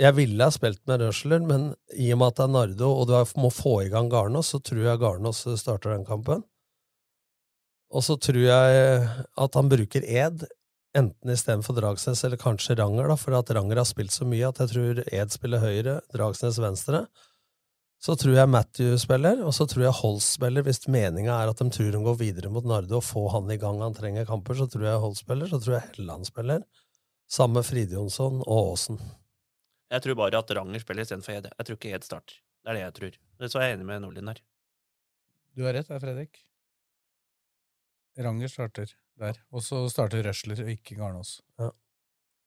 Jeg 0.00 0.16
ville 0.16 0.40
ha 0.40 0.50
spilt 0.50 0.80
med 0.88 1.02
Røsler, 1.04 1.42
men 1.44 1.66
i 2.00 2.06
og 2.14 2.18
med 2.22 2.30
at 2.32 2.38
det 2.38 2.44
er 2.46 2.52
Nardo, 2.54 2.88
og 2.96 3.10
du 3.10 3.12
må 3.38 3.50
få 3.52 3.74
i 3.84 3.90
gang 3.92 4.08
Garnås, 4.10 4.48
så 4.54 4.58
tror 4.64 4.80
jeg 4.86 4.98
Garnås 4.98 5.42
starter 5.60 5.92
den 5.92 6.06
kampen. 6.08 6.40
Og 7.92 8.00
så 8.00 8.16
tror 8.16 8.40
jeg 8.40 9.02
at 9.36 9.58
han 9.58 9.68
bruker 9.68 10.00
Ed, 10.08 10.46
enten 10.98 11.32
istedenfor 11.32 11.76
Dragsnes 11.78 12.24
eller 12.26 12.40
kanskje 12.40 12.76
Ranger, 12.78 13.08
da, 13.08 13.16
for 13.18 13.36
at 13.38 13.50
Ranger 13.56 13.80
har 13.80 13.88
spilt 13.88 14.14
så 14.14 14.26
mye 14.28 14.48
at 14.48 14.60
jeg 14.62 14.72
tror 14.72 15.02
Ed 15.06 15.34
spiller 15.34 15.62
høyre, 15.62 16.00
Dragsnes 16.12 16.60
venstre. 16.62 17.06
Så 18.02 18.16
tror 18.18 18.34
jeg 18.34 18.50
Matthew 18.50 18.96
spiller, 18.98 19.44
og 19.46 19.54
så 19.54 19.62
tror 19.70 19.84
jeg 19.84 19.94
Holst 19.94 20.34
spiller. 20.34 20.64
Hvis 20.66 20.88
meninga 20.90 21.36
er 21.38 21.52
at 21.52 21.60
de 21.62 21.68
tror 21.70 21.92
de 21.94 22.00
går 22.02 22.16
videre 22.18 22.50
mot 22.50 22.64
Nardo 22.66 22.96
og 22.98 23.06
får 23.06 23.28
han 23.36 23.52
i 23.54 23.58
gang 23.62 23.78
han 23.78 23.94
trenger 23.94 24.26
kamper, 24.26 24.58
så 24.58 24.66
tror 24.66 24.88
jeg 24.88 25.02
Holst 25.04 25.22
spiller. 25.22 25.46
Så 25.46 25.60
tror 25.62 25.76
jeg 25.76 25.84
Helland 25.92 26.26
spiller. 26.26 26.64
Sammen 27.30 27.60
med 27.60 27.68
Fridjonsson 27.68 28.42
og 28.42 28.72
Aasen. 28.72 28.98
Jeg 29.92 30.02
tror 30.02 30.18
bare 30.18 30.40
at 30.42 30.50
Ranger 30.58 30.82
spiller 30.82 31.06
istedenfor 31.06 31.36
Ed. 31.36 31.46
Jeg 31.52 31.68
tror 31.68 31.78
ikke 31.78 31.94
Ed 31.94 32.08
starter. 32.08 32.40
Det 32.42 32.72
er 32.72 32.78
det 32.78 32.82
jeg 32.82 32.96
tror. 32.98 33.20
Så 33.46 33.60
er 33.60 33.68
jeg 33.68 33.76
enig 33.78 33.86
med 33.86 34.02
Nordlien 34.02 34.32
her. 34.32 34.42
Du 35.54 35.62
har 35.68 35.78
rett 35.78 35.86
der, 35.86 36.02
Fredrik. 36.02 36.42
Ranger 38.18 38.50
starter 38.50 38.90
der. 39.20 39.38
Og 39.52 39.62
så 39.62 39.82
starter 39.92 40.22
Røsler, 40.26 40.62
og 40.64 40.70
ikke 40.72 40.96
Garnås. 40.98 41.40
Ja. 41.60 41.70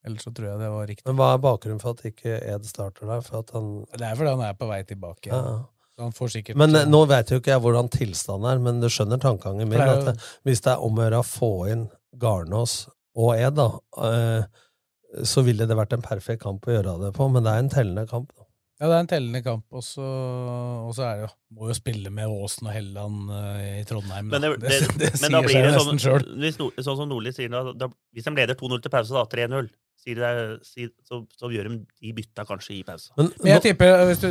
Ellers 0.06 0.24
så 0.28 0.32
tror 0.36 0.52
jeg 0.52 0.60
det 0.60 0.70
var 0.70 0.86
riktig. 0.88 1.06
Men 1.08 1.16
hva 1.18 1.32
er 1.34 1.40
bakgrunnen 1.42 1.82
for 1.82 1.96
at 1.98 2.04
ikke 2.06 2.36
Ed 2.54 2.66
starter 2.70 3.08
der? 3.10 3.22
For 3.26 3.40
at 3.42 3.50
han 3.56 3.86
Det 3.94 4.02
er 4.06 4.16
fordi 4.16 4.30
han 4.36 4.44
er 4.50 4.54
på 4.60 4.68
vei 4.70 4.84
tilbake 4.84 5.32
Ja. 5.32 5.40
Ja. 5.46 5.56
Han 5.98 6.12
får 6.12 6.28
sikkert 6.34 6.58
Men 6.60 6.76
eh, 6.76 6.84
nå 6.92 7.00
vet 7.08 7.30
jo 7.32 7.38
ikke 7.40 7.54
jeg 7.54 7.62
hvordan 7.64 7.88
tilstanden 7.90 8.50
er, 8.52 8.60
men 8.60 8.82
du 8.84 8.90
skjønner 8.92 9.18
tankegangen 9.24 9.70
min. 9.72 9.80
Jo- 9.80 10.02
det, 10.10 10.18
hvis 10.44 10.62
det 10.66 10.74
er 10.74 10.84
om 10.84 10.98
å 11.00 11.06
gjøre 11.06 11.22
å 11.24 11.28
få 11.30 11.50
inn 11.72 11.86
Garnås 12.20 12.74
og 13.16 13.32
Ed, 13.40 13.56
da, 13.56 13.70
eh, 14.04 15.24
så 15.24 15.42
ville 15.48 15.64
det 15.66 15.78
vært 15.80 15.94
en 15.96 16.04
perfekt 16.04 16.44
kamp 16.44 16.68
å 16.68 16.74
gjøre 16.76 16.98
det 17.06 17.14
på, 17.16 17.30
men 17.32 17.44
det 17.48 17.54
er 17.54 17.64
en 17.64 17.70
tellende 17.72 18.04
kamp. 18.12 18.34
Da. 18.36 18.45
Ja, 18.76 18.90
det 18.90 18.96
er 18.96 19.04
en 19.06 19.08
tellende 19.08 19.40
kamp, 19.40 19.64
og 19.72 19.84
så, 19.88 20.04
og 20.04 20.90
så 20.98 21.06
er 21.08 21.20
det 21.20 21.24
jo 21.24 21.30
Må 21.56 21.70
jo 21.70 21.76
spille 21.78 22.12
med 22.12 22.28
Åsen 22.28 22.68
og 22.68 22.74
Helland 22.76 23.30
uh, 23.32 23.62
i 23.80 23.86
Trondheim. 23.88 24.28
Men, 24.34 24.44
det, 24.44 24.50
da. 24.60 24.68
det, 24.68 24.80
det, 25.00 25.12
men 25.22 25.38
da 25.38 25.40
sier 25.40 25.48
blir 25.48 25.56
seg 25.56 25.68
det 25.68 25.76
sånn, 25.78 25.92
nesten 25.94 26.02
sjøl. 26.04 26.26
hvis 26.42 26.90
sånn 26.90 26.98
som 27.00 27.08
Nordli 27.08 27.32
sier, 27.36 27.54
da, 27.54 27.62
da, 27.72 27.88
hvis 28.12 28.28
de 28.28 28.34
leder 28.36 28.60
2-0 28.60 28.82
til 28.84 28.92
pause, 28.92 29.16
da, 29.16 29.24
3-0, 29.32 29.70
sier 30.04 30.20
det, 30.20 30.34
sier, 30.68 30.92
så, 31.08 31.22
så 31.40 31.52
gjør 31.54 31.72
de 31.72 31.80
de 31.86 32.12
bytta 32.18 32.44
kanskje 32.50 32.76
i 32.76 32.82
pause. 32.88 33.14
Men, 33.16 33.32
Men 33.40 33.54
jeg 33.54 33.64
tipper 33.70 33.96
hvis 34.10 34.26
du, 34.26 34.28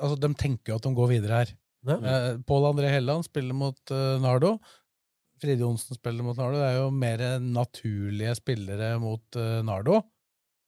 altså, 0.00 0.16
De 0.22 0.32
tenker 0.40 0.72
jo 0.72 0.80
at 0.80 0.88
de 0.88 0.94
går 0.96 1.12
videre 1.12 1.42
her. 1.42 1.52
Ja. 1.84 1.98
Uh, 2.00 2.30
Pål 2.48 2.70
André 2.70 2.94
Helland 2.94 3.28
spiller 3.28 3.58
mot 3.58 3.92
uh, 3.92 4.16
Nardo. 4.24 4.56
Fride 5.44 5.60
Johnsen 5.60 6.00
spiller 6.00 6.24
mot 6.24 6.40
Nardo. 6.40 6.56
Det 6.56 6.72
er 6.72 6.80
jo 6.80 6.88
mer 6.94 7.26
naturlige 7.42 8.32
spillere 8.38 8.94
mot 9.02 9.36
eh, 9.36 9.58
Nardo. 9.66 9.98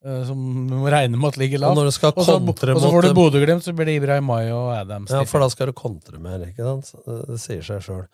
Eh, 0.04 0.22
som 0.28 0.42
du 0.68 0.74
må 0.76 0.90
regne 0.92 1.16
med 1.16 1.28
at 1.32 1.38
ligger 1.40 1.62
Og 1.62 1.64
lavt. 1.64 1.78
når 1.80 1.88
du 1.88 1.94
skal 1.96 2.12
Og 2.16 2.24
så, 2.26 2.36
og 2.36 2.80
så 2.82 2.90
får 2.92 3.02
du 3.08 3.14
Bodø-Glimt, 3.16 3.64
så 3.64 3.72
blir 3.76 3.86
det 3.88 3.96
Ibrahim 4.02 4.28
May 4.28 4.50
og 4.50 4.72
Adams. 4.76 5.10
Ja, 5.10 5.24
for 5.24 5.40
da 5.40 5.48
skal 5.52 5.70
du 5.70 5.76
kontre 5.76 6.18
mer, 6.22 6.44
ikke 6.48 6.64
sant? 6.66 6.92
Det, 7.06 7.40
sier 7.40 7.62
seg 7.64 7.84
sjøl. 7.86 8.06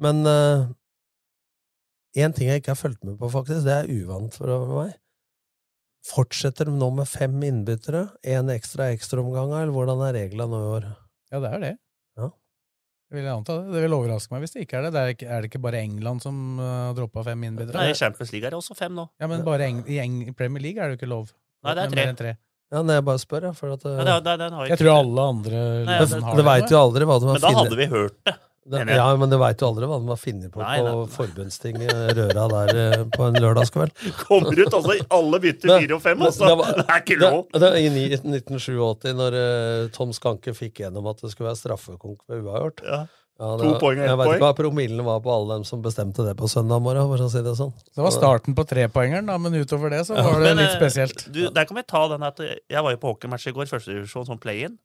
Men 0.00 0.24
én 2.16 2.34
ting 2.34 2.48
jeg 2.50 2.62
ikke 2.62 2.74
har 2.74 2.80
fulgt 2.80 3.04
med 3.06 3.18
på, 3.20 3.30
faktisk, 3.30 3.62
det 3.66 3.76
er 3.76 3.90
uvant 3.92 4.34
for 4.34 4.66
meg. 4.80 4.96
Fortsetter 6.08 6.64
de 6.70 6.72
nå 6.80 6.88
med 6.96 7.06
fem 7.08 7.34
innbyttere? 7.44 8.06
Én 8.24 8.48
ekstra 8.52 8.88
ekstraomganger, 8.94 9.66
eller 9.66 9.74
hvordan 9.74 10.00
er 10.06 10.16
reglene 10.16 10.48
nå 10.48 10.60
i 10.64 10.70
år? 10.78 10.86
Ja, 11.30 11.40
det 11.44 11.50
er 11.52 11.60
det. 11.66 11.74
Det 13.10 13.18
vil 13.18 13.24
jeg 13.26 13.34
anta 13.34 13.54
det. 13.58 13.72
Det 13.74 13.80
vil 13.82 13.94
overraske 13.96 14.30
meg 14.30 14.44
hvis 14.44 14.52
det 14.54 14.60
ikke 14.62 14.76
er 14.78 14.84
det. 14.86 14.90
det 14.94 15.00
er, 15.02 15.08
ikke, 15.16 15.26
er 15.26 15.40
det 15.42 15.48
ikke 15.50 15.60
bare 15.64 15.80
England 15.82 16.22
som 16.22 16.36
uh, 16.60 16.66
har 16.90 16.92
droppa 16.94 17.24
fem 17.26 17.42
innbydere? 17.48 17.74
Nei, 17.80 17.88
I 17.90 17.96
Champions 17.98 18.30
League 18.30 18.46
er 18.46 18.54
det 18.54 18.60
også 18.60 18.76
fem 18.78 18.94
nå. 18.94 19.08
Ja, 19.18 19.26
men 19.26 19.42
bare 19.46 19.66
Eng 19.66 19.80
i 19.90 19.98
Eng 19.98 20.20
Premier 20.38 20.62
League 20.62 20.78
er 20.78 20.92
det 20.92 20.94
jo 20.94 21.00
ikke 21.02 21.10
lov. 21.10 21.32
Nei, 21.66 21.74
det 21.74 21.88
er 21.88 21.90
tre. 21.96 22.04
tre. 22.20 22.34
Ja, 22.70 22.84
nei, 22.86 23.00
jeg 23.00 23.04
bare 23.08 23.18
spør, 23.18 23.48
ja, 23.48 23.50
For 23.58 23.74
at, 23.74 23.82
Ja, 23.82 24.04
det, 24.06 24.14
det, 24.28 24.36
den 24.44 24.52
har 24.54 24.68
Jeg 24.68 24.76
ikke- 24.76 24.84
tror 24.84 25.00
alle 25.00 25.22
andre 25.32 25.62
Nei, 25.90 25.98
det- 26.06 26.22
har 26.22 26.36
det 26.38 26.44
veit 26.46 26.70
jo 26.70 26.78
aldri 26.78 27.08
hva 27.10 27.16
de 27.18 27.26
har 27.26 27.34
Men 27.34 27.42
da 27.42 27.50
hadde 27.58 27.76
vi 27.80 27.86
hørt 27.90 28.14
det. 28.30 28.34
Det, 28.60 28.82
ja, 28.92 29.06
men 29.16 29.30
du 29.32 29.38
veit 29.40 29.62
jo 29.62 29.70
aldri 29.70 29.86
hva 29.88 29.96
de 30.04 30.16
finner 30.20 30.50
på 30.52 30.60
Nei, 30.60 30.74
på 30.78 30.84
nei, 30.84 30.90
på 30.92 31.04
forbundstinget 31.14 31.92
Røra 32.18 32.42
der 32.52 32.80
eh, 32.82 33.04
på 33.14 33.24
en 33.30 33.38
lørdagskveld. 33.40 33.94
Kommer 34.28 34.52
ut 34.60 34.74
altså 34.76 34.98
i 34.98 35.00
alle 35.16 35.40
bytter 35.40 35.68
Det- 35.72 35.78
fire 35.86 35.96
og 35.96 36.02
fem, 36.04 36.18
det- 36.20 36.26
altså! 36.28 36.50
det 36.50 36.58
var- 36.60 36.74
Det 36.76 36.84
er 36.84 37.00
ikke 37.00 37.16
lov! 37.22 37.38
det, 37.56 37.70
I 37.80 37.88
ni- 37.94 38.10
1987, 38.12 39.14
når 39.16 39.38
uh, 39.40 39.88
Tom 39.96 40.12
Skanke 40.12 40.52
fikk 40.54 40.82
gjennom 40.84 41.08
at 41.10 41.24
det 41.24 41.32
skulle 41.32 41.48
være 41.48 41.60
straffekonk 41.62 42.20
ved 42.28 42.44
uavgjort 42.44 42.84
Ja. 42.84 43.00
Ja, 43.40 43.54
To 43.56 43.70
poeng 43.80 43.96
og 43.96 44.04
ett 44.04 44.10
Jeg 44.10 44.18
vet 44.20 44.28
ikke 44.34 44.44
hva 44.44 44.52
promillen 44.58 45.00
var 45.06 45.20
på 45.24 45.30
alle 45.32 45.54
dem 45.56 45.62
som 45.64 45.80
bestemte 45.80 46.20
det 46.26 46.34
på 46.36 46.44
søndag 46.52 46.82
morgen. 46.84 47.06
For 47.08 47.24
å 47.24 47.30
si 47.32 47.40
det 47.40 47.54
sånn. 47.56 47.72
Det 47.96 48.02
var 48.04 48.12
starten 48.12 48.52
på 48.54 48.66
trepoengeren, 48.68 49.24
da, 49.32 49.38
men 49.40 49.56
utover 49.56 49.88
det 49.94 50.02
så 50.04 50.12
var 50.18 50.36
det 50.44 50.50
Men, 50.50 50.60
litt 50.60 50.74
eh, 50.74 50.76
spesielt. 50.76 51.24
Du, 51.32 51.46
der 51.48 51.64
kan 51.64 51.78
vi 51.80 51.82
ta 51.88 52.02
den 52.12 52.22
at 52.28 52.38
eh, 52.44 52.58
Jeg 52.68 52.84
var 52.84 52.92
jo 52.92 53.00
på 53.00 53.14
hockeymatch 53.14 53.48
i 53.48 53.54
går, 53.56 53.64
førstedivisjon 53.72 54.26
som 54.28 54.36
play-in. 54.38 54.76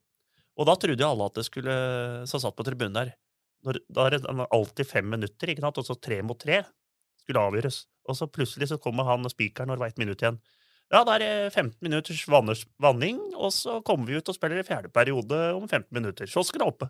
Og 0.56 0.70
da 0.72 0.78
trodde 0.80 1.04
jo 1.04 1.10
alle 1.12 1.28
at 1.28 1.36
det 1.36 1.44
skulle 1.50 1.76
Som 2.32 2.40
satt 2.40 2.56
på 2.56 2.64
tribunen 2.64 2.96
der 2.96 3.12
når, 3.66 3.82
Da 3.92 4.06
er 4.06 4.16
det 4.16 4.24
alltid 4.46 4.88
fem 4.88 5.08
minutter, 5.10 5.52
ikke 5.52 5.64
sant? 5.66 5.80
og 5.82 5.88
så 5.88 5.96
tre 5.98 6.22
mot 6.26 6.40
tre 6.40 6.64
skulle 7.22 7.42
avgjøres. 7.42 7.86
Og 8.06 8.18
så 8.20 8.28
plutselig 8.30 8.70
så 8.70 8.78
kommer 8.82 9.08
han 9.08 9.26
spikeren 9.32 9.72
og 9.72 9.78
det 9.80 9.86
var 9.86 9.94
ett 9.94 10.02
minutt 10.02 10.22
igjen. 10.22 10.38
Ja, 10.94 11.02
da 11.02 11.16
er 11.16 11.24
det 11.24 11.54
15 11.56 11.80
minutters 11.82 12.22
vanners, 12.30 12.62
vanning, 12.82 13.18
og 13.34 13.50
så 13.56 13.80
kommer 13.86 14.06
vi 14.06 14.20
ut 14.20 14.30
og 14.30 14.38
spiller 14.38 14.62
i 14.62 14.68
fjerde 14.68 14.92
periode 14.94 15.40
om 15.58 15.66
15 15.66 15.90
minutter. 15.98 16.30
Så 16.30 16.44
skal 16.46 16.62
det 16.62 16.68
oppe. 16.70 16.90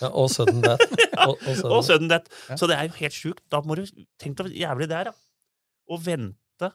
Ja, 0.00 0.08
og 0.08 0.30
sudden 0.32 0.62
death. 0.62 0.86
Og, 1.26 1.34
og 1.34 1.56
sudden 1.58 1.72
Og 1.74 1.84
sudden 1.84 2.08
death. 2.08 2.30
Ja. 2.48 2.56
Så 2.56 2.68
det 2.70 2.76
er 2.78 2.86
jo 2.86 2.94
helt 2.96 3.16
sjukt. 3.16 3.42
Da 3.52 3.58
må 3.66 3.74
du 3.76 3.82
tenke 4.22 4.46
deg 4.46 4.54
jævlig 4.56 4.86
det 4.88 4.96
er, 4.96 5.10
da. 5.10 5.14
Å 5.90 5.98
vente 6.00 6.70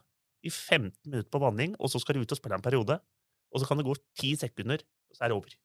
i 0.46 0.52
15 0.52 0.92
minutter 1.08 1.32
på 1.32 1.42
vanning, 1.42 1.78
og 1.80 1.90
så 1.90 2.02
skal 2.04 2.20
du 2.20 2.26
ut 2.26 2.36
og 2.36 2.38
spille 2.38 2.60
en 2.60 2.66
periode. 2.66 3.00
Og 3.56 3.64
så 3.64 3.70
kan 3.70 3.80
det 3.80 3.88
gå 3.88 3.96
10 4.20 4.36
sekunder, 4.44 4.84
og 5.10 5.18
så 5.18 5.26
er 5.26 5.32
det 5.32 5.38
over. 5.40 5.56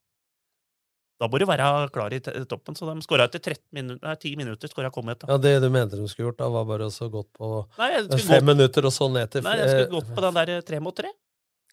Da 1.21 1.29
bør 1.29 1.43
du 1.43 1.49
være 1.51 1.65
klar 1.93 2.15
i 2.17 2.21
toppen. 2.49 2.77
Så 2.79 2.89
de 2.89 3.05
skåra 3.05 3.27
etter 3.29 3.43
13 3.43 3.61
minutter, 3.77 4.01
nei, 4.09 4.17
10 4.17 4.37
minutter. 4.41 4.71
Skåra 4.73 4.91
Comet. 4.95 5.21
Da. 5.21 5.35
Ja, 5.35 5.41
Det 5.43 5.59
du 5.61 5.69
mente 5.73 5.99
de 6.01 6.09
skulle 6.09 6.31
gjort, 6.31 6.39
da, 6.41 6.49
var 6.49 6.69
bare 6.69 6.89
å 6.89 7.09
gått 7.13 7.29
på 7.37 7.51
Nei, 7.79 7.91
fem 8.17 8.41
gå... 8.41 8.55
minutter, 8.55 8.89
og 8.89 8.95
så 8.97 9.11
ned 9.13 9.29
til 9.35 9.45
Nei, 9.45 9.59
jeg 9.61 9.75
skulle 9.75 10.01
gått 10.01 10.15
på 10.17 10.25
den 10.25 10.39
der 10.41 10.65
tre 10.65 10.81
mot 10.81 10.97
tre. 10.97 11.13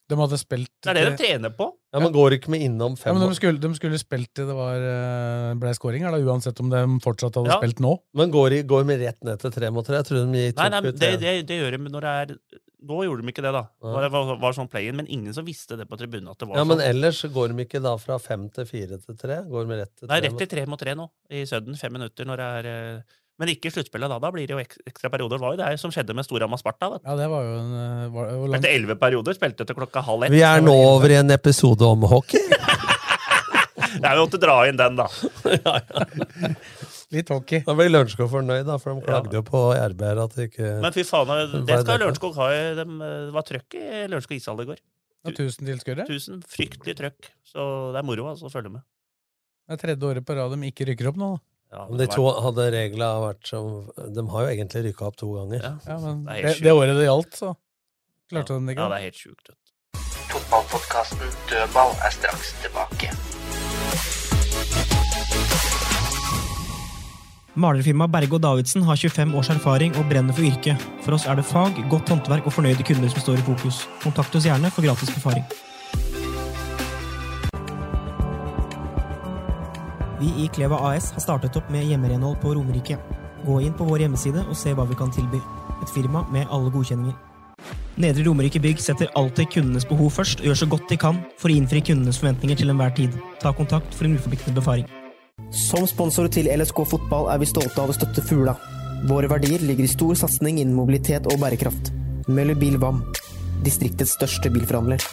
De 0.07 0.15
hadde 0.15 0.37
spilt 0.39 0.69
Det 0.83 0.91
er 0.93 0.95
det 0.95 1.05
de 1.09 1.17
trener 1.19 1.51
på. 1.55 1.65
Ja, 1.91 1.99
men 1.99 2.13
går 2.15 2.37
ikke 2.37 2.51
med 2.53 2.63
innom 2.63 2.93
Ja, 2.95 3.01
fem 3.01 3.17
men 3.17 3.27
de 3.27 3.35
skulle, 3.35 3.59
de 3.59 3.71
skulle 3.75 3.97
spilt 3.99 4.29
til 4.35 4.47
det 4.47 4.55
var, 4.55 4.79
eh, 4.79 5.55
ble 5.59 5.73
skåringer, 5.75 6.15
da, 6.15 6.19
uansett 6.31 6.59
om 6.63 6.71
de 6.71 6.83
fortsatt 7.03 7.35
hadde 7.35 7.51
Ja. 7.51 7.57
spilt 7.59 7.81
nå. 7.83 7.97
Men 8.15 8.31
går, 8.31 8.59
i, 8.59 8.61
går 8.67 8.85
med 8.87 9.03
rett 9.03 9.19
ned 9.27 9.39
til 9.43 9.51
tre 9.51 9.71
mot 9.71 9.87
tre? 9.87 9.99
Jeg 9.99 10.07
tror 10.07 10.23
de 10.23 10.39
gir 10.43 10.55
Nei, 10.55 10.69
nei, 10.75 10.81
det, 10.91 11.11
det, 11.19 11.33
det 11.47 11.59
gjør 11.59 11.75
de 11.75 11.91
når 11.91 12.07
det 12.07 12.15
er 12.21 12.37
Nå 12.86 12.99
gjorde 13.07 13.23
de 13.25 13.32
ikke 13.34 13.41
det, 13.41 13.51
da. 13.55 13.63
Ja. 13.82 14.01
Det 14.05 14.09
var, 14.13 14.36
var 14.38 14.53
sånn 14.53 14.67
play-in, 14.69 14.95
men 14.99 15.07
ingen 15.09 15.34
som 15.34 15.45
visste 15.47 15.73
det 15.80 15.88
på 15.89 15.97
tribunen. 15.97 16.30
at 16.30 16.38
det 16.38 16.45
var 16.47 16.59
Ja, 16.59 16.63
men 16.63 16.78
sånn. 16.78 16.86
ellers 16.91 17.21
går 17.34 17.49
de 17.55 17.63
ikke 17.65 17.82
da 17.82 17.95
fra 17.97 18.19
fem 18.21 18.43
til 18.53 18.65
fire 18.69 18.99
til 19.01 19.15
tre? 19.17 19.39
Går 19.49 19.65
de 19.65 19.80
rett 19.82 19.93
til 19.97 20.07
Nei, 20.11 20.19
tre? 20.21 20.30
rett 20.30 20.38
til 20.43 20.47
tre 20.51 20.65
mot 20.69 20.78
tre 20.80 20.93
nå, 20.93 21.07
i 21.34 21.41
Sudden. 21.49 21.73
Fem 21.75 21.91
minutter 21.97 22.25
når 22.30 22.38
det 22.38 22.49
er 22.59 22.69
eh, 22.97 23.01
Men 23.39 23.49
ikke 23.53 23.69
i 23.69 23.73
sluttspillet, 23.73 24.09
da. 24.09 24.19
Da 24.21 24.30
blir 24.34 24.45
det 24.49 24.53
jo 24.55 24.61
ek- 24.61 24.78
ekstra 24.89 25.09
perioder. 25.13 25.38
Det 25.38 25.41
var 25.45 25.55
jo 25.55 25.61
det 25.63 25.80
som 25.82 25.91
skjedde 25.93 26.13
med 26.17 26.25
Storhamar 26.25 26.57
Sparta. 26.61 26.89
vet. 26.93 27.01
Ja, 27.05 27.15
det 27.17 27.28
var 27.30 27.43
jo 27.49 27.57
en 27.63 27.73
eh, 27.82 28.07
var, 28.13 28.32
hvor 28.34 28.47
lang- 28.53 28.61
Etter 28.61 28.73
elleve 28.78 28.95
perioder 29.01 29.34
spilte 29.38 29.65
til 29.65 29.75
klokka 29.78 30.01
halv 30.05 30.23
ett. 30.25 30.32
Vi 30.38 30.41
er 30.45 30.61
nå 30.61 30.73
over 30.73 31.09
i 31.13 31.17
en 31.21 31.30
episode 31.34 31.82
om 31.86 32.01
hockey. 32.09 32.45
Det 33.97 34.05
er 34.05 34.17
jo 34.19 34.25
å 34.28 34.38
dra 34.41 34.55
inn 34.69 34.78
den, 34.78 34.97
da. 34.99 35.07
Litt 37.15 37.29
hockey. 37.31 37.61
Da 37.63 37.71
ble 37.77 37.87
Lørenskog 37.87 38.27
fornøyd, 38.33 38.65
da, 38.67 38.75
for 38.83 38.97
de 38.97 39.05
klagde 39.05 39.37
jo 39.39 39.43
på 39.47 39.61
RB 39.71 40.01
her 40.03 40.19
at 40.25 40.33
det 40.35 40.49
ikke 40.49 40.71
Men 40.83 40.91
fy 40.95 41.05
faen, 41.07 41.29
det 41.63 41.77
skal? 41.85 42.01
Lørenskog 42.01 42.35
ha. 42.35 42.47
De, 42.75 42.83
det 42.83 43.33
var 43.35 43.45
trøkk 43.47 43.77
i 43.79 43.85
Lørenskog 44.11 44.35
ishall 44.35 44.63
i 44.63 44.67
går. 44.67 44.81
Ja, 45.23 45.33
tusen 45.35 45.67
tilskuere. 45.69 46.07
Tusen 46.07 46.41
Fryktelig 46.47 46.97
trøkk. 46.99 47.29
Så 47.47 47.63
det 47.95 48.01
er 48.01 48.07
moro 48.07 48.27
altså, 48.31 48.49
å 48.49 48.53
følge 48.53 48.73
med. 48.75 48.83
Det 49.67 49.77
er 49.77 49.81
tredje 49.85 50.09
året 50.09 50.27
på 50.27 50.35
rad 50.35 50.51
de 50.55 50.69
ikke 50.71 50.87
rykker 50.91 51.09
opp 51.11 51.21
nå. 51.21 51.31
da. 51.35 51.43
Ja, 51.77 51.85
de 51.99 52.05
to 52.07 52.27
hadde 52.31 52.65
reglene 52.71 53.07
vært 53.25 53.49
som 53.49 53.89
De 54.15 54.23
har 54.31 54.45
jo 54.45 54.51
egentlig 54.53 54.83
rykka 54.85 55.09
opp 55.09 55.17
to 55.19 55.33
ganger. 55.35 55.63
Ja. 55.63 55.73
Ja, 55.83 55.97
men 56.03 56.21
Det 56.27 56.37
er 56.37 56.47
det, 56.47 56.53
det 56.63 56.75
året 56.75 56.95
det 56.95 57.07
gjaldt, 57.09 57.39
så 57.39 57.53
klarte 58.31 58.55
de 58.55 58.71
det 58.71 58.77
Ja, 58.79 58.87
det 58.91 58.99
er 59.01 59.07
helt 59.09 59.19
sjukt. 59.19 59.51
Fotballpodkasten 60.31 61.35
Dødball 61.51 61.95
er 62.07 62.15
straks 62.15 62.55
tilbake. 62.63 63.11
Malerfirmaet 67.57 68.11
Berge 68.13 68.37
og 68.37 68.41
Davidsen 68.43 68.83
har 68.85 68.99
25 69.01 69.31
års 69.37 69.49
erfaring 69.49 69.95
og 69.97 70.05
brenner 70.09 70.35
for 70.37 70.45
yrket. 70.45 70.83
For 71.01 71.17
oss 71.17 71.25
er 71.25 71.39
det 71.39 71.45
fag, 71.45 71.79
godt 71.89 72.09
håndverk 72.13 72.45
og 72.45 72.53
fornøyde 72.53 72.85
kunder 72.85 73.09
som 73.09 73.23
står 73.23 73.39
i 73.39 73.45
fokus. 73.47 73.79
Kontakt 74.03 74.35
oss 74.37 74.45
gjerne 74.45 74.69
for 74.73 74.85
gratis 74.85 75.09
befaring. 75.15 75.45
Vi 80.21 80.29
i 80.43 80.49
Kleva 80.53 80.77
AS 80.91 81.09
har 81.15 81.23
startet 81.25 81.57
opp 81.57 81.71
med 81.73 81.85
hjemmerenhold 81.89 82.37
på 82.41 82.53
Romerike. 82.53 82.99
Gå 83.45 83.57
inn 83.65 83.73
på 83.77 83.85
vår 83.89 84.05
hjemmeside 84.05 84.45
og 84.45 84.57
se 84.57 84.75
hva 84.77 84.85
vi 84.89 84.97
kan 84.97 85.13
tilby. 85.13 85.41
Et 85.81 85.93
firma 85.93 86.25
med 86.33 86.45
alle 86.53 86.73
godkjenninger. 86.73 87.17
Nedre 87.97 88.27
Romerike 88.27 88.61
Bygg 88.61 88.81
setter 88.81 89.09
alltid 89.17 89.49
kundenes 89.55 89.85
behov 89.89 90.13
først 90.13 90.45
og 90.45 90.51
gjør 90.51 90.61
så 90.61 90.69
godt 90.69 90.89
de 90.93 91.01
kan 91.01 91.23
for 91.41 91.49
å 91.49 91.57
innfri 91.57 91.81
kundenes 91.81 92.21
forventninger 92.21 92.61
til 92.61 92.73
enhver 92.73 92.93
tid. 93.01 93.17
Ta 93.41 93.53
kontakt 93.57 93.97
for 93.97 94.05
en 94.05 94.17
uforpliktende 94.19 94.61
befaring. 94.61 94.96
Som 95.53 95.85
sponsor 95.88 96.27
til 96.33 96.47
LSK 96.49 96.79
fotball 96.89 97.27
er 97.29 97.38
vi 97.38 97.47
stolte 97.49 97.79
av 97.83 97.91
å 97.91 97.95
støtte 97.95 98.23
Fugla. 98.25 98.55
Våre 99.07 99.29
verdier 99.31 99.61
ligger 99.61 99.85
i 99.85 99.91
stor 99.91 100.17
satsing 100.17 100.57
innen 100.57 100.75
mobilitet 100.75 101.29
og 101.29 101.38
bærekraft. 101.39 101.91
Møller 102.27 102.57
Bil 102.57 102.79
Vam, 102.81 103.03
distriktets 103.63 104.15
største 104.17 104.49
bilforhandler. 104.51 105.03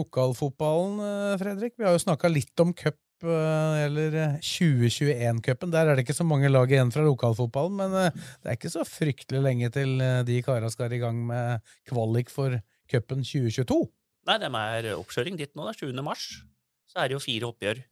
Lokalfotballen, 0.00 0.98
eh, 1.04 1.38
Fredrik. 1.40 1.76
Vi 1.76 1.86
har 1.86 1.94
jo 1.96 2.02
snakka 2.02 2.30
litt 2.32 2.62
om 2.62 2.72
cup 2.76 2.98
eh, 3.24 3.76
eller 3.84 4.16
2021-cupen. 4.40 5.72
Der 5.74 5.90
er 5.90 5.96
det 5.96 6.06
ikke 6.06 6.16
så 6.16 6.26
mange 6.26 6.50
lag 6.50 6.70
igjen 6.70 6.92
fra 6.94 7.04
lokalfotballen, 7.06 7.76
men 7.78 7.96
eh, 8.00 8.28
det 8.40 8.52
er 8.52 8.58
ikke 8.58 8.72
så 8.72 8.86
fryktelig 8.88 9.42
lenge 9.44 9.72
til 9.74 10.00
eh, 10.04 10.22
de 10.28 10.40
kara 10.46 10.70
skal 10.72 10.92
i 10.96 11.02
gang 11.02 11.20
med 11.28 11.72
kvalik 11.90 12.32
for 12.32 12.56
cupen 12.90 13.24
2022. 13.26 13.80
Nei, 14.28 14.38
de 14.40 14.50
er 14.50 14.92
oppkjøring 14.96 15.38
dit 15.40 15.52
nå. 15.56 15.66
Det 15.68 15.76
er 15.76 15.92
7. 15.92 16.04
mars. 16.04 16.28
Så 16.90 17.00
er 17.00 17.10
det 17.10 17.16
jo 17.16 17.24
fire 17.24 17.50
oppgjør. 17.52 17.84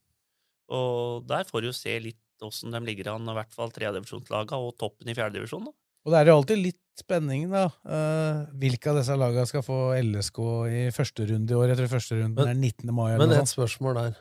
Og 0.74 1.28
der 1.28 1.46
får 1.48 1.64
du 1.64 1.70
se 1.76 1.94
litt 2.02 2.44
åssen 2.44 2.74
de 2.74 2.80
ligger 2.84 3.14
an, 3.14 3.26
i 3.26 3.34
hvert 3.34 3.54
fall 3.54 3.72
tredjedivisjonslaga 3.74 4.58
og 4.62 4.76
toppen 4.78 5.10
i 5.10 5.16
fjerdedivisjon. 5.16 5.68
Og 5.68 6.12
det 6.12 6.20
er 6.20 6.30
jo 6.30 6.36
alltid 6.38 6.60
litt 6.60 6.82
spenning, 7.00 7.46
da. 7.52 7.66
Uh, 7.86 8.46
hvilke 8.58 8.90
av 8.90 8.98
disse 9.00 9.14
lagene 9.18 9.46
skal 9.48 9.64
få 9.66 9.78
LSK 10.00 10.40
i 10.70 10.82
første 10.94 11.26
runde 11.30 11.54
i 11.54 11.58
år? 11.58 11.70
Jeg 11.72 11.78
tror 11.80 11.92
første 11.94 12.18
runden 12.18 12.34
Men- 12.38 12.48
er 12.52 12.58
19. 12.58 12.92
mai. 12.94 13.16
Men 13.18 13.32
et 13.36 13.50
spørsmål 13.50 13.94
der. 14.02 14.16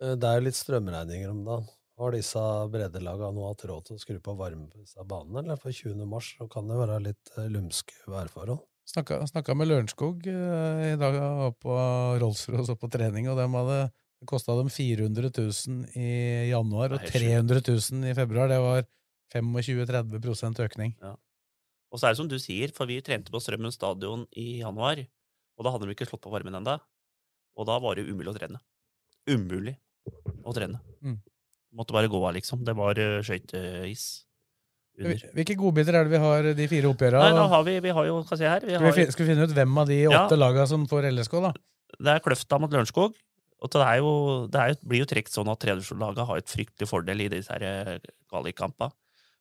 Eh, 0.00 0.14
Det 0.16 0.24
er 0.24 0.40
jo 0.40 0.46
litt 0.46 0.58
strømregninger 0.58 1.30
om 1.30 1.44
dagen. 1.44 1.68
Har 2.00 2.12
disse 2.12 2.40
breddelagene 2.72 3.34
nå 3.36 3.48
hatt 3.50 3.66
råd 3.68 3.84
til 3.84 3.96
å 3.96 4.00
skru 4.00 4.18
på 4.24 4.34
varme 4.38 4.70
på 4.72 4.80
disse 4.80 5.04
banene? 5.04 5.42
Eller 5.44 5.56
for 5.60 5.70
20. 5.70 6.06
mars 6.08 6.34
så 6.38 6.48
kan 6.48 6.66
det 6.66 6.76
være 6.80 7.02
litt 7.04 7.30
eh, 7.36 7.48
lumske 7.52 7.92
værforhold? 8.08 8.62
Snakka, 8.88 9.20
snakka 9.28 9.54
med 9.54 9.68
Lørenskog 9.68 10.24
i 10.26 10.96
dag, 10.98 11.14
jeg 11.14 11.20
var 11.20 11.52
på 11.62 11.74
Rolls-Royce 12.18 12.70
og 12.72 12.80
på 12.80 12.88
trening, 12.90 13.28
og 13.30 13.36
dem 13.38 13.52
hadde, 13.54 13.92
det 14.18 14.26
kosta 14.26 14.56
dem 14.58 14.68
400 14.72 15.30
000 15.30 15.84
i 15.94 16.48
januar 16.50 16.96
og 16.96 16.98
Det 17.04 17.14
er 17.14 17.42
300 17.44 17.60
000 17.68 18.10
i 18.10 18.14
februar. 18.14 18.48
Det 18.48 18.58
var 18.58 18.82
25-30 19.30 20.64
økning. 20.64 20.96
Og 21.90 21.98
så 21.98 22.06
er 22.06 22.14
det 22.14 22.20
som 22.20 22.28
du 22.30 22.38
sier, 22.38 22.70
for 22.74 22.86
vi 22.90 23.00
trente 23.02 23.32
på 23.34 23.40
Strømmen 23.42 23.72
stadion 23.74 24.24
i 24.38 24.60
januar, 24.60 25.02
og 25.58 25.66
da 25.66 25.72
hadde 25.74 25.88
de 25.88 25.94
ikke 25.96 26.06
slått 26.08 26.22
på 26.24 26.32
varmen 26.32 26.54
ennå. 26.60 26.76
Og 27.58 27.66
da 27.68 27.78
var 27.82 27.98
det 27.98 28.06
umulig 28.08 28.30
å 28.30 28.36
trene. 28.36 28.60
Umulig 29.28 29.74
å 30.46 30.54
trene. 30.56 30.78
Mm. 31.02 31.18
Måtte 31.76 31.94
bare 31.94 32.10
gå 32.10 32.20
av, 32.22 32.34
liksom. 32.38 32.62
Det 32.66 32.74
var 32.78 32.98
uh, 32.98 33.18
skøyteis 33.26 34.04
under. 35.00 35.24
Hvilke 35.36 35.56
godbiter 35.58 35.96
er 35.98 36.06
det 36.06 36.14
vi 36.14 36.22
har 36.22 36.48
de 36.56 36.68
fire 36.70 36.90
oppgjørene? 36.92 37.26
Nei, 37.26 37.36
nå 37.36 37.48
har 37.52 37.66
vi, 37.66 37.74
vi 37.84 37.92
har 37.96 38.08
jo, 38.08 38.20
vi 38.30 38.46
her 38.46 38.64
vi 38.66 38.78
har, 38.78 39.02
skal 39.14 39.26
vi 39.26 39.32
finne 39.32 39.46
ut 39.48 39.54
hvem 39.56 39.82
av 39.82 39.90
de 39.90 39.98
Ja. 40.04 40.22
åtte 40.24 40.38
laga 40.38 40.66
som 40.70 40.86
får 40.90 41.10
LSK, 41.10 41.36
da? 41.46 41.52
Det 42.00 42.14
er 42.14 42.22
Kløfta 42.24 42.58
mot 42.62 42.72
Lørenskog. 42.72 43.18
Og 43.60 43.68
det, 43.74 43.80
er 43.84 43.98
jo, 44.00 44.12
det 44.48 44.60
er, 44.60 44.72
jo- 44.72 44.88
blir 44.88 45.02
jo 45.02 45.08
trukket 45.10 45.34
sånn 45.34 45.50
at 45.52 45.60
tredjedivisjonlaget 45.60 46.26
har 46.30 46.38
et 46.40 46.48
fryktelig 46.48 46.88
fordel 46.88 47.20
i 47.26 47.28
disse 47.28 47.52
eh, 47.60 47.98
kvalikkampene. 48.32 48.88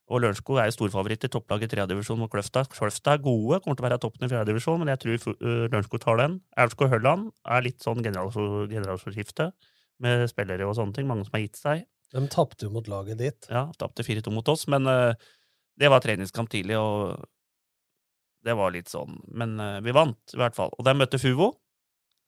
Og 0.10 0.24
Lørenskog 0.24 0.58
er 0.58 0.70
jo 0.70 0.74
storfavoritt 0.74 1.28
i 1.28 1.30
topplaget 1.30 1.68
i 1.68 1.76
tredjedivisjon 1.76 2.18
mot 2.18 2.32
Kløfta. 2.34 2.64
Kløfta 2.72 3.14
er 3.14 3.22
gode, 3.22 3.60
kommer 3.62 3.78
til 3.78 3.86
å 3.86 3.88
være 3.88 4.00
toppen 4.02 4.26
i 4.26 4.30
fjerdedivisjon, 4.32 4.80
men 4.82 4.90
jeg 4.96 5.02
tror 5.04 5.36
øh, 5.36 5.66
Lørenskog 5.70 6.02
tar 6.02 6.18
den. 6.22 6.40
Aurskog-Hølland 6.64 7.28
er 7.46 7.66
litt 7.68 7.86
sånn 7.86 8.02
generals- 8.06 8.40
generalskifte 8.72 9.52
med 10.02 10.26
spillere 10.32 10.66
og 10.66 10.74
sånne 10.80 10.98
ting. 10.98 11.10
Mange 11.10 11.28
som 11.28 11.38
har 11.38 11.46
gitt 11.46 11.62
seg. 11.62 11.86
De 12.16 12.26
tapte 12.34 12.66
jo 12.66 12.74
mot 12.74 12.90
laget 12.90 13.22
ditt. 13.22 13.50
Ja, 13.54 13.68
tapte 13.78 14.06
4-2 14.08 14.34
mot 14.34 14.50
oss, 14.50 14.66
men 14.72 14.90
uh, 14.90 15.14
det 15.78 15.94
var 15.94 16.02
treningskamp 16.02 16.50
tidlig, 16.50 16.80
og 16.82 17.20
det 18.48 18.56
var 18.56 18.72
litt 18.74 18.88
sånn 18.90 19.20
Men 19.36 19.58
uh, 19.62 19.78
vi 19.86 19.94
vant, 19.94 20.18
i 20.34 20.40
hvert 20.42 20.58
fall. 20.58 20.74
Og 20.80 20.88
de 20.88 20.96
møtte 20.98 21.22
Fuvo. 21.22 21.54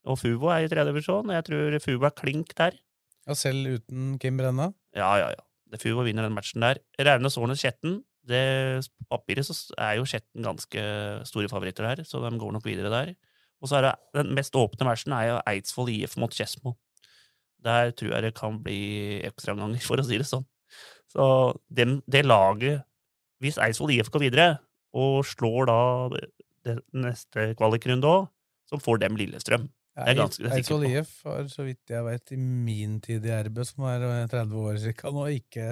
Og 0.06 0.18
Fuvo 0.22 0.54
er 0.54 0.66
i 0.66 0.70
tredjedivisjon, 0.70 1.30
og 1.30 1.38
jeg 1.40 1.50
tror 1.50 1.82
Fuvo 1.82 2.10
er 2.10 2.18
klink 2.18 2.54
der. 2.58 2.78
Ja, 3.26 3.38
selv 3.38 3.80
uten 3.80 4.18
Kim 4.22 4.38
Brenna? 4.38 4.72
Ja, 4.98 5.14
ja, 5.22 5.32
ja. 5.34 5.46
Det 5.72 5.80
Fuvo 5.82 6.04
vinner 6.04 6.28
den 6.28 6.36
matchen 6.36 6.64
der. 6.64 6.82
Raunes 7.00 7.38
Årnes 7.40 7.62
Skjetten. 7.64 8.02
Det 8.28 8.42
på 8.86 9.08
papiret 9.10 9.48
så 9.48 9.56
er 9.80 9.98
jo 9.98 10.06
Skjetten 10.08 10.46
ganske 10.46 10.82
store 11.28 11.50
favoritter 11.50 11.88
der, 11.88 12.04
så 12.06 12.22
de 12.22 12.32
går 12.38 12.56
nok 12.58 12.68
videre 12.68 12.92
der. 12.94 13.14
Og 13.62 13.70
så 13.70 13.80
er 13.80 13.88
det 13.88 13.94
den 14.18 14.34
mest 14.38 14.56
åpne 14.58 14.88
matchen 14.88 15.16
er 15.16 15.28
jo 15.30 15.42
Eidsvoll 15.50 15.94
IF 15.94 16.18
mot 16.22 16.34
Skedsmo. 16.34 16.76
Der 17.62 17.94
tror 17.94 18.16
jeg 18.16 18.26
det 18.26 18.34
kan 18.38 18.58
bli 18.62 19.22
ekstraomganger, 19.28 19.84
for 19.86 20.02
å 20.02 20.06
si 20.06 20.18
det 20.18 20.28
sånn. 20.30 20.46
Så 21.12 21.24
dem, 21.70 22.00
det 22.08 22.24
laget 22.26 22.86
Hvis 23.42 23.58
Eidsvoll 23.58 23.96
IF 23.96 24.12
går 24.14 24.22
videre, 24.28 24.48
og 24.94 25.24
slår 25.26 25.66
da 25.66 25.78
det 26.68 26.76
neste 26.94 27.56
kvalikrunde 27.58 28.06
òg, 28.06 28.28
så 28.70 28.78
får 28.78 29.00
dem 29.02 29.18
Lillestrøm. 29.18 29.66
Det 29.92 30.08
er 30.08 30.16
ganske 30.22 30.44
det 30.44 30.52
er 30.52 30.56
Eidsvoll. 30.58 30.86
IF 30.88 31.10
har, 31.28 31.48
så 31.52 31.66
vidt 31.68 31.92
jeg 31.92 32.04
vet, 32.06 32.32
i 32.32 32.38
min 32.40 33.00
tid 33.04 33.26
i 33.28 33.34
RB, 33.44 33.58
som 33.68 33.84
er 33.92 34.06
eh, 34.08 34.28
30 34.32 34.54
år 34.62 34.78
cirka 34.80 35.12
nå, 35.12 35.26
ikke 35.36 35.66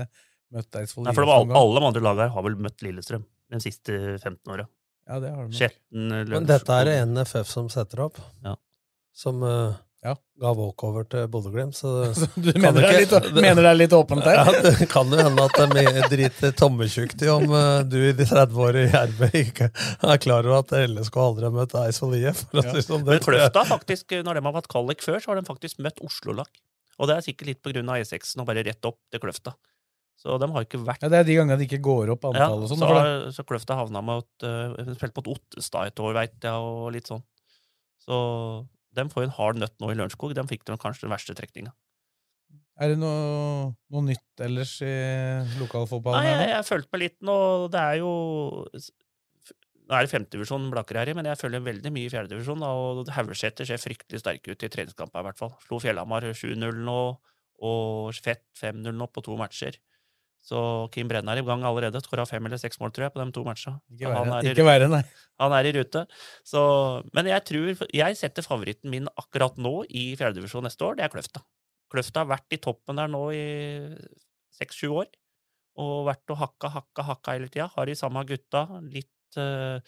møtt 0.51 0.75
Eidsvoll 0.81 1.05
Nei, 1.07 1.13
IF 1.13 1.15
for 1.15 1.23
det 1.25 1.31
noen 1.37 1.47
gang. 1.53 1.57
alle 1.61 1.79
de 1.79 1.87
andre 1.89 2.01
lagene 2.07 2.25
her 2.27 2.33
har 2.35 2.43
vel 2.49 2.57
møtt 2.67 2.83
Lillestrøm 2.83 3.23
de 3.49 3.59
siste 3.63 3.95
15 4.19 4.51
åra. 4.53 4.65
Ja, 5.09 5.19
det 5.23 5.29
har 5.31 5.39
de 5.41 5.49
nok. 5.49 5.55
Skjetten, 5.57 6.09
Men 6.29 6.45
dette 6.49 6.75
er 6.81 6.85
det 6.91 6.97
NFF 7.09 7.47
som 7.49 7.69
setter 7.73 8.03
opp, 8.09 8.19
Ja. 8.45 8.55
som 9.15 9.39
eh, 9.47 9.79
Ja. 9.99 10.13
ga 10.39 10.51
walkover 10.55 11.03
til 11.11 11.25
Bodø-Glimt. 11.27 11.75
Så 11.75 11.89
Så 12.15 12.27
du 12.35 12.53
mener 12.55 12.79
det, 12.79 12.91
ikke- 13.03 13.19
litt, 13.19 13.35
mener 13.35 13.65
det 13.65 13.71
er 13.73 13.79
litt 13.81 13.95
åpent 13.95 14.23
der? 14.23 14.39
Ja, 14.39 14.61
det 14.63 14.87
kan 14.91 15.11
jo 15.11 15.19
hende 15.19 15.47
at 15.49 15.73
de 15.75 16.05
driter 16.13 16.53
tommetjukt 16.55 17.25
i 17.25 17.31
om 17.33 17.51
uh, 17.51 17.81
du 17.83 17.97
i 18.07 18.13
de 18.15 18.27
30 18.29 18.61
åra 18.63 18.85
i 18.85 18.87
Jerve 18.87 19.31
ikke 19.41 19.67
er 19.73 20.21
klar 20.23 20.47
over 20.47 20.61
at 20.63 20.71
LSK 20.87 21.19
aldri 21.25 21.49
har 21.49 21.55
møtt 21.57 21.75
Eidsvoll 21.81 22.15
IF. 22.21 22.45
Ja. 22.55 22.63
sånn. 22.79 23.03
Men 23.07 23.19
Kløfta, 23.23 23.65
faktisk, 23.67 24.15
når 24.23 24.39
de 24.39 24.45
har 24.47 24.55
vært 24.61 24.71
kvalik 24.71 25.03
før, 25.03 25.19
så 25.19 25.33
har 25.33 25.41
de 25.41 25.47
faktisk 25.49 25.83
møtt 25.83 25.99
Oslo-lag. 26.05 26.47
Og 26.99 27.07
det 27.07 27.15
er 27.15 27.27
sikkert 27.27 27.51
litt 27.51 27.83
av 27.83 27.99
E6-en 27.99 28.43
og 28.43 28.47
bare 28.49 28.63
rett 28.67 28.87
opp 28.87 28.99
til 29.11 29.21
Kløfta. 29.23 29.55
Så 30.19 30.35
de 30.39 30.49
har 30.51 30.65
ikke 30.65 30.81
vært 30.83 31.03
Ja, 31.05 31.11
Det 31.11 31.19
er 31.21 31.27
de 31.27 31.35
gangene 31.37 31.59
de 31.59 31.67
ikke 31.67 31.79
går 31.83 32.09
opp 32.11 32.25
ja, 32.27 32.31
antall 32.33 32.65
og 32.65 32.71
sånn. 32.71 32.81
så, 32.83 33.35
så 33.37 33.45
Kløfta 33.47 33.77
havna 33.79 34.01
med 34.03 34.25
at 34.25 34.47
uh, 34.47 34.73
Hun 34.83 34.97
spilte 34.97 35.21
mot 35.21 35.29
Ottestad 35.35 35.91
et 35.93 36.01
år, 36.03 36.11
veit 36.17 36.35
jeg, 36.43 36.51
og 36.59 36.89
litt 36.95 37.07
sånn. 37.07 37.23
Så 38.03 38.17
de 38.97 39.05
får 39.11 39.27
en 39.27 39.35
hard 39.37 39.59
nøtt 39.61 39.77
nå 39.81 39.91
i 39.91 39.97
Lørenskog. 39.97 40.33
De 40.37 40.45
fikk 40.49 40.65
de 40.67 40.77
kanskje 40.81 41.05
den 41.05 41.13
verste 41.13 41.35
trekninga. 41.37 41.73
Er 42.79 42.93
det 42.93 42.99
noe, 43.01 43.73
noe 43.91 44.05
nytt 44.07 44.41
ellers 44.43 44.77
i 44.85 44.93
lokalfotballen? 45.59 46.23
Nei, 46.23 46.31
jeg, 46.31 46.39
har 46.39 46.53
jeg 46.53 46.67
følte 46.69 46.93
meg 46.93 47.01
litt 47.03 47.17
nå 47.27 47.35
Det 47.73 47.81
er 47.81 47.97
jo 47.99 48.11
Nå 49.89 49.97
er 49.97 50.05
det 50.05 50.11
femtedivisjon 50.13 50.69
Blakker 50.71 51.01
her 51.01 51.11
i, 51.11 51.15
men 51.17 51.27
jeg 51.27 51.41
følger 51.41 51.65
veldig 51.65 51.91
mye 51.91 52.07
i 52.07 52.13
fjerdedivisjon. 52.13 52.63
Og 52.63 53.09
Haugesæter 53.15 53.67
ser 53.67 53.81
fryktelig 53.81 54.21
sterke 54.21 54.53
ut 54.53 54.63
i 54.63 54.69
treningskamper, 54.71 55.23
i 55.23 55.27
hvert 55.27 55.41
fall. 55.41 55.51
Slo 55.65 55.81
Fjellhamar 55.81 56.29
7-0 56.29 56.83
nå, 56.85 56.99
og 57.65 58.19
Fett 58.21 58.45
5-0 58.61 58.93
nå 58.95 59.09
på 59.09 59.25
to 59.25 59.35
matcher. 59.39 59.79
Så 60.45 60.59
Kim 60.93 61.09
Brenna 61.09 61.35
er 61.35 61.41
i 61.41 61.45
gang 61.45 61.63
allerede. 61.67 61.99
Skåra 62.01 62.25
fem 62.27 62.45
eller 62.47 62.59
seks 62.61 62.79
mål, 62.81 62.93
tror 62.95 63.07
jeg, 63.07 63.13
på 63.13 63.21
de 63.21 63.35
to 63.35 63.43
matchene. 63.45 63.79
Ikke 63.91 64.07
Så 64.07 64.13
verre, 64.15 64.39
er 64.39 64.51
ikke 64.53 64.65
verre, 64.67 64.89
nei. 64.91 65.01
Han 65.43 65.55
er 65.55 65.69
i 65.69 65.73
rute. 65.75 66.03
Så, 66.47 66.61
men 67.15 67.29
jeg 67.29 67.45
tror 67.47 67.85
Jeg 67.95 68.17
setter 68.19 68.45
favoritten 68.45 68.91
min 68.91 69.07
akkurat 69.19 69.59
nå 69.61 69.83
i 69.89 70.09
fjerdedivisjon 70.19 70.65
neste 70.65 70.87
år. 70.87 70.97
Det 70.97 71.05
er 71.05 71.13
Kløfta. 71.13 71.43
Kløfta 71.89 72.23
har 72.23 72.31
vært 72.31 72.55
i 72.55 72.61
toppen 72.61 73.01
der 73.01 73.11
nå 73.11 73.23
i 73.35 73.45
seks-sju 74.57 74.91
år. 75.03 75.09
Og 75.79 76.09
vært 76.09 76.33
og 76.33 76.41
hakka, 76.41 76.73
hakka, 76.75 77.07
hakka 77.13 77.37
hele 77.37 77.49
tida. 77.51 77.69
Har 77.75 77.89
de 77.89 77.97
samme 77.97 78.23
gutta. 78.27 78.65
Litt 78.89 79.39
uh, 79.39 79.79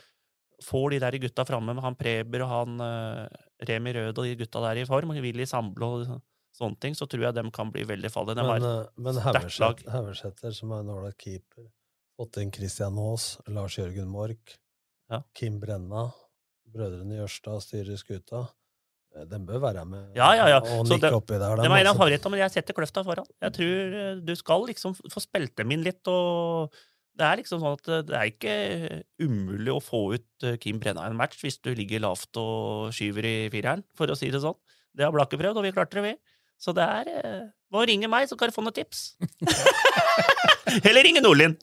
Får 0.61 0.91
de 0.93 0.99
der 1.01 1.15
gutta 1.17 1.41
framme 1.47 1.73
med 1.73 1.81
han 1.81 1.95
Preber 1.97 2.43
og 2.45 2.51
han 2.51 2.83
uh, 2.85 3.25
Remi 3.65 3.95
Rød 3.95 4.13
og 4.13 4.27
de 4.27 4.35
gutta 4.37 4.61
der 4.67 4.83
i 4.83 4.85
form, 4.85 5.09
og 5.09 5.23
Willy 5.25 5.47
Samble 5.49 5.87
og 5.87 6.11
sånne 6.57 6.79
ting, 6.83 6.93
så 6.97 7.07
tror 7.07 7.23
jeg 7.27 7.33
dem 7.37 7.51
kan 7.51 7.71
bli 7.71 7.83
veldig 7.87 8.11
farlige. 8.11 8.35
De 8.35 8.43
Men, 8.43 8.63
eh, 8.63 8.87
men 8.97 9.15
Haugesæter, 9.23 10.53
som 10.53 10.71
er 10.75 10.79
en 10.83 10.91
ålreit 10.93 11.17
keeper, 11.21 11.69
fått 12.19 12.37
inn 12.41 12.51
Christian 12.53 12.97
Aas, 12.99 13.37
Lars 13.47 13.77
Jørgen 13.77 14.07
Mork, 14.11 14.57
Ja. 15.11 15.21
Kim 15.35 15.59
Brenna, 15.59 16.05
brødrene 16.71 17.17
Jørstad 17.19 17.59
styrer 17.65 17.97
skuta. 17.99 18.45
Eh, 19.15 19.25
Den 19.25 19.45
bør 19.45 19.59
være 19.59 19.85
med 19.85 20.15
Ja, 20.15 20.31
ja, 20.33 20.45
ja. 20.47 20.59
og 20.59 20.85
nikke 20.87 21.01
det- 21.01 21.13
oppi 21.13 21.37
der. 21.39 21.55
Det 21.57 21.69
var 21.69 21.77
en 21.79 21.87
av 21.87 21.97
favorittene, 21.97 22.31
men 22.31 22.39
jeg 22.39 22.51
setter 22.51 22.73
Kløfta 22.73 23.03
foran. 23.03 23.25
Jeg 23.41 23.51
tror 23.53 23.93
eh, 23.93 24.15
du 24.23 24.35
skal 24.35 24.65
liksom 24.67 24.95
få 24.95 25.19
spilt 25.21 25.55
dem 25.57 25.71
inn 25.71 25.83
litt, 25.83 26.07
og 26.07 26.71
det 27.17 27.25
er 27.27 27.37
liksom 27.43 27.59
sånn 27.59 27.73
at 27.77 28.07
det 28.07 28.15
er 28.15 28.31
ikke 28.31 29.03
umulig 29.19 29.67
å 29.75 29.81
få 29.83 30.13
ut 30.15 30.59
Kim 30.61 30.79
Brenna 30.79 31.03
i 31.03 31.09
en 31.11 31.17
match 31.17 31.41
hvis 31.43 31.59
du 31.61 31.73
ligger 31.75 31.99
lavt 31.99 32.37
og 32.37 32.93
skyver 32.93 33.25
i 33.25 33.49
fireren, 33.51 33.83
for 33.93 34.07
å 34.07 34.15
si 34.15 34.29
det 34.31 34.39
sånn. 34.41 34.55
Det 34.95 35.03
har 35.03 35.11
Blakke 35.11 35.37
prøvd, 35.37 35.57
og 35.57 35.63
vi 35.63 35.71
klarte 35.73 35.99
det, 35.99 36.03
vi. 36.03 36.15
Så 36.61 36.75
det 36.77 36.85
er 36.85 37.09
eh, 37.17 37.41
Bare 37.71 37.87
ring 37.87 38.03
meg, 38.11 38.27
så 38.27 38.35
kan 38.37 38.51
du 38.51 38.55
få 38.55 38.63
noen 38.65 38.75
tips. 38.75 39.13
Eller 40.87 41.05
ringe 41.07 41.23
Nordlien. 41.23 41.55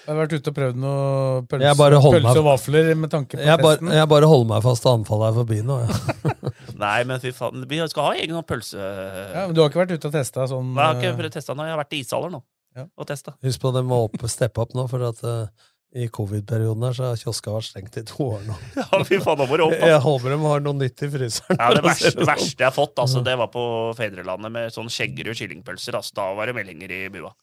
Jeg 0.00 0.08
har 0.08 0.16
vært 0.16 0.32
ute 0.32 0.50
og 0.50 0.56
prøvd 0.56 0.78
noe 0.80 1.42
pølse, 1.46 1.66
Jeg 1.68 1.76
bare 1.78 1.98
holder 2.02 2.22
meg- 2.24 2.30
pølse 2.32 2.40
og 2.40 2.46
vafler 2.48 2.88
med 2.98 3.10
tanke 3.12 3.36
på 3.36 3.44
Jeg 3.44 3.60
bare, 3.62 3.92
jeg 3.94 4.08
bare 4.10 4.30
holder 4.30 4.48
meg 4.54 4.64
fast 4.64 4.82
til 4.82 4.90
anfallet 4.94 5.28
er 5.28 5.36
forbi 5.36 5.58
nå. 5.66 5.76
Ja. 5.84 6.30
Nei, 6.84 6.96
men 7.06 7.20
fy 7.20 7.32
faen, 7.36 7.66
vi 7.68 7.80
skal 7.92 8.06
ha 8.08 8.14
egen 8.16 8.40
pølse... 8.48 8.80
Ja, 8.80 9.44
men 9.44 9.54
du 9.54 9.60
har 9.62 9.68
ikke 9.70 9.82
vært 9.82 9.92
ute 9.92 10.08
og 10.08 10.14
testa 10.16 10.46
sånn 10.48 10.72
Nei, 10.72 10.80
Jeg 10.80 10.88
har 10.88 10.98
ikke 10.98 11.10
eh, 11.12 11.18
prøvd 11.20 11.30
å 11.30 11.36
teste 11.36 11.56
nå, 11.56 11.66
jeg 11.68 11.74
har 11.76 11.82
vært 11.82 11.96
i 11.98 12.00
ishaller 12.02 12.32
nå. 12.32 12.40
Ja. 12.78 12.86
Og 12.96 13.08
testa. 13.10 13.34
Husk 13.44 13.60
på 13.62 13.72
at 13.72 13.76
de 13.76 13.84
må 13.90 14.00
steppe 14.30 14.64
opp 14.64 14.72
nå, 14.78 14.86
for 14.90 15.04
at 15.10 15.20
eh, 15.26 15.68
i 15.90 16.06
covid-perioden 16.12 16.84
her 16.86 16.94
så 16.94 17.08
har 17.08 17.18
kioska 17.18 17.54
vært 17.54 17.66
stengt 17.72 17.96
i 17.98 18.04
to 18.06 18.26
år 18.36 18.44
nå. 18.46 18.56
Ja, 18.78 19.00
fy 19.06 19.18
faen, 19.22 19.40
må 19.40 19.46
opp, 19.48 19.74
altså. 19.74 19.90
Jeg 19.90 20.02
håper 20.06 20.34
de 20.34 20.38
har 20.44 20.64
noe 20.64 20.78
nytt 20.78 21.02
i 21.02 21.10
fryseren. 21.10 21.58
Ja, 21.58 21.70
Det 21.74 21.84
verste, 21.86 22.12
det 22.18 22.28
verste 22.30 22.62
jeg 22.62 22.68
har 22.68 22.76
fått, 22.76 22.94
altså, 23.02 23.24
det 23.26 23.34
var 23.40 23.50
på 23.50 23.64
Fedrelandet 23.98 24.54
med 24.54 24.74
sånn 24.74 24.90
Skjeggerud 24.92 25.38
kyllingpølser. 25.40 25.98
Altså, 25.98 26.14
da 26.20 26.28
var 26.38 26.50
det 26.50 26.58
meldinger 26.60 26.94
i 26.94 27.00
bua. 27.10 27.34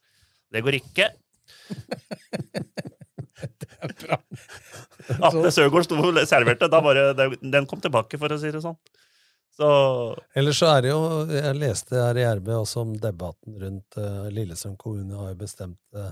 Det 0.54 0.64
går 0.64 0.80
ikke. 0.80 1.12
bra. 4.02 4.20
Atle 5.28 5.52
Søgaard 5.52 5.88
sto 5.88 6.00
og 6.02 6.22
serverte. 6.30 6.70
Da 6.72 6.82
bare, 6.84 7.12
den 7.42 7.68
kom 7.70 7.82
tilbake, 7.84 8.20
for 8.20 8.34
å 8.34 8.40
si 8.42 8.52
det 8.54 8.64
sånn. 8.64 8.78
Så 9.58 9.68
Ellers 10.38 10.60
så 10.62 10.68
er 10.70 10.84
det 10.86 10.90
jo 10.92 11.00
Jeg 11.32 11.58
leste 11.58 11.98
her 11.98 12.18
i 12.20 12.26
RB 12.38 12.52
også 12.60 12.84
om 12.84 12.92
debatten 13.02 13.56
rundt 13.58 13.96
uh, 13.98 14.28
Lillestrøm 14.30 14.76
kommune 14.78 15.18
har 15.18 15.32
jo 15.32 15.40
bestemt 15.40 15.98
uh, 15.98 16.12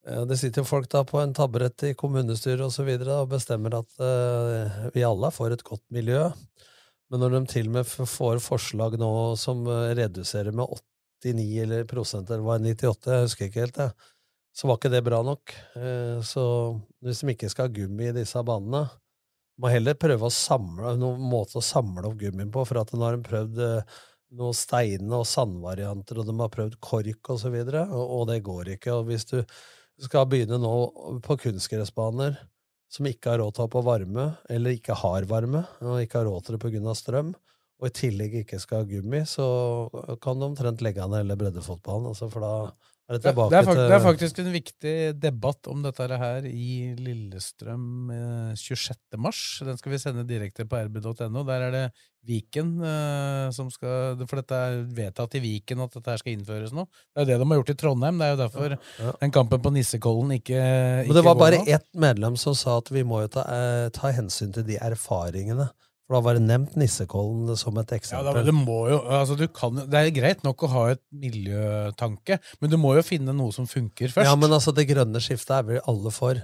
Det 0.00 0.36
sitter 0.40 0.62
jo 0.62 0.68
folk 0.68 0.88
da 0.88 1.02
på 1.04 1.18
en 1.20 1.34
taburett 1.36 1.82
i 1.84 1.94
kommunestyret 1.98 2.62
og 2.64 2.72
så 2.72 2.86
videre 2.86 3.18
og 3.20 3.34
bestemmer 3.34 3.74
at 3.76 3.98
uh, 4.00 4.86
vi 4.94 5.04
alle 5.04 5.28
får 5.34 5.58
et 5.58 5.64
godt 5.66 5.82
miljø. 5.92 6.22
Men 7.12 7.20
når 7.20 7.34
de 7.34 7.40
til 7.50 7.68
og 7.68 7.74
med 7.74 7.90
får 8.08 8.40
forslag 8.40 8.96
nå 9.00 9.10
som 9.40 9.60
uh, 9.68 9.90
reduserer 9.98 10.56
med 10.56 10.72
89 11.26 11.50
eller 11.66 11.84
prosent, 11.90 12.30
eller 12.30 12.46
var 12.46 12.62
det 12.62 12.72
98, 12.78 13.12
jeg 13.12 13.26
husker 13.26 13.50
ikke 13.50 13.64
helt, 13.66 13.76
det, 13.76 14.16
så 14.56 14.70
var 14.70 14.78
ikke 14.80 14.92
det 14.94 15.02
bra 15.04 15.20
nok. 15.26 15.52
Uh, 15.76 16.22
Så 16.24 16.44
hvis 17.04 17.20
de 17.20 17.34
ikke 17.34 17.50
skal 17.52 17.68
ha 17.68 17.74
gummi 17.74 18.08
i 18.08 18.16
disse 18.16 18.44
banene, 18.46 18.86
må 19.60 19.68
heller 19.68 19.98
prøve 20.00 20.30
å 20.30 20.32
samle 20.32 20.94
noen 20.96 21.20
måte 21.28 21.58
å 21.60 21.64
samle 21.64 22.06
opp 22.08 22.16
gummien 22.22 22.48
på, 22.54 22.64
for 22.64 22.80
at 22.80 22.94
nå 22.96 23.04
har 23.04 23.18
de 23.18 23.26
prøvd 23.26 23.60
uh, 23.60 24.00
noen 24.40 24.56
stein- 24.56 25.12
og 25.12 25.26
sandvarianter, 25.28 26.22
og 26.22 26.30
de 26.30 26.36
har 26.40 26.54
prøvd 26.54 26.80
kork 26.80 27.34
og 27.34 27.42
så 27.42 27.52
videre, 27.52 27.84
og, 27.90 28.16
og 28.16 28.24
det 28.30 28.40
går 28.46 28.72
ikke. 28.78 28.94
Og 28.96 29.10
hvis 29.10 29.28
du 29.28 29.42
skal 30.04 30.28
begynne 30.30 30.58
nå 30.60 30.74
på 31.24 31.36
kunstgressbaner 31.44 32.38
som 32.90 33.06
ikke 33.06 33.32
har 33.32 33.40
råd 33.42 33.54
til 33.54 33.62
å 33.62 33.66
ha 33.68 33.70
på 33.70 33.84
varme, 33.86 34.24
eller 34.50 34.74
ikke 34.74 34.96
har 34.98 35.26
varme, 35.30 35.62
og 35.84 36.00
ikke 36.02 36.20
har 36.20 36.26
råd 36.26 36.46
til 36.46 36.58
det 36.58 36.80
av 36.82 36.96
strøm, 36.98 37.34
og 37.80 37.86
i 37.86 37.94
tillegg 37.96 38.34
ikke 38.42 38.58
skal 38.60 38.82
ha 38.82 38.88
gummi, 38.88 39.22
så 39.28 39.46
kan 40.22 40.40
du 40.40 40.48
omtrent 40.48 40.82
legge 40.82 41.06
ned 41.06 41.22
hele 41.22 41.36
breddefotballen, 41.38 42.10
altså, 42.10 42.28
for 42.32 42.44
da 42.44 42.54
er 43.10 43.18
det 43.18 43.32
Det, 43.50 43.58
er 43.58 43.66
til 43.66 43.80
det 43.80 43.94
er 43.96 44.02
faktisk 44.04 44.38
en 44.38 44.52
viktig 44.54 44.94
debatt 45.18 45.66
om 45.72 45.82
dette 45.82 46.06
her 46.20 46.44
i 46.46 46.94
Lillestrøm 46.98 48.10
eh, 48.14 48.52
26. 48.54 49.18
mars. 49.18 49.40
Den 49.66 49.76
skal 49.80 49.92
vi 49.92 49.98
sende 49.98 50.24
direkte 50.28 50.66
på 50.70 50.78
rb.no. 50.86 51.42
Der 51.48 51.66
er 51.66 51.74
det 51.74 51.84
Viken 52.28 52.74
eh, 52.84 53.50
som 53.56 53.70
skal 53.72 54.20
For 54.28 54.40
dette 54.42 54.54
er 54.54 54.80
vedtatt 54.94 55.34
i 55.38 55.42
Viken 55.42 55.80
at 55.82 55.94
dette 55.96 56.12
her 56.12 56.20
skal 56.22 56.36
innføres 56.36 56.74
nå. 56.76 56.84
Det 57.16 57.22
er 57.22 57.26
jo 57.26 57.30
det 57.32 57.38
de 57.42 57.50
har 57.50 57.60
gjort 57.62 57.74
i 57.74 57.78
Trondheim. 57.82 58.18
Det 58.20 58.26
er 58.28 58.34
jo 58.36 58.40
derfor 58.44 58.76
Ja. 59.00 59.12
den 59.24 59.34
kampen 59.34 59.62
på 59.64 59.72
Nissekollen 59.74 60.36
ikke, 60.38 60.60
Men 60.60 61.04
ikke 61.08 61.18
det 61.18 61.24
var 61.24 61.34
bare 61.40 61.62
nå. 61.64 61.68
ett 61.68 61.88
medlem 61.94 62.36
som 62.36 62.54
sa 62.54 62.78
at 62.78 62.90
vi 62.92 63.02
må 63.02 63.22
jo 63.24 63.28
ta, 63.38 63.46
eh, 63.48 63.88
ta 63.90 64.12
hensyn 64.12 64.52
til 64.54 64.62
de 64.68 64.76
erfaringene. 64.76 65.70
For 66.10 66.18
da 66.18 66.24
var 66.26 66.34
det 66.34 66.42
nevnt 66.42 66.72
Nissekollen 66.74 67.54
som 67.54 67.76
et 67.78 67.92
eksempel. 67.94 68.34
Ja, 68.34 68.42
det, 68.42 68.54
jo, 68.90 68.96
altså 69.14 69.36
du 69.38 69.44
kan, 69.54 69.76
det 69.86 69.94
er 70.00 70.08
greit 70.10 70.40
nok 70.42 70.64
å 70.66 70.70
ha 70.72 70.80
et 70.96 71.02
miljøtanke, 71.14 72.40
men 72.58 72.72
du 72.72 72.74
må 72.82 72.96
jo 72.96 73.04
finne 73.06 73.30
noe 73.30 73.54
som 73.54 73.68
funker 73.70 74.10
først. 74.10 74.26
Ja, 74.26 74.34
men 74.34 74.50
altså, 74.50 74.74
det 74.74 74.88
grønne 74.90 75.22
skiftet 75.22 75.54
er 75.60 75.68
vel 75.68 75.84
alle 75.86 76.10
for. 76.10 76.40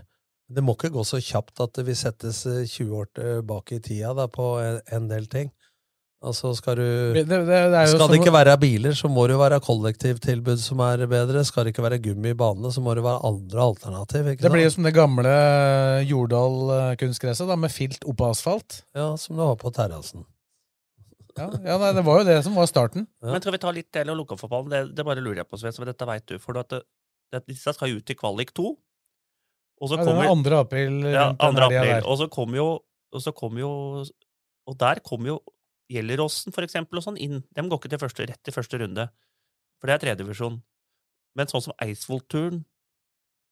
Det 0.47 0.63
må 0.63 0.77
ikke 0.77 0.93
gå 0.95 1.03
så 1.03 1.19
kjapt 1.19 1.65
at 1.65 1.83
vi 1.83 1.97
settes 1.99 2.45
eh, 2.47 2.63
20 2.63 2.95
år 2.95 3.11
tilbake 3.19 3.81
i 3.81 3.83
tida 3.83 4.15
da, 4.15 4.29
på 4.31 4.53
en 4.63 5.11
del 5.11 5.27
ting. 5.35 5.51
Altså, 6.27 6.51
skal 6.59 6.79
du 6.81 6.83
det, 7.15 7.23
det, 7.31 7.37
det 7.47 7.57
er 7.57 7.85
jo 7.87 7.93
Skal 7.95 8.11
det 8.11 8.19
ikke 8.19 8.33
være 8.35 8.57
biler, 8.59 8.95
så 8.99 9.07
må 9.13 9.29
det 9.29 9.37
jo 9.37 9.41
være 9.45 9.61
kollektivtilbud 9.63 10.59
som 10.59 10.81
er 10.83 11.05
bedre. 11.11 11.45
Skal 11.47 11.67
det 11.67 11.75
ikke 11.75 11.85
være 11.85 12.01
gummi 12.03 12.33
i 12.35 12.39
banene, 12.39 12.73
så 12.75 12.83
må 12.83 12.97
det 12.99 13.05
være 13.07 13.23
andre 13.29 13.67
alternativ. 13.71 14.31
Ikke 14.33 14.43
Det 14.47 14.53
blir 14.55 14.67
jo 14.67 14.73
som 14.75 14.89
det 14.89 14.95
gamle 14.97 15.35
Jordal-kunstgresset, 16.11 17.53
med 17.59 17.71
filt 17.75 18.07
oppå 18.11 18.31
asfalt. 18.33 18.81
Ja, 18.97 19.13
som 19.21 19.39
det 19.39 19.47
var 19.53 19.61
på 19.61 19.71
terrassen. 19.77 20.27
Ja, 21.37 21.51
ja 21.69 21.77
nei, 21.81 21.93
det 21.97 22.05
var 22.07 22.23
jo 22.23 22.27
det 22.29 22.37
som 22.47 22.57
var 22.57 22.69
starten. 22.71 23.07
Men 23.23 23.43
skal 23.45 23.55
vi 23.55 23.61
ta 23.63 23.73
litt 23.77 23.91
del 23.95 24.11
av 24.13 24.17
lokalfotballen? 24.19 24.73
Det, 24.73 24.83
det 24.97 25.05
bare 25.07 25.23
lurer 25.23 25.43
jeg 25.43 25.51
på, 25.51 25.61
Sven, 25.61 25.75
for 25.77 25.89
dette 25.89 26.09
veit 26.09 26.27
du. 26.31 26.39
For 26.43 26.59
at 26.59 26.73
det, 26.73 26.83
det, 27.35 27.43
disse 27.53 27.75
skal 27.77 27.93
jo 27.93 28.01
ut 28.01 28.13
i 28.13 28.17
kvalik 28.17 28.55
2. 28.57 28.71
Og 29.77 29.91
så 29.91 29.99
Ja, 29.99 30.05
den 30.09 30.17
kommer 30.25 30.49
er 30.49 30.57
2. 30.57 30.61
april. 30.65 30.95
ja, 31.13 31.27
rundt 31.37 31.61
2. 31.61 31.67
april. 31.69 32.07
Og 32.09 32.19
så 32.23 32.29
kommer 32.33 32.57
jo 32.57 32.69
Og 33.13 33.21
så 33.23 33.33
kommer 33.37 33.61
jo 33.61 33.73
Og 34.67 34.79
der 34.81 35.03
kommer 35.05 35.35
jo 35.35 35.37
Gjelleråsen, 35.93 36.55
for 36.55 36.67
eksempel, 36.67 36.99
og 36.99 37.05
sånn 37.05 37.19
inn. 37.23 37.43
De 37.55 37.63
går 37.63 37.79
ikke 37.79 37.93
til 37.93 38.01
første, 38.03 38.27
rett 38.27 38.43
til 38.43 38.55
første 38.55 38.81
runde. 38.83 39.09
For 39.81 39.87
det 39.91 39.95
er 39.97 40.03
tredjedivisjon. 40.05 40.61
Men 41.37 41.51
sånn 41.53 41.63
som 41.69 41.77
Eidsvollturen 41.85 42.65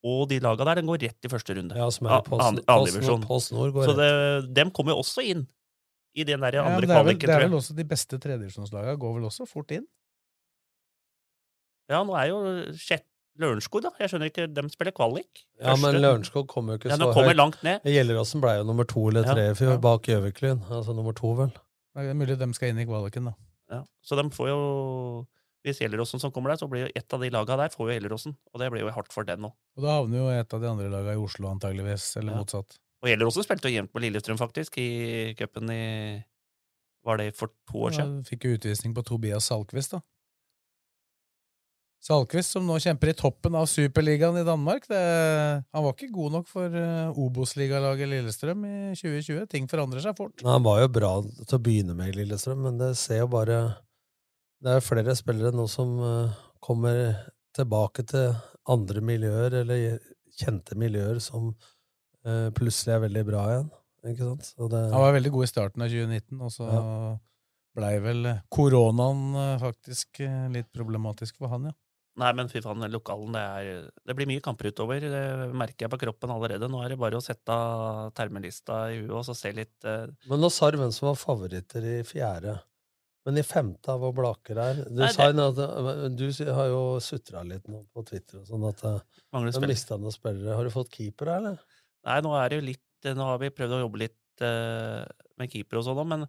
og 0.05 0.27
de 0.29 0.39
laga 0.43 0.65
der, 0.67 0.81
den 0.81 0.89
går 0.89 1.01
rett 1.05 1.25
i 1.25 1.31
første 1.31 1.55
runde. 1.57 1.77
Ja, 1.77 1.87
som 1.93 2.07
er 2.07 2.17
An- 2.19 2.27
Post- 2.27 2.67
an-. 2.67 3.23
Går 3.25 3.85
Så 3.87 3.95
det, 3.97 4.09
dem 4.53 4.71
kommer 4.71 4.93
jo 4.93 5.01
også 5.01 5.23
inn 5.25 5.47
i 6.15 6.23
den 6.23 6.39
der 6.39 6.59
Ja, 6.59 6.63
andre 6.65 6.81
det, 6.85 6.89
er 6.89 7.03
vel, 7.03 7.15
kvaliken, 7.15 7.27
det 7.27 7.35
er 7.35 7.47
vel 7.47 7.57
også 7.57 7.75
de 7.75 7.83
beste 7.83 8.19
tredjedivisjonslagene 8.19 8.97
går 9.01 9.15
vel 9.17 9.25
også 9.27 9.47
fort 9.49 9.71
inn? 9.75 9.85
Ja, 11.89 12.03
nå 12.03 12.15
er 12.17 12.31
jo 12.31 12.39
sjette 12.77 13.09
Lørenskog, 13.35 13.81
da. 13.83 13.89
Jeg 13.99 14.13
skjønner 14.13 14.29
ikke, 14.31 14.45
de 14.47 14.61
spiller 14.71 14.93
kvalik. 14.95 15.41
Ja, 15.59 15.73
men 15.75 15.97
Lørenskog 15.99 16.45
kommer 16.47 16.75
jo 16.75 16.79
ikke 16.79 16.93
Ja, 16.93 16.95
så 16.95 17.09
høyt. 17.11 17.83
Gjelleråsen 17.83 18.39
ble 18.43 18.53
jo 18.61 18.63
nummer 18.63 18.87
to 18.87 19.09
eller 19.09 19.27
tre 19.27 19.49
ja, 19.49 19.57
ja. 19.73 19.75
bak 19.83 20.07
Gjøviklyn. 20.07 20.61
Altså 20.71 20.95
nummer 20.95 21.11
to, 21.17 21.33
vel. 21.35 21.51
Det 21.95 22.09
er 22.11 22.17
mulig 22.19 22.35
de 22.37 22.47
skal 22.53 22.69
inn 22.73 22.79
i 22.83 22.85
kvaliken, 22.89 23.29
da. 23.31 23.33
Ja. 23.71 23.81
Så 24.03 24.17
de 24.19 24.27
får 24.35 24.49
jo 24.51 24.59
Hvis 25.65 25.79
Gjelleråsen 25.81 26.19
som 26.21 26.29
kommer 26.31 26.51
der, 26.53 26.59
så 26.61 26.67
blir 26.69 26.83
jo 26.85 26.91
et 26.93 27.13
av 27.15 27.19
de 27.23 27.29
laga 27.33 27.55
der 27.57 27.71
får 27.73 27.87
jo 27.89 27.93
Gjelleråsen. 27.95 28.35
Og 28.53 28.59
det 28.61 28.67
blir 28.69 28.83
jo 28.85 28.91
hardt 28.93 29.11
for 29.15 29.25
den 29.25 29.39
nå. 29.41 29.49
Og 29.77 29.81
da 29.81 29.95
havner 29.97 30.19
jo 30.19 30.27
et 30.29 30.53
av 30.53 30.61
de 30.61 30.67
andre 30.69 30.89
lagene 30.93 31.15
i 31.17 31.23
Oslo, 31.23 31.49
antageligvis, 31.49 32.05
eller 32.21 32.33
Ja. 32.35 32.37
motsatt. 32.43 32.77
Og 33.01 33.09
Gjelleråsen 33.09 33.43
spilte 33.47 33.71
jo 33.71 33.81
jevnt 33.81 33.91
på 33.91 33.99
Lillestrøm, 34.03 34.37
faktisk, 34.37 34.77
i 34.77 35.33
cupen 35.33 35.71
i 35.73 36.23
Var 37.03 37.17
det 37.17 37.35
for 37.35 37.47
to 37.69 37.77
år 37.85 37.91
Ja, 37.93 37.97
siden? 38.03 38.23
fikk 38.25 38.43
jo 38.45 38.57
utvisning 38.57 38.93
på 38.93 39.03
Tobias 39.05 39.45
Salkvist, 39.49 39.91
da. 39.91 40.01
Salquist, 42.05 42.51
som 42.53 42.67
nå 42.67 42.75
kjemper 42.77 43.09
i 43.09 43.15
toppen 43.17 43.55
av 43.57 43.65
Superligaen 43.65 44.35
i 44.37 44.45
Danmark. 44.45 44.83
Det, 44.85 44.97
han 45.73 45.83
var 45.85 45.93
ikke 45.95 46.13
god 46.13 46.35
nok 46.35 46.49
for 46.51 46.69
uh, 46.69 47.17
Obos-ligalaget 47.17 48.11
Lillestrøm 48.11 48.65
i 48.67 48.73
2020. 48.93 49.47
Ting 49.49 49.65
forandrer 49.71 50.03
seg 50.03 50.17
fort. 50.17 50.35
Nei, 50.43 50.51
han 50.53 50.67
var 50.67 50.83
jo 50.83 50.91
bra 50.99 51.09
til 51.25 51.55
å 51.57 51.63
begynne 51.65 51.95
med 51.97 52.11
i 52.11 52.19
Lillestrøm, 52.19 52.59
men 52.67 52.77
det 52.77 52.91
ser 53.01 53.23
jo 53.23 53.31
bare 53.33 53.57
Det 54.61 54.75
er 54.75 54.85
flere 54.85 55.15
spillere 55.17 55.49
nå 55.55 55.65
som 55.71 55.95
uh, 55.97 56.35
kommer 56.61 57.23
tilbake 57.57 58.05
til 58.11 58.35
andre 58.69 59.01
miljøer, 59.01 59.55
eller 59.63 59.97
kjente 60.37 60.77
miljøer, 60.77 61.17
som 61.23 61.47
uh, 61.55 62.51
plutselig 62.53 62.93
er 62.93 63.01
veldig 63.07 63.23
bra 63.31 63.47
igjen. 63.55 63.71
Ikke 64.11 64.27
sant? 64.27 64.51
Det, 64.75 64.83
han 64.93 65.05
var 65.07 65.17
veldig 65.17 65.31
god 65.33 65.47
i 65.47 65.49
starten 65.49 65.87
av 65.87 65.89
2019, 65.89 66.37
og 66.37 66.53
så 66.53 66.69
ja. 66.69 66.85
blei 67.81 67.95
vel 68.03 68.29
koronaen 68.53 69.57
faktisk 69.63 70.21
litt 70.53 70.69
problematisk 70.69 71.41
for 71.41 71.49
han, 71.55 71.71
ja. 71.71 71.75
Nei, 72.15 72.29
men 72.37 72.47
fy 72.47 72.61
faen, 72.63 72.83
lokalen, 72.93 73.33
det, 73.35 73.41
er, 73.43 73.87
det 74.07 74.13
blir 74.15 74.29
mye 74.29 74.43
kamper 74.43 74.69
utover. 74.71 75.03
Det 75.03 75.23
merker 75.51 75.85
jeg 75.85 75.91
på 75.91 75.99
kroppen 76.05 76.31
allerede. 76.31 76.69
Nå 76.71 76.79
er 76.83 76.93
det 76.93 76.99
bare 77.01 77.19
å 77.19 77.23
sette 77.23 77.57
termelista 78.15 78.85
i 78.93 79.01
huet 79.01 79.11
og 79.17 79.25
så 79.27 79.35
se 79.35 79.51
litt 79.55 79.87
uh... 79.87 80.07
Men 80.31 80.39
nå 80.39 80.51
sa 80.53 80.69
du 80.71 80.79
hvem 80.79 80.93
som 80.95 81.09
var 81.09 81.19
favoritter 81.19 81.83
i 81.91 81.97
fjerde. 82.07 82.55
Men 83.25 83.41
i 83.41 83.43
femte 83.43 83.91
av 83.91 84.03
hvor 84.03 84.13
Blaker 84.15 84.59
er 84.61 84.81
Du, 84.85 85.01
Nei, 85.01 85.11
det... 85.11 85.45
at, 85.49 86.01
du 86.13 86.25
har 86.55 86.67
jo 86.69 86.81
sutra 87.03 87.41
litt 87.43 87.67
nå 87.67 87.81
på 87.91 88.05
Twitter 88.07 88.43
og 88.43 88.47
sånn 88.47 88.67
at 88.69 88.83
du 88.85 89.65
mista 89.65 89.97
noen 89.99 90.13
spillere. 90.13 90.55
Har 90.55 90.67
du 90.67 90.71
fått 90.71 90.93
keeper, 90.95 91.33
eller? 91.39 91.57
Nei, 92.05 92.19
nå 92.23 92.35
er 92.37 92.51
det 92.51 92.61
jo 92.61 92.67
litt 92.69 93.09
Nå 93.15 93.25
har 93.27 93.41
vi 93.41 93.51
prøvd 93.53 93.75
å 93.75 93.81
jobbe 93.83 93.99
litt 94.01 94.45
uh, 94.45 95.03
med 95.37 95.51
keeper 95.51 95.81
og 95.81 95.83
sånn 95.85 95.99
òg, 96.01 96.07
men 96.09 96.23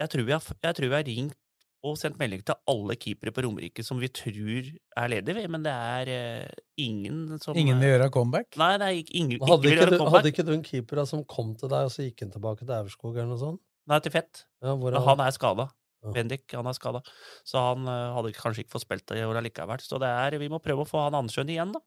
jeg 0.00 0.10
tror, 0.14 0.24
vi 0.24 0.32
jeg 0.32 0.76
tror 0.78 0.88
vi 0.88 0.96
har 0.96 1.04
ringt 1.06 1.36
og 1.82 1.96
sendt 1.98 2.18
melding 2.20 2.44
til 2.46 2.54
alle 2.70 2.94
keepere 3.00 3.32
på 3.34 3.42
Romerike 3.42 3.82
som 3.82 3.98
vi 3.98 4.10
tror 4.14 4.68
er 4.70 5.10
ledige, 5.10 5.48
men 5.50 5.64
det 5.64 5.72
er 5.74 6.10
uh, 6.46 6.62
ingen 6.78 7.40
som 7.42 7.58
Ingen 7.58 7.82
vil 7.82 7.96
gjøre 7.96 8.08
comeback? 8.14 8.54
Nei, 8.60 8.72
det 8.78 8.88
er 8.88 9.12
ingen, 9.18 9.42
hadde, 9.42 9.72
ikke, 9.72 9.88
ikke 9.88 9.98
du, 9.98 10.08
hadde 10.14 10.32
ikke 10.32 10.46
du 10.46 10.52
en 10.54 10.66
keeper 10.66 11.02
som 11.10 11.24
kom 11.26 11.52
til 11.58 11.72
deg, 11.72 11.88
og 11.88 11.94
så 11.94 12.06
gikk 12.06 12.22
han 12.26 12.34
tilbake 12.34 12.66
til 12.66 12.74
Aurskog 12.78 13.16
eller 13.16 13.32
noe 13.34 13.40
sånt? 13.40 13.62
Nei, 13.90 13.98
til 14.04 14.14
Fett. 14.14 14.44
Ja, 14.62 14.76
men 14.78 14.94
han 14.94 15.24
er 15.24 15.34
skada. 15.34 15.72
Ja. 16.02 16.12
Bendik 16.14 16.54
han 16.54 16.66
er 16.70 16.76
skada. 16.78 17.02
Så 17.46 17.62
han 17.62 17.88
uh, 17.90 18.12
hadde 18.16 18.34
kanskje 18.36 18.64
ikke 18.64 18.76
fått 18.76 18.86
spilt 18.86 19.08
det 19.10 19.18
i 19.18 19.26
år 19.26 19.42
allikevel. 19.42 19.82
Så 19.82 19.98
det 20.02 20.10
er, 20.10 20.38
vi 20.38 20.50
må 20.52 20.62
prøve 20.62 20.86
å 20.86 20.88
få 20.88 21.02
han 21.02 21.18
Andersjøen 21.18 21.50
igjen, 21.50 21.74
da. 21.74 21.82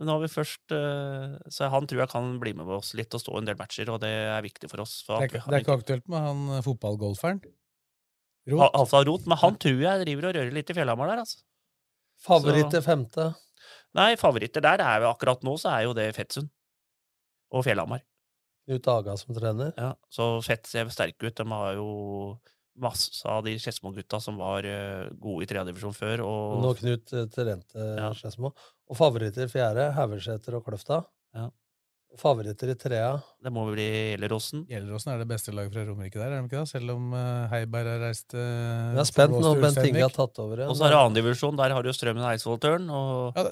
Nå 0.00 0.08
har 0.08 0.22
vi 0.22 0.28
først 0.32 0.72
uh, 0.72 1.34
Så 1.52 1.68
han 1.68 1.84
tror 1.84 1.98
jeg 2.00 2.08
kan 2.08 2.30
bli 2.40 2.54
med 2.56 2.70
oss 2.72 2.94
litt 2.96 3.12
og 3.12 3.20
stå 3.20 3.34
en 3.36 3.48
del 3.48 3.58
matcher, 3.58 3.88
og 3.92 4.00
det 4.04 4.12
er 4.12 4.44
viktig 4.44 4.68
for 4.72 4.84
oss. 4.84 5.00
For 5.08 5.20
det, 5.20 5.32
er, 5.40 5.48
det 5.48 5.58
er 5.58 5.66
ikke 5.66 5.80
aktuelt 5.80 6.08
med 6.12 6.28
han 6.28 6.64
fotballgolferen? 6.64 7.42
Rot. 8.50 8.70
Altså 8.74 9.02
Rot. 9.06 9.26
Men 9.30 9.38
han 9.42 9.58
tror 9.60 9.82
jeg 9.84 10.04
driver 10.04 10.28
og 10.28 10.36
rører 10.38 10.54
litt 10.54 10.70
i 10.72 10.76
Fjellhamar 10.76 11.12
der, 11.12 11.22
altså. 11.24 11.42
Favoritt 12.22 12.70
til 12.70 12.82
femte? 12.84 13.32
Nei, 13.98 14.14
favoritter 14.18 14.64
der 14.64 14.82
er 14.84 15.04
jo 15.04 15.10
akkurat 15.12 15.42
nå 15.44 15.56
så 15.60 15.74
er 15.74 15.86
jo 15.88 15.94
det 15.96 16.08
Fettsund. 16.16 16.48
Og 17.52 17.66
Fjellhamar. 17.66 18.02
Knut 18.66 18.88
Aga 18.88 19.16
som 19.18 19.34
trener? 19.36 19.72
Ja, 19.76 19.92
så 20.12 20.36
Fett 20.44 20.68
ser 20.70 20.90
sterke 20.94 21.28
ut. 21.28 21.36
De 21.36 21.46
har 21.50 21.74
jo 21.76 21.88
masse 22.82 23.26
av 23.28 23.42
de 23.44 23.56
Skedsmo-gutta 23.60 24.20
som 24.22 24.38
var 24.40 24.64
uh, 24.64 25.10
gode 25.20 25.44
i 25.44 25.48
tredjedivisjon 25.50 25.96
før. 25.96 26.22
Og... 26.24 26.60
Nå 26.62 26.70
Knut 26.78 27.04
trente 27.10 27.34
Terente 27.34 27.88
ja. 27.98 28.12
Skedsmo. 28.16 28.54
Og 28.88 28.98
favoritter 28.98 29.50
fjerde? 29.50 29.90
Haugeseter 29.98 30.56
og 30.56 30.64
Kløfta? 30.68 31.02
Ja. 31.36 31.50
Favoritter 32.20 32.68
i 32.68 32.74
trea? 32.76 33.12
Det 33.42 33.50
må 33.52 33.62
bli 33.70 33.86
Gjelleråsen. 34.12 34.66
Gjelleråsen 34.68 35.14
er 35.14 35.22
det 35.22 35.28
beste 35.30 35.54
laget 35.54 35.72
fra 35.72 35.84
Romerike 35.86 36.20
der, 36.20 36.34
er 36.34 36.42
de 36.42 36.50
ikke 36.50 36.60
det? 36.60 36.68
Selv 36.68 36.92
om 36.94 37.14
uh, 37.16 37.46
Heiberg 37.52 37.88
har 37.88 38.04
reist 38.04 38.36
uh, 38.36 38.42
Jeg 38.42 39.00
er 39.00 39.08
spent 39.08 39.36
når 39.38 39.62
Bent 39.62 39.80
Inge 39.86 40.04
har 40.04 40.12
tatt 40.12 40.42
over. 40.42 40.66
Og 40.68 40.76
så 40.76 40.88
er 40.88 40.92
det 40.92 40.98
annendivisjon. 41.00 41.56
Der 41.60 41.72
har 41.76 41.86
du 41.86 41.88
Strømmen 41.96 42.26
Eidsvoll 42.28 42.60
Tørn. 42.62 42.90
Og, 42.92 43.38
ja, 43.38 43.46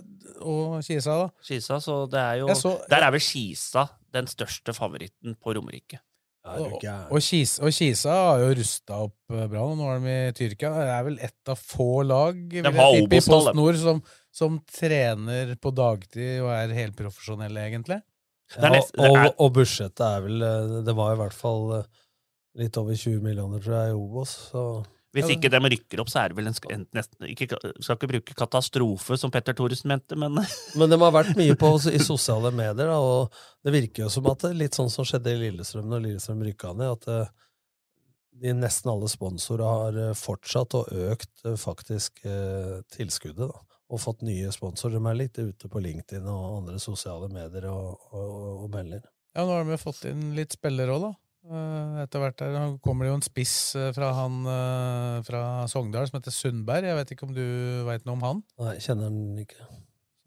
og 0.44 0.76
Kisa, 0.84 1.16
da. 1.22 1.46
Kisa, 1.46 1.80
så 1.80 2.02
det 2.12 2.20
er 2.20 2.42
jo 2.42 2.58
så, 2.58 2.76
Der 2.92 3.06
er 3.06 3.16
vel 3.16 3.24
Kisa 3.24 3.86
den 4.12 4.28
største 4.28 4.76
favoritten 4.76 5.38
på 5.40 5.56
Romerike. 5.56 6.02
og, 6.50 6.76
og, 6.84 7.18
Kisa, 7.24 7.64
og, 7.64 7.72
Kisa, 7.72 8.18
har 8.26 8.44
jo 8.44 8.52
rusta 8.60 9.00
opp 9.06 9.34
eh, 9.36 9.48
bra. 9.48 9.64
Nå 9.76 9.88
er 9.94 10.04
de 10.04 10.18
i 10.18 10.36
Tyrkia. 10.36 10.74
Det 10.76 10.94
er 10.98 11.08
vel 11.08 11.18
ett 11.30 11.52
av 11.52 11.64
få 11.64 12.04
lag 12.04 12.36
vil 12.36 12.64
jeg 12.64 12.76
tippe, 12.76 13.16
i 13.16 13.24
Post 13.24 13.56
Nord 13.56 13.80
som, 13.80 14.04
som 14.34 14.60
trener 14.68 15.56
på 15.60 15.72
dagtid 15.72 16.44
og 16.44 16.52
er 16.58 16.76
helprofesjonelle, 16.76 17.68
egentlig. 17.70 18.02
Ja, 18.56 18.70
nest, 18.74 18.94
og, 18.98 19.16
er, 19.16 19.28
og, 19.36 19.50
budsjettet 19.54 20.02
er 20.02 20.22
vel 20.24 20.42
eh, 20.42 20.78
Det 20.86 20.94
var 20.98 21.14
i 21.14 21.18
hvert 21.20 21.36
fall 21.36 21.68
eh, 21.76 21.90
litt 22.58 22.78
over 22.80 22.96
20 22.98 23.20
millioner, 23.22 23.62
tror 23.62 23.76
jeg, 23.76 23.92
i 23.92 23.98
Obos. 23.98 24.32
Så. 24.50 24.64
Hvis 25.14 25.30
ikke 25.34 25.50
de 25.50 25.60
rykker 25.74 26.02
opp, 26.02 26.10
så 26.10 26.24
er 26.24 26.32
det 26.32 26.38
vel 26.38 26.50
en, 26.50 26.56
en 26.74 26.82
nesten, 26.94 27.28
ikke, 27.30 27.58
Skal 27.82 27.98
ikke 27.98 28.10
bruke 28.10 28.36
katastrofe, 28.38 29.18
som 29.18 29.30
Petter 29.34 29.54
Thoresen 29.58 29.90
mente, 29.92 30.18
men 30.18 30.38
Men 30.78 30.90
de 30.90 30.98
har 31.02 31.14
vært 31.14 31.38
mye 31.38 31.54
på 31.58 31.72
i 31.90 32.02
sosiale 32.02 32.50
medier, 32.54 32.90
da, 32.90 32.98
og 32.98 33.30
det 33.66 33.74
virker 33.76 34.06
jo 34.06 34.10
som 34.16 34.26
at 34.30 34.42
det 34.42 34.52
er 34.52 34.60
litt 34.64 34.78
sånn 34.78 34.90
som 34.90 35.06
skjedde 35.06 35.34
i 35.36 35.40
Lillestrøm 35.44 35.86
når 35.90 36.04
Lillestrøm 36.08 36.44
rykka 36.48 36.74
ned, 36.74 36.98
at 36.98 37.06
det, 37.06 37.22
eh, 37.28 37.32
de 38.40 38.54
nesten 38.56 38.88
alle 38.88 39.08
sponsorer 39.10 39.66
har 39.68 40.14
fortsatt 40.16 40.72
og 40.78 40.86
økt 41.12 41.42
faktisk 41.60 42.22
tilskuddet. 42.94 43.50
da 43.50 43.79
og 43.90 44.02
fått 44.02 44.22
nye 44.26 44.50
sponsorer. 44.54 44.98
De 44.98 45.10
er 45.10 45.18
litt 45.18 45.40
ute 45.40 45.70
på 45.70 45.82
LinkedIn 45.82 46.28
og 46.30 46.60
andre 46.60 46.78
sosiale 46.82 47.30
medier 47.32 47.66
og, 47.72 48.06
og, 48.14 48.36
og 48.64 48.70
melder. 48.74 49.02
Ja, 49.34 49.44
nå 49.44 49.54
har 49.54 49.66
de 49.66 49.78
fått 49.80 50.04
inn 50.10 50.30
litt 50.36 50.54
spillere 50.56 50.94
òg, 50.94 51.08
da. 51.08 51.12
Eh, 51.40 52.00
etter 52.02 52.20
hvert 52.20 52.36
der 52.36 52.56
kommer 52.84 53.06
det 53.06 53.14
jo 53.14 53.16
en 53.16 53.24
spiss 53.24 53.54
eh, 53.78 53.88
fra 53.96 54.10
han 54.12 54.42
eh, 54.44 55.22
fra 55.24 55.42
Sogndal 55.72 56.10
som 56.10 56.18
heter 56.18 56.34
Sundberg. 56.36 56.88
Jeg 56.90 56.98
vet 56.98 57.12
ikke 57.14 57.28
om 57.28 57.32
du 57.36 57.44
veit 57.86 58.04
noe 58.04 58.18
om 58.18 58.26
han? 58.26 58.42
Nei, 58.60 58.74
jeg 58.76 58.90
kjenner 58.90 59.08
han 59.08 59.40
ikke. 59.40 59.68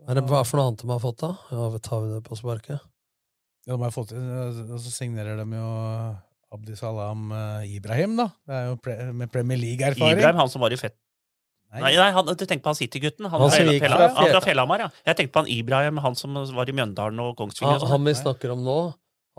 Er 0.04 0.18
det 0.18 0.26
Hva 0.28 0.42
for 0.44 0.60
noe 0.60 0.72
annet 0.72 0.84
de 0.84 0.90
har 0.90 1.04
fått, 1.04 1.22
da? 1.22 1.32
Ja, 1.54 1.70
tar 1.86 2.04
vi 2.04 2.16
det 2.16 2.24
på 2.26 2.40
sparket? 2.40 2.90
Ja, 3.64 3.78
de 3.78 3.80
har 3.86 3.94
fått 3.96 4.12
inn, 4.18 4.26
og 4.66 4.80
så 4.84 4.92
signerer 4.92 5.38
de 5.40 5.46
jo 5.56 5.70
Abdisalam 6.54 7.30
Ibrahim, 7.70 8.18
da. 8.20 8.28
Det 8.44 8.58
er 8.58 8.68
jo 8.68 9.14
med 9.22 9.32
Premier 9.32 9.62
League-erfaring. 9.62 10.18
Ibrahim, 10.18 10.42
han 10.42 10.52
som 10.52 10.66
var 10.66 10.76
i 10.76 10.82
Fett 10.82 10.98
Nei, 11.74 11.94
nei 11.98 12.10
han, 12.14 12.28
du 12.30 12.44
tenker 12.46 12.62
på 12.62 12.70
han 12.70 12.78
City-gutten? 12.78 13.26
Han, 13.32 13.48
han, 13.48 13.54
han, 13.54 14.28
fra 14.30 14.42
Fjellhamar, 14.46 14.84
ja. 14.86 14.90
Jeg 15.08 15.18
tenkte 15.18 15.34
på 15.34 15.42
han 15.42 15.50
Ibrahim, 15.50 16.02
han 16.04 16.18
som 16.20 16.36
var 16.54 16.70
i 16.70 16.76
Mjøndalen 16.76 17.22
og 17.24 17.34
Kongsvinger. 17.40 17.82
Han, 17.82 17.94
han 17.96 18.10
vi 18.10 18.14
snakker 18.20 18.54
om 18.54 18.62
nå, 18.66 18.78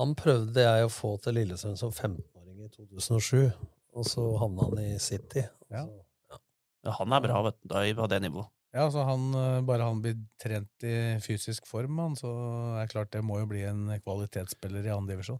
han 0.00 0.16
prøvde 0.18 0.64
jeg 0.64 0.88
å 0.88 0.90
få 0.90 1.14
til 1.22 1.38
Lillesund 1.38 1.78
som 1.78 1.92
15-åring 1.94 2.64
i 2.66 2.72
2007, 2.72 3.52
og 3.94 4.08
så 4.10 4.26
havna 4.40 4.66
han 4.66 4.82
i 4.82 4.96
City. 5.02 5.44
Ja. 5.70 5.84
ja. 5.86 6.40
ja 6.88 6.96
han 6.98 7.14
er 7.14 7.22
bra, 7.28 7.38
vet 7.46 7.60
du, 7.62 7.78
på 8.00 8.10
det 8.10 8.20
nivået. 8.26 8.50
Ja, 8.74 8.88
altså 8.88 9.04
han, 9.06 9.28
eh, 9.38 9.60
Bare 9.62 9.86
han 9.86 10.00
blir 10.02 10.16
trent 10.42 10.82
i 10.82 10.96
fysisk 11.22 11.68
form, 11.70 12.00
han, 12.02 12.16
så 12.18 12.32
er 12.74 12.80
det 12.80 12.90
klart 12.90 13.12
det 13.14 13.22
må 13.22 13.38
jo 13.38 13.50
bli 13.52 13.62
en 13.68 13.86
kvalitetsspiller 14.02 14.88
i 14.88 14.94
andredivisjon. 14.96 15.38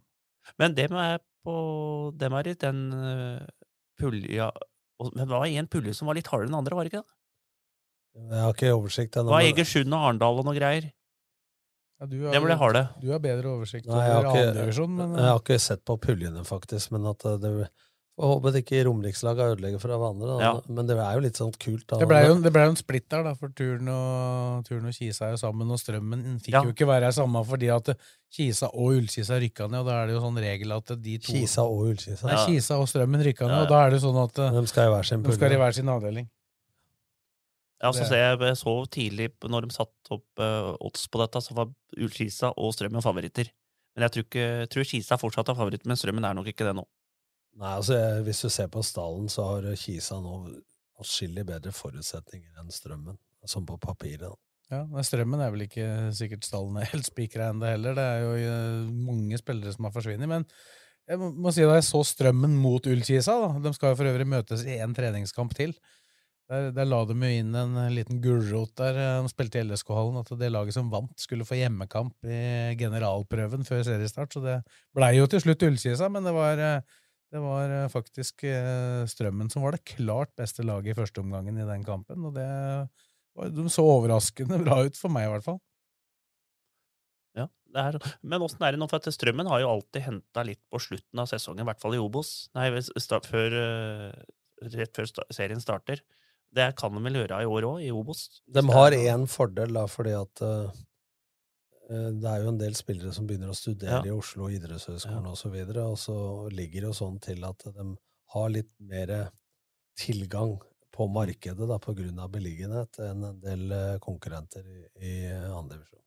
Men 0.61 0.77
det 0.77 0.87
med 0.93 1.19
på 1.43 1.57
dem 2.15 2.35
er 2.37 2.47
i 2.47 2.55
den 2.61 2.79
uh, 2.93 3.43
pulja 3.99 4.47
men 5.01 5.25
det 5.25 5.31
var 5.33 5.45
en 5.45 5.67
pulje 5.67 5.93
som 5.97 6.09
var 6.09 6.17
litt 6.17 6.29
hardere 6.31 6.51
enn 6.51 6.59
andre, 6.59 6.77
var 6.77 6.87
det 6.87 6.93
ikke 6.93 7.03
det? 7.03 7.11
Jeg 8.15 8.43
har 8.45 8.53
ikke 8.55 8.69
oversikt 8.71 9.17
ennå. 9.19 9.27
Det 9.27 9.35
var 9.35 9.47
Egersund 9.49 9.95
og 9.95 10.05
Arendal 10.07 10.39
og 10.39 10.47
noe 10.47 10.55
greier. 10.55 10.87
Ja, 11.99 12.07
du 12.11 12.15
har, 12.25 12.35
det 12.35 12.41
ble 12.43 12.55
harde. 12.59 12.83
Du 12.99 13.09
har 13.11 13.19
bedre 13.23 13.51
oversikt 13.55 13.87
over 13.87 14.01
har 14.03 14.25
jeg 15.19 15.27
har 15.29 15.41
ikke 15.41 15.59
sett 15.63 15.83
på 15.87 15.95
puljene, 16.03 16.43
faktisk, 16.47 16.91
men 16.95 17.07
at 17.11 17.23
det, 17.43 17.51
og 18.15 18.29
håpet 18.29 18.61
ikke 18.61 18.83
romerikslaget 18.87 19.55
ødelegger 19.57 19.79
for 19.81 19.91
hverandre, 19.91 20.35
andre. 20.37 20.45
Ja. 20.47 20.75
Men 20.77 20.87
det 20.87 20.95
er 20.95 21.17
jo 21.17 21.23
litt 21.25 21.39
sånn 21.39 21.51
kult. 21.59 21.83
Da. 21.89 21.97
Det 21.99 22.07
ble 22.07 22.21
jo, 22.23 22.37
ble 22.39 22.61
jo 22.63 22.71
en 22.71 22.77
splitt 22.79 23.09
der, 23.11 23.25
da, 23.27 23.33
for 23.35 23.51
Turn 23.57 23.89
og, 23.91 24.61
turn 24.69 24.87
og 24.87 24.95
Kisa 24.95 25.27
er 25.27 25.33
jo 25.33 25.41
sammen, 25.41 25.73
og 25.75 25.81
Strømmen 25.81 26.23
fikk 26.45 26.55
ja. 26.55 26.61
jo 26.63 26.71
ikke 26.71 26.87
være 26.87 27.09
samme 27.15 27.41
fordi 27.47 27.73
at 27.75 27.91
Kisa 28.31 28.69
og 28.71 29.01
Ullkisa 29.01 29.41
rykka 29.43 29.67
ned, 29.67 29.83
og 29.83 29.91
da 29.91 29.97
er 29.99 30.07
det 30.07 30.15
jo 30.15 30.23
sånn 30.23 30.39
regel 30.45 30.71
at 30.77 30.95
de 30.95 31.17
to 31.19 31.35
Kisa 31.35 31.67
og 31.67 31.91
Ullkisa? 31.91 32.23
Nei, 32.29 32.39
Kisa 32.47 32.79
og 32.79 32.87
Strømmen 32.91 33.27
rykka 33.27 33.51
ned, 33.51 33.65
og 33.65 33.75
da 33.75 33.83
er 33.83 33.91
det 33.91 33.99
jo 33.99 34.05
sånn 34.07 34.23
at 34.23 34.41
de 34.61 34.65
skal 34.71 34.87
i 34.87 34.95
hver 34.95 35.11
sin, 35.11 35.27
skal 35.35 35.57
i 35.57 35.59
hver 35.59 35.75
sin 35.75 35.91
avdeling. 35.91 36.31
Ja, 37.83 37.91
så, 37.91 38.07
ser 38.07 38.23
jeg 38.23 38.57
så 38.57 38.73
tidlig, 38.87 39.33
når 39.43 39.67
de 39.67 39.75
satte 39.75 40.15
opp 40.15 40.39
uh, 40.39 40.71
odds 40.79 41.03
på 41.11 41.19
dette, 41.19 41.43
så 41.43 41.57
var 41.57 41.67
Ullkisa 41.99 42.55
og 42.55 42.71
Strømmen 42.73 43.03
favoritter. 43.03 43.51
Men 43.95 44.07
jeg 44.07 44.15
tror, 44.15 44.25
ikke, 44.29 44.47
tror 44.71 44.87
Kisa 44.87 45.17
fortsatt 45.19 45.51
er 45.51 45.57
favoritt, 45.59 45.83
men 45.83 45.99
Strømmen 45.99 46.27
er 46.27 46.37
nok 46.37 46.47
ikke 46.51 46.67
det 46.67 46.77
nå. 46.79 46.87
Nei, 47.55 47.75
altså 47.79 47.97
Hvis 48.25 48.41
du 48.43 48.49
ser 48.51 48.71
på 48.71 48.83
stallen, 48.83 49.29
så 49.31 49.45
har 49.47 49.67
Kisa 49.79 50.19
nå 50.19 50.39
atskillig 50.99 51.45
bedre 51.47 51.71
forutsetninger 51.75 52.59
enn 52.59 52.71
Strømmen, 52.71 53.17
som 53.47 53.65
på 53.67 53.77
papiret. 53.81 54.31
Ja, 54.71 54.81
men 54.89 55.05
Strømmen 55.05 55.43
er 55.43 55.51
vel 55.53 55.67
ikke 55.67 55.89
sikkert 56.15 56.47
stallen 56.47 56.79
er 56.81 56.89
helt 56.93 57.07
spikra 57.07 57.51
ennå 57.51 57.67
heller. 57.69 57.97
Det 57.97 58.05
er 58.05 58.23
jo 58.23 58.31
eh, 58.39 58.95
mange 59.07 59.39
spillere 59.39 59.75
som 59.75 59.87
har 59.87 59.93
forsvunnet. 59.93 60.29
Men 60.31 60.47
jeg 61.05 61.19
må 61.21 61.51
si 61.53 61.65
da 61.67 61.75
jeg 61.77 61.85
så 61.85 62.01
Strømmen 62.07 62.55
mot 62.57 62.87
Ullkisa, 62.89 63.35
da. 63.43 63.51
de 63.61 63.75
skal 63.75 63.93
jo 63.93 63.99
for 63.99 64.09
øvrig 64.09 64.27
møtes 64.29 64.65
i 64.65 64.79
én 64.81 64.95
treningskamp 64.97 65.53
til. 65.57 65.75
Der, 66.49 66.69
der, 66.73 66.85
la 66.85 66.99
de 67.09 67.15
jo 67.17 67.29
inn 67.41 67.55
en 67.57 67.77
liten 67.93 68.19
gulrot 68.21 68.73
der. 68.81 68.97
Eh, 68.97 69.21
de 69.21 69.31
spilte 69.31 69.61
i 69.61 69.67
LSK-hallen. 69.67 70.19
At 70.23 70.33
det 70.39 70.51
laget 70.53 70.77
som 70.77 70.89
vant, 70.93 71.13
skulle 71.21 71.47
få 71.47 71.59
hjemmekamp 71.61 72.25
i 72.25 72.75
generalprøven 72.79 73.65
før 73.67 73.85
seriestart. 73.85 74.33
Så 74.33 74.43
det 74.43 74.59
blei 74.97 75.15
jo 75.19 75.29
til 75.29 75.45
slutt 75.45 75.69
Ullkisa, 75.69 76.09
men 76.13 76.25
det 76.25 76.33
var 76.35 76.61
eh, 76.61 77.01
det 77.33 77.41
var 77.41 77.71
eh, 77.73 77.87
faktisk 77.91 78.45
eh, 78.47 79.03
Strømmen 79.09 79.49
som 79.51 79.65
var 79.65 79.75
det 79.75 79.85
klart 79.95 80.33
beste 80.37 80.65
laget 80.65 80.93
i 80.93 80.97
første 80.97 81.23
omgangen 81.23 81.57
i 81.57 81.67
den 81.67 81.85
kampen, 81.85 82.27
og 82.27 82.35
det 82.37 82.47
De 83.55 83.65
så 83.71 83.83
overraskende 83.83 84.61
bra 84.65 84.83
ut, 84.85 84.99
for 84.99 85.11
meg 85.11 85.27
i 85.27 85.31
hvert 85.33 85.47
fall. 85.47 85.59
Ja, 87.35 87.49
det 87.75 87.81
er, 87.83 88.13
men 88.23 88.45
åssen 88.45 88.63
er 88.63 88.75
det 88.75 88.79
nå? 88.79 88.87
For 88.91 89.01
at 89.01 89.11
Strømmen 89.11 89.49
har 89.51 89.63
jo 89.63 89.73
alltid 89.73 90.05
henta 90.05 90.45
litt 90.47 90.61
på 90.71 90.79
slutten 90.79 91.23
av 91.23 91.27
sesongen, 91.31 91.65
i 91.65 91.67
hvert 91.67 91.81
fall 91.83 91.97
i 91.97 92.01
Obos. 92.01 92.35
Nei, 92.55 92.69
start, 93.03 93.27
før, 93.27 93.57
uh, 93.59 94.69
rett 94.77 94.95
før 94.95 95.11
serien 95.35 95.59
starter. 95.59 96.05
Det 96.55 96.69
kan 96.79 96.95
de 96.95 97.03
vel 97.03 97.19
gjøre 97.19 97.41
i 97.43 97.49
år 97.51 97.67
òg, 97.67 97.81
i 97.83 97.91
Obos. 97.91 98.29
De 98.47 98.63
har 98.71 98.95
én 98.95 99.27
fordel, 99.27 99.75
da, 99.75 99.83
fordi 99.91 100.15
at 100.15 100.45
uh, 100.45 100.85
det 101.89 102.29
er 102.29 102.43
jo 102.43 102.51
en 102.51 102.59
del 102.59 102.75
spillere 102.77 103.13
som 103.13 103.27
begynner 103.29 103.51
å 103.51 103.57
studere 103.57 103.99
ja. 103.99 104.09
i 104.09 104.13
Oslo 104.13 104.49
idrettshøgskole 104.53 105.21
ja. 105.21 105.33
osv., 105.33 105.33
og, 105.33 105.41
så 105.41 105.51
videre, 105.53 105.87
og 105.93 105.99
så 106.01 106.17
ligger 106.53 106.85
det 106.85 106.91
jo 106.91 106.95
sånn 106.97 107.19
til 107.23 107.43
at 107.45 107.67
de 107.75 107.89
har 108.35 108.53
litt 108.53 108.71
mer 108.81 109.13
tilgang 109.99 110.55
på 110.95 111.07
markedet 111.11 111.67
da, 111.67 111.77
på 111.81 111.93
grunn 111.95 112.21
av 112.23 112.31
beliggenhet 112.31 113.01
enn 113.03 113.27
en 113.27 113.41
del 113.43 113.75
konkurrenter 114.03 114.63
i, 114.65 114.85
i 115.03 115.15
andre 115.33 115.77
divisjon. 115.77 116.01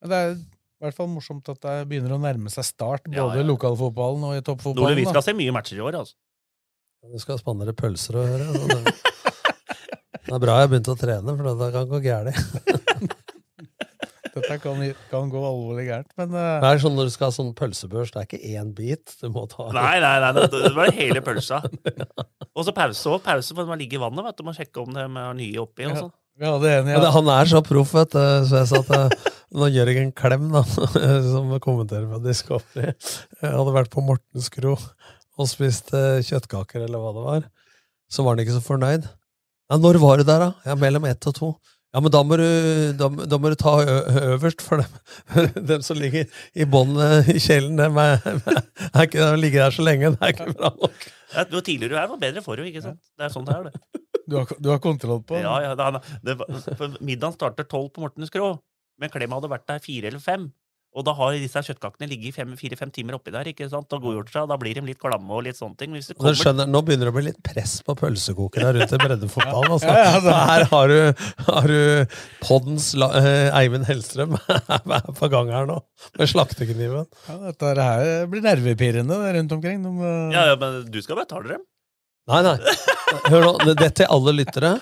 Det 0.00 0.16
er 0.16 0.32
i 0.34 0.86
hvert 0.86 0.96
fall 0.96 1.10
morsomt 1.12 1.48
at 1.52 1.60
det 1.60 1.76
begynner 1.90 2.16
å 2.16 2.20
nærme 2.22 2.48
seg 2.52 2.64
start, 2.64 3.04
både 3.04 3.20
ja, 3.20 3.42
ja. 3.42 3.46
lokalfotballen 3.46 4.24
og 4.30 4.38
i 4.38 4.44
toppfotballen. 4.44 4.96
vi 4.96 5.04
skal 5.08 5.24
se 5.26 5.34
mye 5.36 5.52
matcher 5.52 5.76
i 5.76 5.84
år, 5.84 5.98
altså. 6.00 6.16
Du 7.04 7.20
skal 7.20 7.40
spandere 7.40 7.74
pølser 7.76 8.16
og 8.20 8.28
høre. 8.28 8.46
Det, 8.52 8.94
det 10.24 10.32
er 10.36 10.40
bra 10.40 10.56
jeg 10.56 10.66
har 10.66 10.72
begynt 10.72 10.88
å 10.92 10.96
trene, 11.00 11.36
for 11.36 11.60
det 11.60 11.68
kan 11.76 11.90
gå 11.92 12.00
gærent. 12.04 12.79
Dette 14.34 14.56
kan, 14.62 14.80
kan, 15.10 15.30
gå 15.32 15.40
alvorlig 15.42 15.88
gærent, 15.88 16.10
men 16.20 16.34
uh... 16.36 16.60
Det 16.62 16.68
er 16.70 16.82
sånn 16.82 16.96
Når 16.98 17.08
du 17.08 17.14
skal 17.14 17.30
ha 17.30 17.34
sånn 17.34 17.50
pølsebørs, 17.58 18.12
det 18.14 18.22
er 18.22 18.28
ikke 18.28 18.54
én 18.54 18.70
bit 18.76 19.16
du 19.20 19.28
må 19.34 19.46
ta. 19.50 19.66
Nei, 19.74 19.98
nei, 20.02 20.14
nei, 20.22 20.30
det, 20.36 20.46
det 20.52 20.72
var 20.76 20.94
hele 20.94 21.22
pølsa. 21.26 21.62
Og 22.56 22.66
så 22.66 22.74
pause 22.76 23.12
òg. 23.12 23.20
Pause 23.26 23.56
for 23.56 23.68
man 23.68 23.80
ligger 23.80 24.00
i 24.00 24.02
vannet. 24.04 24.24
vet 24.26 24.38
du, 24.38 24.46
må 24.46 24.54
sjekke 24.56 24.82
om 24.82 24.94
det 24.94 25.06
er 25.06 25.36
nye 25.38 25.62
oppi. 25.62 25.86
og 25.88 25.98
sånn. 25.98 26.14
Ja, 26.40 26.54
det 26.56 26.70
er 26.70 26.80
enig, 26.80 26.94
ja. 26.96 27.12
Han 27.12 27.28
er 27.34 27.50
så 27.50 27.60
proff, 27.64 27.92
vet 27.92 28.14
du. 28.14 28.22
Så 28.48 28.62
jeg 28.62 28.70
sa 28.70 28.80
at 28.80 29.70
jeg 29.74 29.96
en 30.00 30.12
Klem, 30.16 30.48
da, 30.54 30.62
som 31.32 31.50
kommenterer 31.60 32.06
på 32.08 32.20
Discovery, 32.24 32.94
hadde 33.42 33.74
vært 33.74 33.92
på 33.92 34.04
Mortens 34.04 34.48
Kro 34.52 34.76
og 35.40 35.48
spist 35.48 35.92
eh, 35.96 36.20
kjøttkaker, 36.26 36.84
eller 36.84 37.00
hva 37.00 37.12
det 37.16 37.24
var, 37.24 37.44
så 38.12 38.24
var 38.24 38.36
han 38.36 38.44
ikke 38.44 38.58
så 38.58 38.64
fornøyd. 38.64 39.06
Ja, 39.70 39.78
når 39.80 40.00
var 40.02 40.20
du 40.20 40.26
der, 40.28 40.42
da? 40.42 40.50
Ja, 40.66 40.76
Mellom 40.78 41.06
ett 41.08 41.26
og 41.30 41.36
to. 41.36 41.50
Ja, 41.90 41.98
men 41.98 42.12
da 42.14 42.20
må 42.22 42.36
du, 42.38 42.46
da, 42.94 43.08
da 43.26 43.38
må 43.42 43.50
du 43.50 43.56
ta 43.58 43.72
øverst, 43.82 44.62
for 44.62 44.78
dem, 44.78 44.92
dem 45.72 45.82
som 45.82 45.98
ligger 45.98 46.28
i 46.54 46.66
båndet 46.70 47.32
i 47.34 47.40
kjelen, 47.42 47.74
dem 47.80 47.98
er, 47.98 48.20
er 48.94 49.08
ikke, 49.08 49.24
de 49.24 49.40
ligger 49.42 49.66
der 49.66 49.74
så 49.74 49.86
lenge. 49.86 50.12
Det 50.14 50.28
er 50.28 50.36
ikke 50.36 50.52
bra 50.54 50.70
nok. 50.76 51.08
Ja, 51.34 51.44
jo 51.50 51.62
tidligere 51.66 51.90
du 51.90 51.98
er, 51.98 52.06
jo 52.12 52.20
bedre 52.22 52.44
for 52.46 52.58
du, 52.58 52.66
ikke 52.68 52.84
sant? 52.84 53.02
Det 53.18 53.26
er 53.26 53.34
sånn 53.34 53.48
det 53.48 53.56
er, 53.56 53.70
det. 53.70 54.04
Du 54.30 54.38
har, 54.38 54.54
du 54.62 54.70
har 54.70 54.78
kontroll 54.82 55.24
på 55.26 55.40
Ja, 55.42 55.56
ja. 55.64 55.74
Det, 55.74 56.36
det, 56.38 56.90
middagen 57.02 57.34
starter 57.34 57.66
tolv 57.66 57.90
på 57.94 58.04
Mortens 58.04 58.30
Krå. 58.30 58.52
Men 59.00 59.10
Klem 59.10 59.34
hadde 59.34 59.50
vært 59.50 59.66
der 59.66 59.82
fire 59.82 60.10
eller 60.12 60.22
fem. 60.22 60.46
Og 60.90 61.04
da 61.06 61.12
har 61.14 61.36
disse 61.38 61.60
kjøttkakene 61.62 62.08
ligget 62.10 62.34
fire-fem 62.58 62.90
timer 62.90 63.14
oppi 63.14 63.30
der. 63.30 63.46
ikke 63.52 63.68
sant? 63.70 63.92
Og 63.94 64.02
godgjort 64.02 64.32
seg, 64.32 64.42
og 64.42 64.50
da 64.50 64.56
blir 64.58 64.74
de 64.74 64.82
litt 64.88 64.98
klamme 64.98 65.36
og 65.36 65.44
litt 65.46 65.58
sånne 65.58 65.78
ting. 65.78 65.94
Kommer... 65.94 66.34
Skjønner, 66.34 66.66
nå 66.66 66.80
begynner 66.86 67.06
det 67.06 67.12
å 67.12 67.16
bli 67.16 67.26
litt 67.28 67.38
press 67.46 67.76
på 67.86 67.94
pølsekokene 68.00 68.72
rundt 68.74 68.94
i 68.96 69.00
breddefotballen. 69.04 69.58
Altså. 69.70 69.86
ja, 69.86 70.16
ja. 70.18 70.38
Her 70.48 70.64
har 70.72 70.90
du, 70.90 71.26
har 71.46 71.70
du 71.70 72.16
poddens 72.42 72.88
eh, 72.98 73.54
Eivind 73.54 73.86
Hellstrøm 73.86 74.34
på 75.20 75.28
gang 75.30 75.52
her 75.54 75.68
nå, 75.68 75.76
med 76.18 76.32
slaktekniven. 76.32 77.06
Ja, 77.28 77.36
dette 77.44 77.74
her 77.78 78.26
blir 78.32 78.42
nervepirrende 78.44 79.20
rundt 79.36 79.54
omkring. 79.54 79.84
De, 79.84 79.92
uh... 80.00 80.34
ja, 80.34 80.48
ja, 80.50 80.58
men 80.58 80.82
du 80.90 80.98
skal 81.04 81.20
betale 81.22 81.54
dem. 81.54 81.62
Nei, 82.30 82.42
nei. 82.46 82.56
Hør 83.30 83.46
nå, 83.46 83.54
det 83.78 83.92
til 84.00 84.10
alle 84.10 84.34
lyttere. 84.40 84.74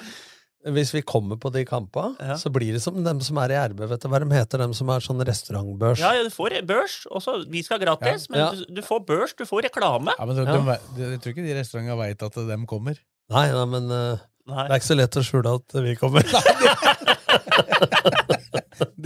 Hvis 0.75 0.91
vi 0.93 1.01
kommer 1.07 1.39
på 1.41 1.51
de 1.55 1.63
kampene, 1.69 2.17
ja. 2.21 2.37
så 2.41 2.51
blir 2.53 2.75
det 2.75 2.81
som 2.83 2.97
dem 3.05 3.21
som 3.25 3.39
er 3.43 3.55
i 3.55 3.59
RB. 3.71 3.85
Vet 3.91 4.03
du 4.03 4.09
hva 4.11 4.21
de 4.23 4.29
heter, 4.33 4.63
dem 4.63 4.75
som 4.77 4.91
er 4.93 5.05
sånn 5.05 5.23
restaurantbørs? 5.25 6.03
Ja, 6.03 6.11
ja 6.19 6.25
du 6.27 6.33
får 6.35 6.59
børs. 6.69 7.01
Også, 7.15 7.39
vi 7.53 7.63
skal 7.67 7.81
gratis, 7.83 8.27
ja. 8.29 8.33
men 8.33 8.43
ja. 8.43 8.49
Du, 8.59 8.81
du, 8.81 8.83
får 8.85 9.05
børs, 9.09 9.35
du 9.39 9.45
får 9.49 9.69
reklame. 9.69 10.15
Ja, 10.19 10.27
men 10.29 10.37
du, 10.37 10.43
de, 10.45 10.77
de, 10.97 11.07
Jeg 11.15 11.23
tror 11.23 11.37
ikke 11.37 11.47
de 11.47 11.57
restaurantene 11.61 11.99
veit 12.03 12.27
at 12.27 12.41
dem 12.51 12.67
kommer. 12.69 13.01
Nei, 13.33 13.47
nei 13.55 13.65
men 13.71 13.89
uh, 13.93 14.27
nei. 14.49 14.67
det 14.67 14.69
er 14.69 14.77
ikke 14.81 14.91
så 14.91 14.99
lett 14.99 15.21
å 15.21 15.25
skjule 15.25 15.55
at 15.61 15.79
vi 15.87 15.97
kommer. 16.01 16.29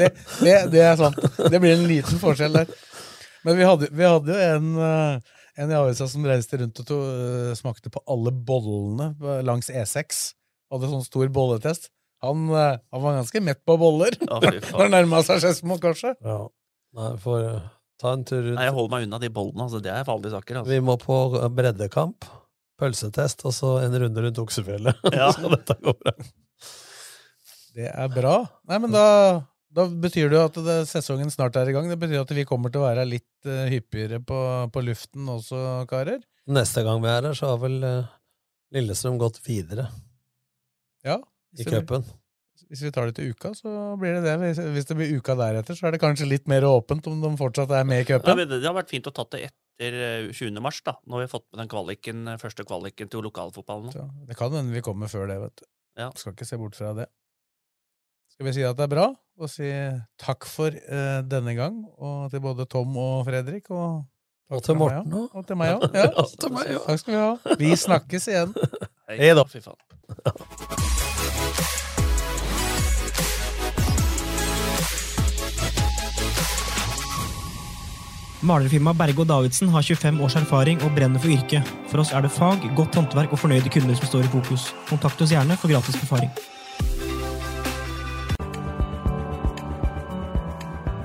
det, 0.00 0.12
det, 0.40 0.58
det, 0.72 0.82
er 0.82 0.98
sant. 0.98 1.22
Det 1.42 1.62
blir 1.62 1.76
en 1.76 1.88
liten 1.90 2.22
forskjell 2.22 2.62
der. 2.62 2.76
Men 3.46 3.58
vi 3.58 3.66
hadde, 3.66 3.90
vi 3.90 4.06
hadde 4.06 4.34
jo 4.34 4.52
en, 4.58 4.68
uh, 4.78 5.40
en 5.58 5.72
i 5.72 5.80
avisa 5.80 6.06
som 6.10 6.26
reiste 6.26 6.58
rundt 6.62 6.82
og 6.82 6.90
to, 6.90 7.02
uh, 7.02 7.50
smakte 7.58 7.90
på 7.92 8.02
alle 8.10 8.34
bollene 8.34 9.12
langs 9.46 9.70
E6 9.70 10.30
hadde 10.72 10.90
sånn 10.92 11.04
stor 11.06 11.28
bolletest. 11.32 11.90
Han, 12.22 12.48
eh, 12.54 12.78
han 12.94 13.02
var 13.02 13.16
ganske 13.18 13.42
mett 13.42 13.64
på 13.66 13.76
boller 13.80 14.14
ja, 14.20 14.38
når 14.42 14.84
han 14.84 14.92
nærma 14.94 15.22
seg 15.26 15.42
Skedsmo, 15.42 15.78
kanskje. 15.82 16.14
Ja. 16.22 16.44
Nei, 16.98 17.08
for 17.22 17.42
uh, 17.42 17.64
ta 17.98 18.12
en 18.14 18.22
tur 18.28 18.42
rundt. 18.44 18.58
Nei, 18.58 18.68
Jeg 18.68 18.76
holder 18.76 18.92
meg 18.94 19.06
unna 19.08 19.20
de 19.22 19.30
bollene. 19.32 19.66
altså 19.66 19.80
Det 19.82 19.90
er 19.90 20.06
farlige 20.06 20.36
saker. 20.36 20.60
Altså. 20.60 20.70
Vi 20.74 20.84
må 20.84 20.98
på 21.02 21.18
breddekamp, 21.56 22.28
pølsetest 22.78 23.42
og 23.48 23.56
så 23.56 23.72
en 23.82 23.96
runde 24.04 24.26
rundt 24.26 24.42
Oksefjellet. 24.42 25.02
Ja. 25.18 25.32
så 25.34 25.50
dette 25.50 25.78
går 25.82 25.98
bra. 25.98 26.14
Det 27.72 27.88
er 27.88 28.12
bra. 28.12 28.36
Nei, 28.68 28.78
men 28.84 28.92
da, 28.92 29.06
da 29.72 29.88
betyr 29.88 30.28
det 30.28 30.36
jo 30.36 30.44
at 30.44 30.62
det, 30.68 30.78
sesongen 30.90 31.32
snart 31.32 31.56
er 31.58 31.72
i 31.72 31.74
gang. 31.74 31.88
Det 31.90 31.98
betyr 31.98 32.22
at 32.22 32.36
vi 32.36 32.46
kommer 32.46 32.70
til 32.70 32.84
å 32.84 32.86
være 32.86 33.08
litt 33.08 33.48
uh, 33.48 33.64
hyppigere 33.72 34.20
på, 34.22 34.38
på, 34.70 34.84
luften 34.84 35.26
også, 35.32 35.82
karer. 35.90 36.20
Neste 36.52 36.84
gang 36.86 37.02
vi 37.02 37.10
er 37.10 37.30
her, 37.30 37.38
så 37.38 37.54
har 37.54 37.62
vel 37.64 37.80
uh, 37.82 38.14
Lillestrøm 38.76 39.18
gått 39.20 39.42
videre. 39.46 39.88
Ja. 41.06 41.20
I 41.58 41.66
cupen. 41.68 42.04
Hvis 42.72 42.82
vi 42.86 42.92
tar 42.94 43.08
det 43.08 43.16
til 43.18 43.32
uka, 43.32 43.50
så 43.56 43.70
blir 44.00 44.14
det 44.16 44.22
det. 44.24 44.52
Hvis 44.72 44.86
det 44.88 44.96
blir 44.96 45.16
uka 45.18 45.34
deretter, 45.36 45.76
så 45.76 45.88
er 45.88 45.94
det 45.94 46.00
kanskje 46.00 46.28
litt 46.28 46.46
mer 46.48 46.64
åpent 46.64 47.06
om 47.10 47.18
de 47.20 47.32
fortsatt 47.36 47.72
er 47.76 47.84
med 47.88 48.04
i 48.04 48.06
cupen. 48.08 48.38
Ja, 48.38 48.48
det 48.48 48.64
har 48.64 48.76
vært 48.76 48.92
fint 48.92 49.08
å 49.10 49.12
tatt 49.14 49.34
det 49.34 49.42
etter 49.50 50.30
20. 50.32 50.56
Eh, 50.56 50.62
mars, 50.64 50.78
da. 50.86 50.94
Når 51.04 51.20
vi 51.20 51.26
har 51.26 51.32
fått 51.32 51.48
med 51.50 51.62
den 51.62 51.72
kvaliken, 51.72 52.22
eh, 52.32 52.38
første 52.40 52.64
kvaliken 52.68 53.10
til 53.12 53.26
lokalfotballen. 53.26 53.92
Ja, 53.96 54.06
det 54.28 54.38
kan 54.38 54.54
hende 54.56 54.72
vi 54.72 54.84
kommer 54.84 55.10
før 55.12 55.26
det, 55.28 55.40
vet 55.42 55.56
du. 55.60 55.66
Ja. 56.00 56.08
Skal 56.16 56.32
ikke 56.32 56.48
se 56.48 56.60
bort 56.60 56.78
fra 56.78 56.94
det. 56.96 57.08
Skal 58.32 58.48
vi 58.48 58.54
si 58.56 58.64
at 58.64 58.78
det 58.78 58.86
er 58.86 58.94
bra, 58.94 59.06
og 59.12 59.50
si 59.52 59.68
takk 60.22 60.46
for 60.48 60.72
eh, 60.72 61.20
denne 61.28 61.52
gang, 61.58 61.82
og 61.98 62.30
til 62.32 62.40
både 62.40 62.64
Tom 62.70 62.96
og 62.96 63.26
Fredrik. 63.28 63.68
Og, 63.74 64.06
og 64.52 64.62
til 64.64 64.76
Morten 64.76 65.14
òg. 65.16 65.28
Og 65.32 65.46
til 65.48 65.56
meg 65.58 65.76
òg. 65.76 65.88
Ja. 65.96 66.10
Takk 66.12 67.00
skal 67.00 67.14
vi 67.14 67.20
ha. 67.20 67.56
Vi 67.58 67.72
snakkes 67.76 68.28
igjen. 68.28 68.54
Hei 69.08 69.32
da. 69.36 69.46
Fy 69.48 69.64
faen. 69.64 69.78
Malerfirmaet 78.42 78.98
Berge 78.98 79.22
og 79.22 79.28
Davidsen 79.30 79.68
har 79.70 79.84
25 79.86 80.16
års 80.24 80.34
erfaring 80.34 80.80
og 80.82 80.90
brenner 80.96 81.22
for 81.22 81.30
yrket. 81.30 81.68
For 81.92 82.02
oss 82.02 82.10
er 82.10 82.24
det 82.24 82.32
fag, 82.34 82.64
godt 82.74 82.98
håndverk 82.98 83.32
og 83.32 83.38
fornøyde 83.38 83.70
kunder 83.70 83.94
som 83.94 84.10
står 84.10 84.26
i 84.26 84.32
fokus. 84.32 84.72
Kontakt 84.90 85.22
oss 85.22 85.30
gjerne 85.30 85.56
for 85.56 85.70
gratis 85.70 86.00
befaring. 86.00 86.32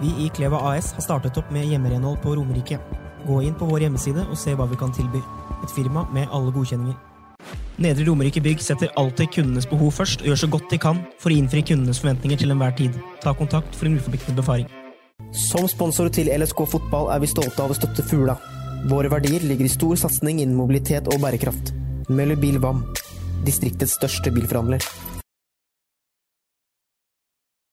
Vi 0.02 0.16
i 0.26 0.32
Kleva 0.34 0.64
AS 0.74 0.96
har 0.98 1.06
startet 1.06 1.38
opp 1.38 1.54
med 1.54 1.70
hjemmerenhold 1.70 2.18
på 2.26 2.34
Romerike. 2.38 2.82
Gå 3.28 3.42
inn 3.44 3.56
på 3.60 3.68
vår 3.68 3.86
hjemmeside 3.86 4.24
og 4.32 4.40
se 4.40 4.56
hva 4.56 4.66
vi 4.72 4.80
kan 4.80 4.94
tilby. 4.96 5.20
Et 5.64 5.74
firma 5.76 6.06
med 6.16 6.32
alle 6.32 6.54
godkjenninger. 6.56 6.96
Nedre 7.78 8.08
Romerike 8.08 8.42
Bygg 8.42 8.62
setter 8.64 8.90
alltid 8.98 9.30
kundenes 9.36 9.68
behov 9.70 9.92
først 9.94 10.24
og 10.24 10.32
gjør 10.32 10.40
så 10.42 10.50
godt 10.50 10.72
de 10.72 10.80
kan 10.82 11.02
for 11.22 11.30
å 11.30 11.38
innfri 11.38 11.62
kundenes 11.68 12.00
forventninger 12.02 12.40
til 12.42 12.54
enhver 12.54 12.74
tid. 12.80 12.96
Ta 13.22 13.36
kontakt 13.38 13.76
for 13.78 13.90
en 13.90 14.00
uforpliktende 14.00 14.40
befaring. 14.42 14.70
Som 15.36 15.68
sponsor 15.70 16.10
til 16.14 16.32
LSK 16.34 16.64
fotball 16.72 17.12
er 17.14 17.22
vi 17.22 17.30
stolte 17.30 17.62
av 17.62 17.74
å 17.74 17.78
støtte 17.78 18.06
Fugla. 18.06 18.38
Våre 18.90 19.12
verdier 19.12 19.44
ligger 19.46 19.68
i 19.68 19.74
stor 19.74 20.00
satsing 20.00 20.40
innen 20.40 20.58
mobilitet 20.58 21.10
og 21.12 21.22
bærekraft. 21.22 21.74
Møller 22.10 22.40
Bil 22.40 22.62
VAM, 22.64 22.86
distriktets 23.46 23.98
største 24.00 24.32
bilforhandler. 24.34 24.82